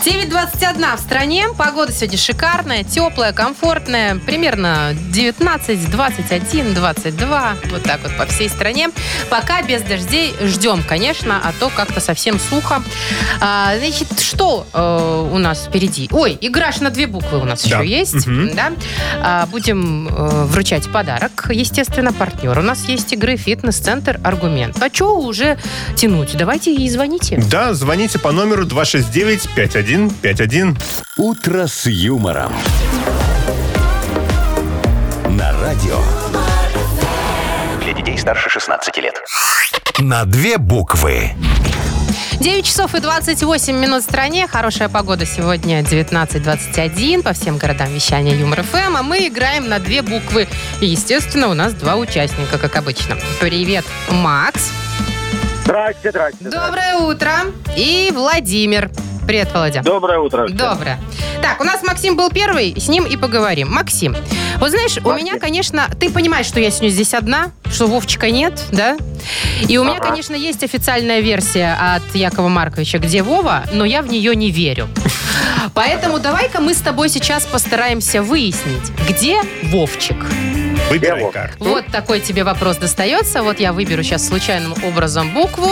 9.21 0.05 0.97
в 0.97 0.99
стране. 0.99 1.47
Погода 1.57 1.91
сегодня 1.91 2.19
шикарная, 2.19 2.83
теплая, 2.83 3.33
комфортная. 3.33 4.17
Примерно 4.17 4.93
19, 4.93 5.89
21, 5.89 6.75
22. 6.75 7.55
Вот 7.71 7.81
так 7.81 8.01
вот 8.03 8.15
по 8.15 8.27
всей 8.27 8.47
стране. 8.49 8.89
Пока 9.31 9.63
без 9.63 9.81
дождей 9.81 10.35
ждем, 10.43 10.83
конечно, 10.87 11.41
а 11.43 11.51
то 11.59 11.71
как-то 11.75 12.01
совсем 12.01 12.39
сухо. 12.39 12.83
А, 13.41 13.75
значит, 13.79 14.19
что 14.19 14.67
э, 14.71 15.29
у 15.33 15.39
нас 15.39 15.65
впереди? 15.65 16.07
Ой, 16.11 16.37
игра 16.39 16.71
ж 16.71 16.81
на 16.81 16.91
две 16.91 17.07
буквы 17.07 17.39
у 17.39 17.43
нас 17.43 17.67
Да. 17.67 17.81
еще 17.81 17.89
есть. 17.89 18.27
Мгм. 18.27 18.53
Да? 18.55 18.73
А, 19.23 19.45
будем 19.47 20.07
э, 20.07 20.45
вручать 20.45 20.91
подарок. 20.91 21.47
Естественно, 21.49 22.13
партнер. 22.13 22.59
У 22.59 22.61
нас 22.61 22.85
есть 22.87 23.11
игры 23.13 23.37
«Фитнес-центр 23.37 24.19
Аргумент». 24.23 24.77
А 24.83 24.93
что 24.93 25.17
уже 25.17 25.57
тянуть? 25.95 26.37
Давайте 26.37 26.75
и 26.75 26.87
звоните. 26.91 27.41
Да, 27.49 27.73
звоните 27.73 28.19
по 28.19 28.31
номеру 28.31 28.65
269-5151. 29.95 30.77
«Утро 31.17 31.67
с 31.67 31.85
юмором». 31.85 32.53
На 35.29 35.53
радио. 35.61 35.99
Для 37.81 37.93
детей 37.93 38.17
старше 38.17 38.49
16 38.49 38.97
лет. 38.97 39.21
На 39.99 40.25
две 40.25 40.57
буквы. 40.57 41.31
9 42.41 42.65
часов 42.65 42.93
и 42.95 42.99
28 42.99 43.75
минут 43.77 44.03
в 44.03 44.05
стране. 44.05 44.47
Хорошая 44.47 44.89
погода 44.89 45.25
сегодня 45.25 45.79
19.21 45.81 47.23
по 47.23 47.31
всем 47.31 47.57
городам 47.57 47.87
вещания 47.93 48.35
Юмор 48.35 48.63
ФМ. 48.63 48.97
А 48.97 49.03
мы 49.03 49.27
играем 49.27 49.69
на 49.69 49.79
две 49.79 50.01
буквы. 50.01 50.47
И, 50.81 50.87
естественно, 50.87 51.47
у 51.47 51.53
нас 51.53 51.73
два 51.73 51.95
участника, 51.95 52.57
как 52.57 52.75
обычно. 52.75 53.15
Привет, 53.39 53.85
Макс. 54.11 54.71
Здрасте, 55.63 56.09
здрасте. 56.09 56.49
Доброе 56.49 56.97
утро. 56.97 57.31
И 57.77 58.11
Владимир. 58.13 58.91
Привет, 59.27 59.49
Володя. 59.53 59.81
Доброе 59.81 60.19
утро. 60.19 60.45
всем. 60.45 60.57
Доброе. 60.57 60.99
Так, 61.41 61.59
у 61.59 61.63
нас 61.63 61.81
Максим 61.83 62.15
был 62.15 62.29
первый, 62.29 62.79
с 62.79 62.87
ним 62.87 63.05
и 63.05 63.17
поговорим. 63.17 63.71
Максим, 63.71 64.15
вот 64.59 64.69
знаешь, 64.69 64.97
у 64.97 65.01
Максим. 65.09 65.25
меня, 65.25 65.39
конечно, 65.39 65.89
ты 65.99 66.09
понимаешь, 66.11 66.45
что 66.45 66.59
я 66.59 66.69
сегодня 66.69 66.89
здесь 66.89 67.13
одна, 67.13 67.51
что 67.71 67.87
Вовчика 67.87 68.29
нет, 68.29 68.63
да? 68.71 68.97
И 69.67 69.77
у 69.77 69.83
меня, 69.83 69.95
Ага. 69.97 70.09
конечно, 70.09 70.35
есть 70.35 70.63
официальная 70.63 71.21
версия 71.21 71.75
от 71.95 72.15
Якова 72.15 72.49
Марковича, 72.49 72.99
где 72.99 73.23
Вова, 73.23 73.63
но 73.73 73.83
я 73.85 74.01
в 74.03 74.07
нее 74.07 74.35
не 74.35 74.51
верю. 74.51 74.87
Поэтому 75.73 76.19
давай-ка 76.19 76.61
мы 76.61 76.73
с 76.73 76.79
тобой 76.79 77.09
сейчас 77.09 77.45
постараемся 77.45 78.21
выяснить, 78.21 78.91
где 79.09 79.41
Вовчик. 79.63 80.17
Выбирай 80.89 81.19
Бело. 81.19 81.31
карту. 81.31 81.63
Вот 81.63 81.85
такой 81.91 82.19
тебе 82.19 82.43
вопрос 82.43 82.77
достается. 82.77 83.41
Вот 83.43 83.59
я 83.59 83.73
выберу 83.73 84.03
сейчас 84.03 84.27
случайным 84.27 84.73
образом 84.83 85.33
букву. 85.33 85.69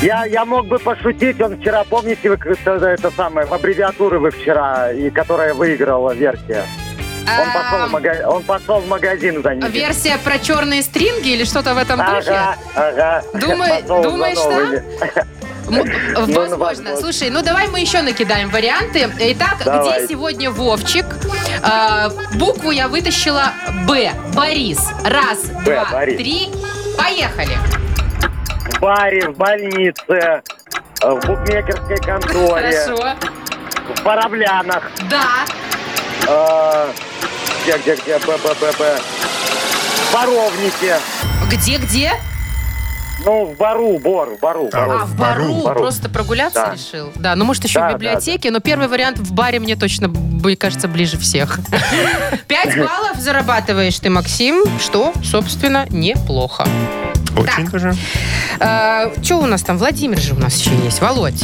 Я, 0.00 0.24
я 0.26 0.44
мог 0.44 0.66
бы 0.66 0.78
пошутить, 0.78 1.40
он 1.40 1.60
вчера, 1.60 1.84
помните, 1.84 2.30
вы 2.30 2.36
как-то 2.36 2.72
это 2.86 3.10
самое, 3.10 3.46
в 3.46 3.52
аббревиатуры 3.54 4.18
вы 4.18 4.30
вчера, 4.30 4.90
и 4.92 5.10
которая 5.10 5.54
выиграла 5.54 6.12
версия. 6.12 6.64
Он 7.26 7.46
пошел, 7.54 7.86
в 7.88 7.90
мага- 7.92 8.26
он 8.28 8.42
пошел 8.42 8.80
в 8.80 8.88
магазин 8.88 9.42
за 9.42 9.54
ним. 9.54 9.66
Версия 9.70 10.18
про 10.22 10.38
черные 10.38 10.82
стринги 10.82 11.28
или 11.30 11.44
что-то 11.44 11.74
в 11.74 11.78
этом 11.78 11.96
духе? 11.98 12.30
Ага, 12.32 12.56
ага. 12.74 13.22
Думай- 13.34 13.82
думаешь, 13.82 14.36
новыми. 14.36 14.82
Возможно. 15.66 16.96
Слушай, 16.96 17.30
ну 17.30 17.42
давай 17.42 17.68
мы 17.68 17.80
еще 17.80 18.02
накидаем 18.02 18.50
варианты. 18.50 19.10
Итак, 19.18 19.56
Давай. 19.64 19.98
где 20.04 20.08
сегодня 20.14 20.50
Вовчик? 20.50 21.06
А, 21.62 22.10
букву 22.34 22.70
я 22.70 22.88
вытащила 22.88 23.52
Б. 23.86 24.12
Борис. 24.34 24.80
Раз, 25.04 25.44
Б, 25.64 25.74
два, 25.74 25.88
Борис. 25.92 26.16
три. 26.18 26.50
Поехали. 26.98 27.56
В 28.74 28.80
баре, 28.80 29.28
в 29.30 29.36
больнице, 29.36 30.02
э, 30.08 30.40
в 31.02 31.26
букмекерской 31.26 31.96
конторе, 31.98 32.72
Хорошо. 32.84 33.14
в 33.96 34.02
Боровлянах, 34.02 34.90
Да. 35.08 35.24
э, 36.26 36.86
где, 37.64 37.78
где, 37.78 37.94
где, 37.96 38.18
б, 38.18 38.36
б, 38.38 38.54
б, 38.60 38.72
б, 38.78 38.96
в 38.98 40.12
Боровнике, 40.14 40.98
Где-где? 41.50 42.12
Ну, 43.24 43.46
в 43.46 43.56
Бару, 43.56 43.98
Бор, 43.98 44.36
в 44.36 44.40
Бару, 44.40 44.68
А, 44.72 44.76
Бару. 44.76 44.92
А, 45.00 45.04
в 45.04 45.16
бару. 45.16 45.62
Бару. 45.62 45.80
Просто 45.80 46.08
прогуляться 46.08 46.66
Да. 46.66 46.74
решил? 46.74 47.12
Да, 47.16 47.34
ну 47.36 47.44
может 47.44 47.64
еще 47.64 47.78
Да, 47.80 47.88
в 47.88 47.92
да, 47.92 47.94
библиотеке, 47.98 48.50
но 48.50 48.60
первый 48.60 48.88
вариант 48.88 49.18
в 49.18 49.32
баре 49.32 49.60
мне 49.60 49.76
точно, 49.76 50.08
мне 50.08 50.56
кажется, 50.56 50.88
ближе 50.88 51.18
всех. 51.18 51.58
Пять 52.48 52.76
баллов 52.76 53.16
зарабатываешь 53.18 53.98
ты, 53.98 54.10
Максим, 54.10 54.64
что, 54.78 55.12
собственно, 55.22 55.86
неплохо. 55.90 56.66
Очень 57.36 57.66
даже. 57.68 57.94
Что 59.22 59.36
у 59.38 59.46
нас 59.46 59.62
там? 59.62 59.78
Владимир 59.78 60.18
же 60.18 60.34
у 60.34 60.38
нас 60.38 60.56
еще 60.56 60.74
есть. 60.84 61.00
Володь. 61.00 61.42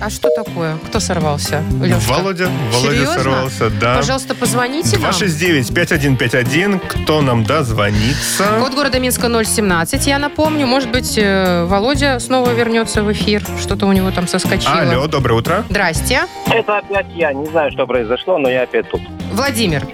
А 0.00 0.10
что 0.10 0.28
такое? 0.34 0.76
Кто 0.86 0.98
сорвался? 1.00 1.62
Лешка? 1.80 2.00
Володя, 2.12 2.48
Володя 2.72 2.90
Серьезно? 2.90 3.14
сорвался, 3.14 3.70
да. 3.70 3.96
Пожалуйста, 3.96 4.34
позвоните 4.34 4.98
нам. 4.98 5.10
269-5151. 5.12 6.80
Кто 6.86 7.22
нам 7.22 7.44
дозвонится? 7.44 8.58
Код 8.60 8.74
города 8.74 8.98
Минска 8.98 9.28
017, 9.44 10.06
я 10.06 10.18
напомню. 10.18 10.66
Может 10.66 10.90
быть, 10.90 11.16
э, 11.16 11.64
Володя 11.66 12.18
снова 12.18 12.50
вернется 12.50 13.02
в 13.02 13.12
эфир. 13.12 13.42
Что-то 13.60 13.86
у 13.86 13.92
него 13.92 14.10
там 14.10 14.26
соскочило. 14.26 14.74
Алло, 14.80 15.06
доброе 15.06 15.34
утро. 15.38 15.64
Здрасте. 15.70 16.22
Это 16.50 16.78
опять 16.78 17.06
я. 17.14 17.32
Не 17.32 17.46
знаю, 17.46 17.70
что 17.70 17.86
произошло, 17.86 18.38
но 18.38 18.50
я 18.50 18.62
опять 18.62 18.90
тут. 18.90 19.00
Владимир. 19.32 19.86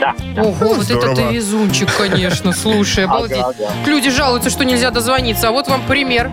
Да. 0.00 0.14
Ого, 0.42 0.74
вот 0.74 0.90
это 0.90 1.14
ты 1.14 1.22
везунчик, 1.22 1.88
конечно. 1.96 2.52
Слушай, 2.52 3.04
обалдеть. 3.06 3.38
Ага, 3.38 3.54
ага. 3.68 3.86
Люди 3.90 4.10
жалуются, 4.10 4.50
что 4.50 4.64
нельзя 4.64 4.90
дозвониться, 4.90 5.48
а 5.48 5.50
вот 5.50 5.68
вам 5.68 5.82
пример. 5.86 6.30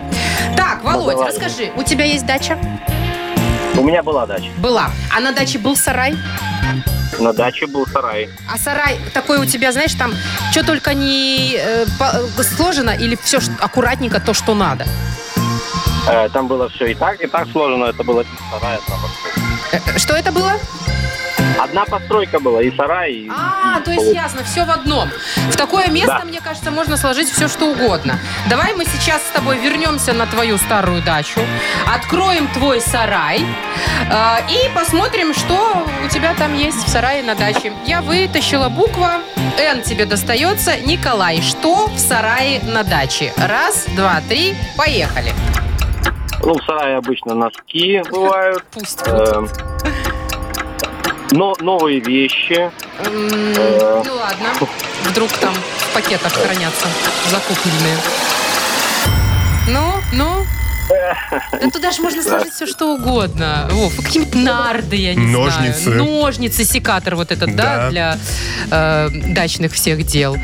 Так, 0.56 0.84
Володь, 0.84 1.16
давай. 1.16 1.30
расскажи, 1.32 1.72
у 1.76 1.82
тебя 1.82 2.04
есть 2.04 2.24
дача? 2.26 2.58
У 3.76 3.82
меня 3.82 4.02
была 4.02 4.26
дача. 4.26 4.46
Была. 4.58 4.90
А 5.14 5.20
на 5.20 5.32
даче 5.32 5.58
был 5.58 5.76
сарай? 5.76 6.16
На 7.18 7.32
даче 7.32 7.66
был 7.66 7.86
сарай. 7.86 8.28
А 8.52 8.58
сарай 8.58 8.98
такой 9.14 9.38
у 9.38 9.44
тебя, 9.46 9.72
знаешь, 9.72 9.94
там 9.94 10.12
что 10.52 10.64
только 10.64 10.94
не 10.94 11.56
э, 11.58 11.86
по- 11.98 12.12
э, 12.40 12.42
сложено 12.42 12.90
или 12.90 13.18
все 13.22 13.38
аккуратненько 13.60 14.20
то, 14.20 14.34
что 14.34 14.54
надо? 14.54 14.86
Э, 16.08 16.28
там 16.32 16.46
было 16.46 16.68
все 16.68 16.86
и 16.86 16.94
так, 16.94 17.20
и 17.20 17.26
так 17.26 17.48
сложено. 17.52 17.86
Это 17.86 18.04
было 18.04 18.24
сарай, 18.50 18.76
одна 18.76 18.96
постройка. 18.96 19.90
Э, 19.94 19.98
Что 19.98 20.14
это 20.14 20.30
было? 20.32 20.52
Одна 21.58 21.84
постройка 21.84 22.38
была, 22.40 22.62
и 22.62 22.74
сарай, 22.76 23.12
и... 23.12 23.30
А, 23.30 23.78
и 23.80 23.84
то 23.84 23.90
есть 23.90 24.14
ясно, 24.14 24.44
все 24.44 24.64
в 24.64 24.70
одном. 24.70 25.08
В 25.50 25.56
такое 25.56 25.88
место, 25.88 26.18
Да. 26.20 26.24
мне 26.24 26.40
кажется, 26.40 26.70
можно 26.70 26.96
сложить 26.96 27.30
все, 27.30 27.48
что 27.48 27.66
угодно. 27.66 28.18
Давай 28.48 28.74
мы 28.74 28.84
сейчас 28.84 29.22
с 29.22 29.30
тобой 29.30 29.58
вернемся 29.58 30.12
на 30.12 30.26
твою 30.26 30.58
старую 30.58 31.02
дачу, 31.02 31.40
откроем 31.92 32.48
твой 32.48 32.80
сарай 32.80 33.40
э, 33.40 34.14
и 34.50 34.70
посмотрим, 34.74 35.34
что 35.34 35.86
у 36.04 36.08
тебя 36.08 36.34
там 36.34 36.54
есть 36.56 36.84
в 36.84 36.88
сарае 36.88 37.22
на 37.22 37.34
даче. 37.34 37.72
Я 37.84 38.00
вытащила 38.02 38.68
буква 38.68 39.20
Н 39.58 39.82
тебе 39.82 40.04
достается. 40.06 40.76
Николай, 40.80 41.40
что 41.40 41.86
в 41.86 41.98
сарае 41.98 42.60
на 42.62 42.82
даче? 42.82 43.32
Раз, 43.38 43.86
два, 43.96 44.20
три, 44.28 44.54
поехали. 44.76 45.32
Ну, 46.42 46.54
в 46.54 46.62
сарае 46.64 46.96
обычно 46.98 47.34
носки 47.34 48.02
бывают. 48.10 48.62
Пусть. 48.72 49.00
э, 49.06 49.46
но 51.32 51.54
новые 51.60 52.00
вещи. 52.00 52.70
Ну 53.04 54.14
ладно, 54.14 54.48
вдруг 55.04 55.30
там 55.32 55.54
в 55.54 55.94
пакетах 55.94 56.32
хранятся 56.32 56.86
закупленные. 57.30 57.96
Ну. 59.68 59.95
Да 60.88 61.70
туда 61.72 61.90
же 61.92 62.02
можно 62.02 62.22
сложить 62.22 62.52
все, 62.52 62.66
что 62.66 62.94
угодно. 62.94 63.68
Вов, 63.70 63.94
какие-нибудь 63.96 64.34
нарды, 64.34 64.96
я 64.96 65.14
не 65.14 65.26
Ножницы. 65.26 65.82
знаю. 65.84 66.04
Ножницы, 66.04 66.64
секатор 66.64 67.16
вот 67.16 67.32
этот, 67.32 67.54
да, 67.56 67.76
Да. 67.76 67.90
для 67.90 68.18
э, 68.70 69.08
дачных 69.28 69.72
всех 69.72 70.04
дел. 70.06 70.36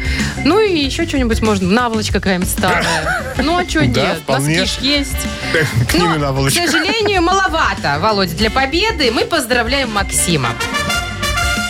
Ну 0.44 0.60
и 0.60 0.78
еще 0.78 1.06
что-нибудь 1.06 1.40
можно. 1.42 1.68
Наволочка 1.70 2.14
какая-нибудь 2.14 2.50
старая. 2.50 2.84
Ну 3.38 3.56
а 3.58 3.68
что 3.68 3.80
Да, 3.80 3.86
нет? 3.86 4.18
вполне. 4.18 4.60
Носки 4.60 4.80
ж 4.80 4.82
есть. 4.84 5.16
К 5.88 5.94
ними 5.94 6.06
Но, 6.08 6.14
к 6.14 6.18
наволочка. 6.18 6.66
сожалению, 6.66 7.22
маловато, 7.22 7.98
Володь, 8.00 8.36
для 8.36 8.50
победы. 8.50 9.10
Мы 9.10 9.24
поздравляем 9.24 9.90
Максима. 9.90 10.50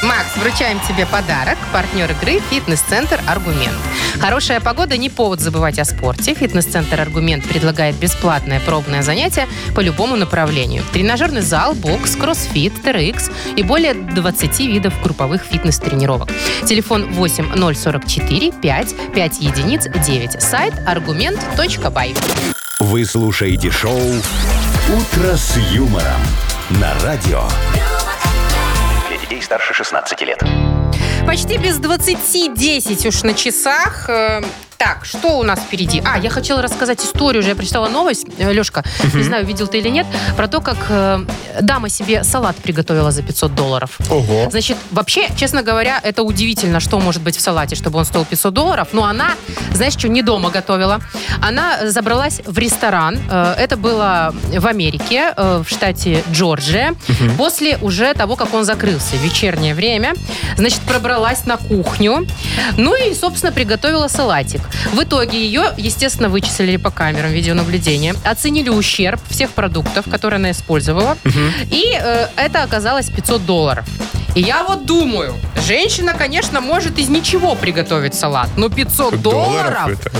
Макс, 0.03 0.37
вручаем 0.37 0.81
тебе 0.81 1.07
подарок. 1.07 1.57
Партнер 1.73 2.11
игры 2.11 2.41
«Фитнес-центр 2.51 3.21
Аргумент». 3.29 3.77
Хорошая 4.19 4.59
погода– 4.59 4.97
не 4.99 5.09
повод 5.09 5.41
забывать 5.41 5.79
о 5.79 5.85
спорте. 5.85 6.35
«Фитнес-центр 6.35 7.01
Аргумент» 7.01 7.45
предлагает 7.45 7.95
бесплатное 7.95 8.59
пробное 8.59 9.03
занятие 9.03 9.47
по 9.77 9.81
любому 9.81 10.17
направлению. 10.17 10.83
Тренажерный 10.93 11.43
зал, 11.43 11.75
бокс, 11.75 12.17
кроссфит, 12.17 12.73
TRX 12.85 13.33
и 13.57 13.63
более 13.63 13.95
20 13.95 14.61
видов 14.61 14.93
групповых 15.05 15.43
фитнес-тренировок. 15.45 16.31
Телефон 16.67 17.07
8044 17.13 18.53
5 18.61 18.95
5 19.15 19.41
единиц 19.41 19.87
9. 19.87 20.43
Сайт 20.43 20.75
аргумент.бай. 20.85 22.15
Вы 22.81 23.05
слушаете 23.05 23.71
шоу 23.71 24.01
«Утро 24.01 25.37
с 25.37 25.57
юмором» 25.73 26.21
на 26.71 26.93
радио. 27.05 27.45
Старше 29.53 29.75
16 29.75 30.23
лет. 30.23 30.43
Почти 31.27 31.59
без 31.59 31.79
20.10 31.79 33.09
уж 33.09 33.23
на 33.23 33.35
часах. 33.35 34.09
Так, 34.83 35.05
что 35.05 35.39
у 35.39 35.45
нас 35.45 35.61
впереди? 35.61 36.03
А, 36.05 36.19
я 36.19 36.29
хотела 36.29 36.61
рассказать 36.61 37.05
историю, 37.05 37.39
уже 37.39 37.51
я 37.51 37.55
прочитала 37.55 37.89
новость, 37.89 38.27
э, 38.39 38.53
Лешка, 38.53 38.83
не 39.15 39.23
знаю, 39.23 39.47
видел 39.47 39.69
ты 39.69 39.79
или 39.79 39.89
нет, 39.89 40.09
про 40.37 40.49
то, 40.49 40.61
как 40.61 40.77
э, 40.89 41.21
дама 41.61 41.89
себе 41.89 42.25
салат 42.25 42.57
приготовила 42.57 43.13
за 43.13 43.23
500 43.23 43.55
долларов. 43.55 43.97
Ого. 44.11 44.51
Значит, 44.51 44.77
вообще, 44.91 45.29
честно 45.37 45.63
говоря, 45.63 46.01
это 46.03 46.25
удивительно, 46.25 46.81
что 46.81 46.99
может 46.99 47.23
быть 47.23 47.37
в 47.37 47.41
салате, 47.41 47.77
чтобы 47.77 48.01
он 48.01 48.05
стоил 48.05 48.25
500 48.25 48.53
долларов. 48.53 48.89
Но 48.91 49.05
она, 49.05 49.37
знаешь, 49.73 49.93
что, 49.93 50.09
не 50.09 50.21
дома 50.21 50.51
готовила. 50.51 50.99
Она 51.41 51.89
забралась 51.89 52.41
в 52.45 52.59
ресторан. 52.59 53.21
Э, 53.31 53.55
Это 53.57 53.77
было 53.77 54.35
в 54.59 54.67
Америке, 54.67 55.33
э, 55.37 55.63
в 55.65 55.69
штате 55.71 56.25
Джорджия. 56.33 56.97
После 57.39 57.77
уже 57.83 58.13
того, 58.15 58.35
как 58.35 58.53
он 58.53 58.65
закрылся, 58.65 59.17
вечернее 59.17 59.77
время. 59.77 60.15
Значит, 60.57 60.81
пробралась 60.81 61.47
на 61.47 61.57
кухню. 61.57 62.27
Ну 62.77 62.97
и, 62.97 63.15
собственно, 63.15 63.53
приготовила 63.53 64.09
салатик. 64.09 64.61
В 64.93 65.03
итоге 65.03 65.45
ее, 65.45 65.73
естественно, 65.77 66.29
вычислили 66.29 66.77
по 66.77 66.91
камерам 66.91 67.33
видеонаблюдения, 67.33 68.15
оценили 68.25 68.69
ущерб 68.69 69.21
всех 69.29 69.51
продуктов, 69.51 70.11
которые 70.11 70.39
она 70.39 70.51
использовала. 70.51 71.17
И 71.71 71.97
э, 71.99 72.29
это 72.37 72.63
оказалось 72.63 73.11
500 73.11 73.45
долларов. 73.47 73.87
И 74.35 74.41
я 74.41 74.65
вот 74.65 74.87
думаю, 74.87 75.35
женщина, 75.67 76.15
конечно, 76.15 76.61
может 76.61 76.99
из 76.99 77.09
ничего 77.09 77.55
приготовить 77.55 78.15
салат, 78.15 78.49
но 78.57 78.69
500 78.69 79.21
долларов? 79.21 79.89
это. 79.89 80.11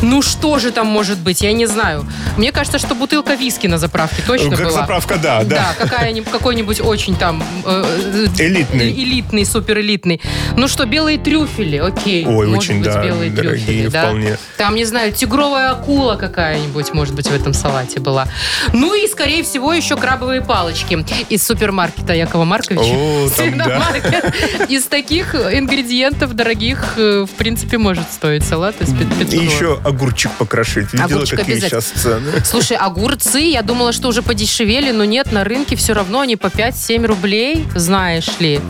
Ну 0.00 0.22
что 0.22 0.58
же 0.60 0.70
там 0.70 0.86
может 0.86 1.18
быть, 1.18 1.40
я 1.40 1.52
не 1.52 1.66
знаю. 1.66 2.06
Мне 2.36 2.52
кажется, 2.52 2.78
что 2.78 2.94
бутылка 2.94 3.34
виски 3.34 3.66
на 3.66 3.78
заправке 3.78 4.22
точно 4.24 4.50
Как 4.50 4.66
была. 4.66 4.70
заправка, 4.70 5.16
да, 5.16 5.42
да. 5.42 5.74
Да, 5.76 5.84
какая-нибудь, 5.84 6.30
какой-нибудь 6.30 6.80
очень 6.80 7.16
там... 7.16 7.42
э, 7.64 8.28
э, 8.38 8.42
Элитный. 8.42 8.92
Элитный, 8.92 9.44
супер 9.44 9.80
элитный. 9.80 10.20
Ну 10.56 10.68
что, 10.68 10.86
белые 10.86 11.18
трюфели, 11.18 11.78
окей. 11.78 12.24
Ой, 12.24 12.46
может 12.46 12.70
очень, 12.70 12.78
быть, 12.78 12.92
да, 12.92 13.02
белые 13.04 13.30
дорогие 13.30 13.66
трюфели, 13.66 13.88
да. 13.88 14.02
вполне. 14.02 14.38
Там, 14.56 14.76
не 14.76 14.84
знаю, 14.84 15.12
тигровая 15.12 15.72
акула 15.72 16.14
какая-нибудь, 16.14 16.92
может 16.92 17.14
быть, 17.14 17.26
в 17.28 17.34
этом 17.34 17.52
салате 17.52 17.98
была. 17.98 18.28
Ну 18.72 18.94
и, 18.94 19.08
скорее 19.08 19.42
всего, 19.42 19.72
еще 19.72 19.96
крабовые 19.96 20.42
палочки 20.42 21.04
из 21.28 21.44
супермаркета 21.44 22.12
Якова 22.14 22.44
Марковича. 22.44 22.84
О, 22.94 23.28
там, 23.36 23.47
да. 23.56 23.64
Свиномаркет. 23.64 24.70
Из 24.70 24.84
таких 24.84 25.34
ингредиентов 25.34 26.34
дорогих, 26.34 26.94
э, 26.96 27.26
в 27.30 27.34
принципе, 27.36 27.78
может 27.78 28.10
стоить 28.12 28.44
салат 28.44 28.80
из 28.80 28.92
500 28.92 29.32
И 29.32 29.36
еще 29.38 29.80
огурчик 29.84 30.30
покрошить. 30.32 30.92
Видела, 30.92 31.24
какие 31.24 31.60
сейчас 31.60 31.86
цены? 31.86 32.30
Слушай, 32.44 32.76
огурцы, 32.76 33.40
я 33.40 33.62
думала, 33.62 33.92
что 33.92 34.08
уже 34.08 34.22
подешевели, 34.22 34.90
но 34.92 35.04
нет, 35.04 35.32
на 35.32 35.44
рынке 35.44 35.76
все 35.76 35.92
равно 35.92 36.20
они 36.20 36.36
по 36.36 36.46
5-7 36.46 37.06
рублей, 37.06 37.64
знаешь 37.74 38.28
ли. 38.40 38.60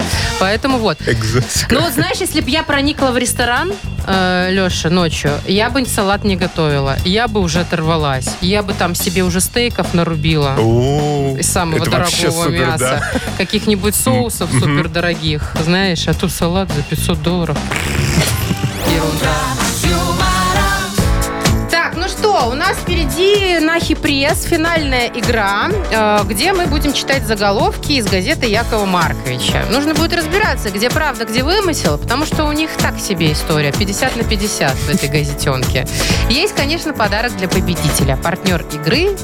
Поэтому 0.41 0.79
вот. 0.79 0.99
Экзотика. 1.07 1.75
Ну 1.75 1.81
вот 1.81 1.93
знаешь, 1.93 2.19
если 2.19 2.41
бы 2.41 2.51
я 2.51 2.63
проникла 2.63 3.09
в 3.09 3.19
ресторан, 3.19 3.73
э, 4.07 4.49
Леша, 4.53 4.91
ночью, 4.91 5.33
я 5.47 5.71
бы 5.71 5.85
салат 5.87 6.25
не 6.25 6.37
готовила. 6.37 6.97
Я 7.05 7.29
бы 7.29 7.41
уже 7.41 7.61
оторвалась. 7.61 8.29
Я 8.41 8.63
бы 8.63 8.73
там 8.75 8.95
себе 8.95 9.23
уже 9.23 9.41
стейков 9.41 9.95
нарубила. 9.95 10.57
О, 10.59 11.37
Из 11.39 11.51
самого 11.51 11.85
дорогого 11.85 12.09
супер, 12.45 12.67
мяса. 12.67 12.79
да. 13.13 13.21
Каких-нибудь 13.39 13.95
соусов 13.95 14.51
супер 14.69 14.89
дорогих. 14.89 15.53
Знаешь, 15.63 16.07
а 16.09 16.15
тут 16.15 16.31
салат 16.31 16.71
за 16.71 16.83
500 16.83 17.23
долларов. 17.23 17.59
Так, 21.71 21.97
ну 21.97 22.09
что, 22.09 22.49
у 22.51 22.55
нас 22.55 22.77
впереди 22.77 23.59
Нахи 23.65 23.95
Пресс, 23.95 24.43
финальная 24.45 25.07
игра, 25.09 25.69
э, 25.91 26.21
где 26.25 26.53
мы 26.53 26.67
будем 26.67 26.93
читать 26.93 27.27
заголовки 27.27 27.93
из 27.93 28.07
газеты 28.07 28.47
Якова 28.47 28.85
Марковича. 28.85 29.65
Нужно 29.71 29.95
будет 29.95 30.13
разбираться, 30.13 30.71
где 30.71 30.91
правда, 30.91 31.25
где 31.25 31.43
вымысел, 31.43 31.99
потому 31.99 32.27
что 32.27 32.45
у 32.45 32.53
них 32.53 32.71
так 32.79 32.99
себе 32.99 33.33
история, 33.33 33.73
50 33.73 34.17
на 34.17 34.25
50 34.25 34.73
в 34.73 34.89
этой 34.91 35.09
газетенке. 35.09 35.87
Есть, 36.29 36.55
конечно, 36.55 36.93
подарок 36.93 37.37
для 37.37 37.49
победителя. 37.49 38.17
Партнер 38.17 38.65
игры 38.73 39.17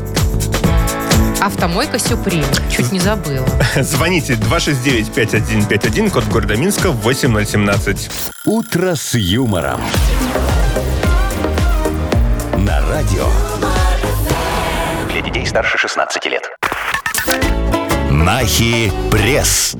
Автомойка 1.40 1.98
Сюприм. 1.98 2.44
Чуть 2.70 2.92
не 2.92 3.00
забыла. 3.00 3.46
Звоните 3.76 4.34
269-5151, 4.34 6.10
код 6.10 6.24
города 6.24 6.56
Минска 6.56 6.90
8017. 6.90 8.10
«Утро 8.44 8.94
с 8.94 9.14
юмором». 9.14 9.80
На 12.56 12.80
радио. 12.88 13.26
Для 15.10 15.20
детей 15.20 15.46
старше 15.46 15.76
16 15.76 16.24
лет. 16.26 16.50
Нахи 18.10 18.90
пресс. 19.10 19.76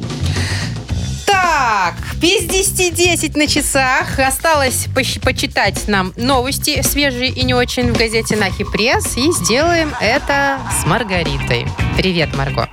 Так, 1.65 1.95
без 2.17 2.43
10-10 2.43 3.39
на 3.39 3.47
часах. 3.47 4.19
Осталось 4.19 4.87
поч- 4.95 5.19
почитать 5.23 5.89
нам 5.89 6.13
новости 6.15 6.83
свежие 6.83 7.31
и 7.31 7.43
не 7.43 7.55
очень 7.55 7.91
в 7.91 7.97
газете 7.97 8.37
«Нахи 8.37 8.65
Пресс». 8.65 9.17
И 9.17 9.33
сделаем 9.33 9.95
это 9.99 10.59
с 10.79 10.85
Маргаритой. 10.85 11.67
Привет, 11.97 12.37
Марго. 12.37 12.69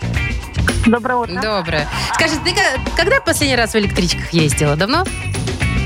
Доброе 0.86 1.16
утро. 1.20 1.42
Доброе. 1.42 1.88
Скажи, 2.16 2.34
ты 2.44 2.54
когда 2.98 3.22
последний 3.22 3.56
раз 3.56 3.72
в 3.72 3.78
электричках 3.78 4.34
ездила? 4.34 4.76
Давно? 4.76 5.06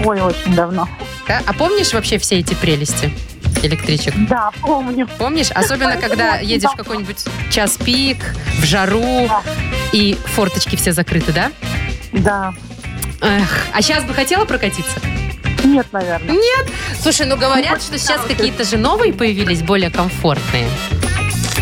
Ой, 0.04 0.20
очень 0.22 0.56
давно. 0.56 0.90
Да? 1.28 1.44
А 1.46 1.54
помнишь 1.54 1.94
вообще 1.94 2.18
все 2.18 2.40
эти 2.40 2.56
прелести 2.56 3.14
электричек? 3.62 4.16
Да, 4.28 4.50
помню. 4.64 5.08
Помнишь? 5.20 5.52
Особенно, 5.52 5.98
когда 5.98 6.38
едешь 6.38 6.72
в 6.72 6.76
какой-нибудь 6.76 7.24
час 7.52 7.78
пик, 7.78 8.18
в 8.62 8.66
жару, 8.66 9.30
и 9.94 10.18
форточки 10.34 10.76
все 10.76 10.92
закрыты, 10.92 11.34
да? 11.34 11.52
Да. 12.12 12.52
Эх, 13.26 13.66
а 13.74 13.82
сейчас 13.82 14.04
бы 14.04 14.14
хотела 14.14 14.46
прокатиться? 14.46 15.00
Нет, 15.64 15.88
наверное. 15.92 16.36
Нет. 16.36 16.68
Слушай, 17.02 17.26
ну 17.26 17.38
говорят, 17.38 17.82
что 17.82 17.98
сейчас 17.98 18.22
какие-то 18.22 18.64
же 18.64 18.78
новые 18.78 19.14
появились, 19.14 19.64
более 19.64 19.90
комфортные. 19.90 20.68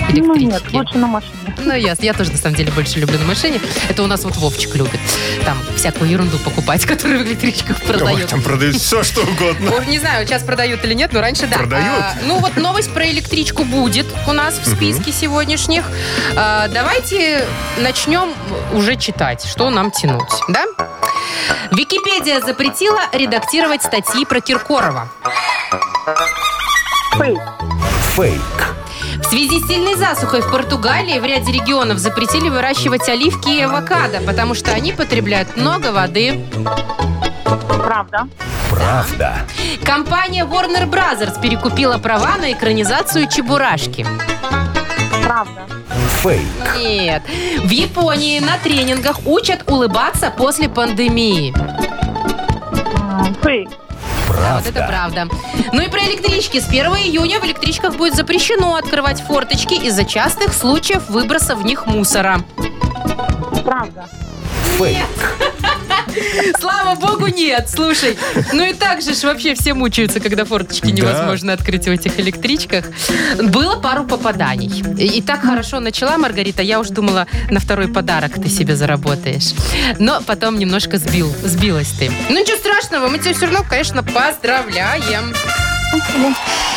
Ну 0.09 0.35
нет, 0.35 0.61
лучше 0.73 0.97
на 0.97 1.07
машине. 1.07 1.31
Ну, 1.65 1.73
ясно. 1.73 2.03
Я 2.03 2.13
тоже, 2.13 2.31
на 2.31 2.37
самом 2.37 2.55
деле, 2.55 2.71
больше 2.71 2.99
люблю 2.99 3.17
на 3.19 3.25
машине. 3.25 3.61
Это 3.89 4.03
у 4.03 4.07
нас 4.07 4.23
вот 4.25 4.35
Вовчик 4.35 4.75
любит. 4.75 4.99
Там 5.45 5.57
всякую 5.77 6.09
ерунду 6.09 6.37
покупать, 6.39 6.85
которую 6.85 7.23
в 7.23 7.27
электричках 7.27 7.77
Ой, 7.81 7.87
продают. 7.87 8.29
там 8.29 8.41
продают 8.41 8.75
все, 8.75 9.03
что 9.03 9.21
угодно. 9.21 9.71
Ой, 9.77 9.85
Не 9.87 9.99
знаю, 9.99 10.27
сейчас 10.27 10.43
продают 10.43 10.83
или 10.83 10.93
нет, 10.93 11.13
но 11.13 11.21
раньше 11.21 11.47
да. 11.47 11.57
Продают? 11.57 12.03
А, 12.03 12.15
ну 12.25 12.39
вот 12.39 12.57
новость 12.57 12.93
про 12.93 13.07
электричку 13.09 13.63
будет 13.63 14.05
у 14.27 14.33
нас 14.33 14.59
в 14.59 14.67
списке 14.67 15.11
сегодняшних. 15.11 15.85
А, 16.35 16.67
давайте 16.67 17.45
начнем 17.77 18.33
уже 18.73 18.97
читать, 18.97 19.45
что 19.45 19.69
нам 19.69 19.91
тянуть, 19.91 20.29
да? 20.49 20.65
Википедия 21.71 22.39
запретила 22.41 23.01
редактировать 23.11 23.83
статьи 23.83 24.25
про 24.25 24.41
Киркорова. 24.41 25.09
Фейк. 27.17 27.39
Фейк. 28.15 28.41
В 29.19 29.25
связи 29.25 29.59
с 29.59 29.67
сильной 29.67 29.95
засухой 29.95 30.41
в 30.41 30.51
Португалии 30.51 31.19
в 31.19 31.25
ряде 31.25 31.51
регионов 31.51 31.97
запретили 31.97 32.49
выращивать 32.49 33.07
оливки 33.09 33.49
и 33.49 33.61
авокадо, 33.61 34.21
потому 34.25 34.53
что 34.53 34.71
они 34.71 34.91
потребляют 34.91 35.55
много 35.55 35.91
воды. 35.91 36.45
Правда. 37.67 38.27
Правда. 38.69 39.45
Компания 39.83 40.45
Warner 40.45 40.89
Brothers 40.89 41.39
перекупила 41.41 41.97
права 41.97 42.37
на 42.37 42.51
экранизацию 42.51 43.29
Чебурашки. 43.29 44.05
Правда. 45.23 45.61
Фейк. 46.23 46.47
Нет. 46.77 47.21
В 47.65 47.69
Японии 47.69 48.39
на 48.39 48.57
тренингах 48.57 49.25
учат 49.25 49.69
улыбаться 49.69 50.31
после 50.31 50.69
пандемии. 50.69 51.53
Фейк. 53.43 53.69
Вот 54.29 54.65
это 54.65 54.87
правда. 54.87 55.27
Ну 55.73 55.81
и 55.81 55.89
про 55.89 55.99
электрички. 55.99 56.61
С 56.61 56.69
1 56.69 56.85
июня 56.93 57.41
в 57.41 57.43
электричках 57.43 57.97
будет 57.97 58.15
запрещено 58.15 58.75
открывать 58.75 59.21
форточки 59.21 59.73
из-за 59.73 60.05
частых 60.05 60.53
случаев 60.53 61.09
выброса 61.09 61.57
в 61.57 61.65
них 61.65 61.87
мусора. 61.87 62.39
Правда. 63.65 64.07
Фейк. 64.77 64.97
Слава 66.59 66.95
богу, 66.95 67.27
нет. 67.27 67.69
Слушай, 67.69 68.17
ну 68.53 68.63
и 68.63 68.73
так 68.73 69.01
же 69.01 69.13
ж 69.13 69.23
вообще 69.23 69.53
все 69.55 69.73
мучаются, 69.73 70.19
когда 70.19 70.45
форточки 70.45 70.87
невозможно 70.87 71.53
открыть 71.53 71.85
в 71.85 71.89
этих 71.89 72.19
электричках. 72.19 72.85
Было 73.41 73.79
пару 73.79 74.05
попаданий. 74.05 74.83
И, 74.97 75.17
и 75.17 75.21
так 75.21 75.41
хорошо 75.41 75.79
начала, 75.79 76.17
Маргарита, 76.17 76.61
я 76.61 76.79
уж 76.79 76.89
думала, 76.89 77.27
на 77.49 77.59
второй 77.59 77.87
подарок 77.87 78.33
ты 78.33 78.49
себе 78.49 78.75
заработаешь. 78.75 79.53
Но 79.99 80.21
потом 80.21 80.57
немножко 80.57 80.97
сбил, 80.97 81.33
сбилась 81.43 81.91
ты. 81.99 82.11
Ну 82.29 82.39
ничего 82.39 82.57
страшного, 82.57 83.07
мы 83.07 83.19
тебя 83.19 83.33
все 83.33 83.45
равно, 83.45 83.65
конечно, 83.67 84.03
поздравляем. 84.03 85.33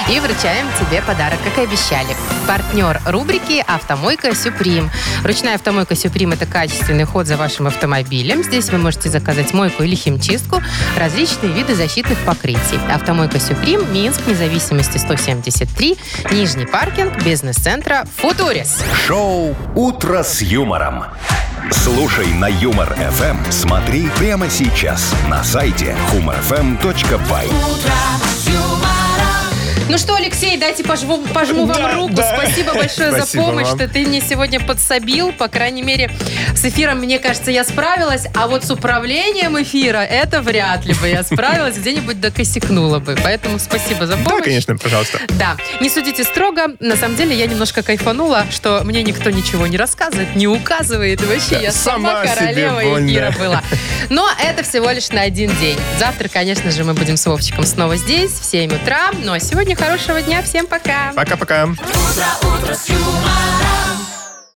И 0.08 0.20
вручаем 0.20 0.68
тебе 0.78 1.02
подарок, 1.02 1.38
как 1.42 1.58
и 1.58 1.62
обещали. 1.62 2.16
Партнер 2.46 3.00
рубрики 3.06 3.64
«Автомойка 3.66 4.34
Сюприм». 4.34 4.90
Ручная 5.24 5.56
автомойка 5.56 5.96
Сюприм– 5.96 6.32
это 6.32 6.46
качественный 6.46 7.04
ход 7.04 7.26
за 7.26 7.36
вашим 7.36 7.66
автомобилем. 7.66 8.44
Здесь 8.44 8.70
вы 8.70 8.78
можете 8.78 9.08
заказать 9.08 9.52
мойку 9.52 9.82
или 9.82 9.96
химчистку, 9.96 10.62
различные 10.96 11.52
виды 11.52 11.74
защитных 11.74 12.18
покрытий. 12.20 12.78
Автомойка 12.88 13.40
Сюприм, 13.40 13.92
Минск, 13.92 14.20
независимости 14.26 14.98
173, 14.98 15.98
Нижний 16.30 16.66
паркинг, 16.66 17.24
бизнес-центра 17.24 18.06
«Футурис». 18.18 18.84
Шоу 19.06 19.56
«Утро 19.74 20.22
с 20.22 20.40
юмором». 20.40 21.04
Слушай 21.72 22.32
на 22.34 22.46
Юмор 22.46 22.94
ФМ. 22.94 23.50
Смотри 23.50 24.08
прямо 24.18 24.48
сейчас 24.48 25.12
на 25.28 25.42
сайте 25.42 25.96
humorfm.by. 26.12 27.50
Ну 29.88 29.98
что, 29.98 30.16
Алексей, 30.16 30.56
дайте 30.58 30.82
пожму, 30.82 31.18
пожму 31.32 31.64
вам 31.66 31.76
Да, 31.76 31.92
руку. 31.94 32.12
да. 32.14 32.36
Спасибо 32.36 32.74
большое 32.74 33.12
за 33.12 33.18
Спасибо 33.18 33.44
помощь, 33.44 33.66
вам. 33.68 33.78
что 33.78 33.88
ты 33.88 34.04
мне 34.04 34.20
сегодня 34.20 34.58
подсобил. 34.58 35.30
По 35.32 35.46
крайней 35.46 35.82
мере, 35.82 36.10
с 36.56 36.64
эфиром, 36.64 36.98
мне 36.98 37.20
кажется, 37.20 37.52
я 37.52 37.62
справилась. 37.62 38.24
А 38.34 38.48
вот 38.48 38.64
с 38.64 38.70
управлением 38.72 39.62
эфира 39.62 39.98
это 39.98 40.42
вряд 40.42 40.84
ли 40.84 40.94
бы 40.94 41.06
я 41.06 41.22
справилась. 41.22 41.76
Где-нибудь 41.76 42.20
докосякнула 42.20 42.98
бы. 42.98 43.16
Поэтому 43.22 43.60
спасибо 43.60 44.08
за 44.08 44.14
помощь. 44.16 44.38
Да, 44.38 44.42
конечно, 44.42 44.76
пожалуйста. 44.76 45.20
Да, 45.38 45.56
не 45.80 45.88
судите 45.88 46.24
строго. 46.24 46.74
На 46.80 46.96
самом 46.96 47.14
деле 47.14 47.36
я 47.36 47.46
немножко 47.46 47.84
кайфанула, 47.84 48.44
что 48.50 48.82
мне 48.82 49.04
никто 49.04 49.30
ничего 49.30 49.68
не 49.68 49.76
рассказывает, 49.76 50.34
не 50.34 50.48
указывает. 50.48 51.20
Вообще, 51.24 51.50
Да, 51.56 51.60
я 51.60 51.70
сама, 51.72 52.24
сама 52.24 52.34
королева 52.34 52.80
эфира 53.06 53.32
была. 53.38 53.62
Но 54.10 54.28
это 54.42 54.64
всего 54.64 54.90
лишь 54.90 55.10
на 55.10 55.20
один 55.20 55.54
день. 55.60 55.78
Завтра, 56.00 56.26
конечно 56.28 56.72
же, 56.72 56.82
мы 56.82 56.94
будем 56.94 57.16
с 57.16 57.24
Вовчиком 57.26 57.64
снова 57.64 57.96
здесь 57.96 58.32
в 58.32 58.44
7 58.44 58.74
утра. 58.74 59.10
Ну 59.22 59.32
а 59.32 59.38
сегодня 59.38 59.75
хорошего 59.76 60.22
дня. 60.22 60.42
Всем 60.42 60.66
пока. 60.66 61.12
Пока-пока. 61.14 61.64
утро, 61.64 61.76
утро 62.42 62.74
с 62.74 62.88
юмором. 62.88 64.15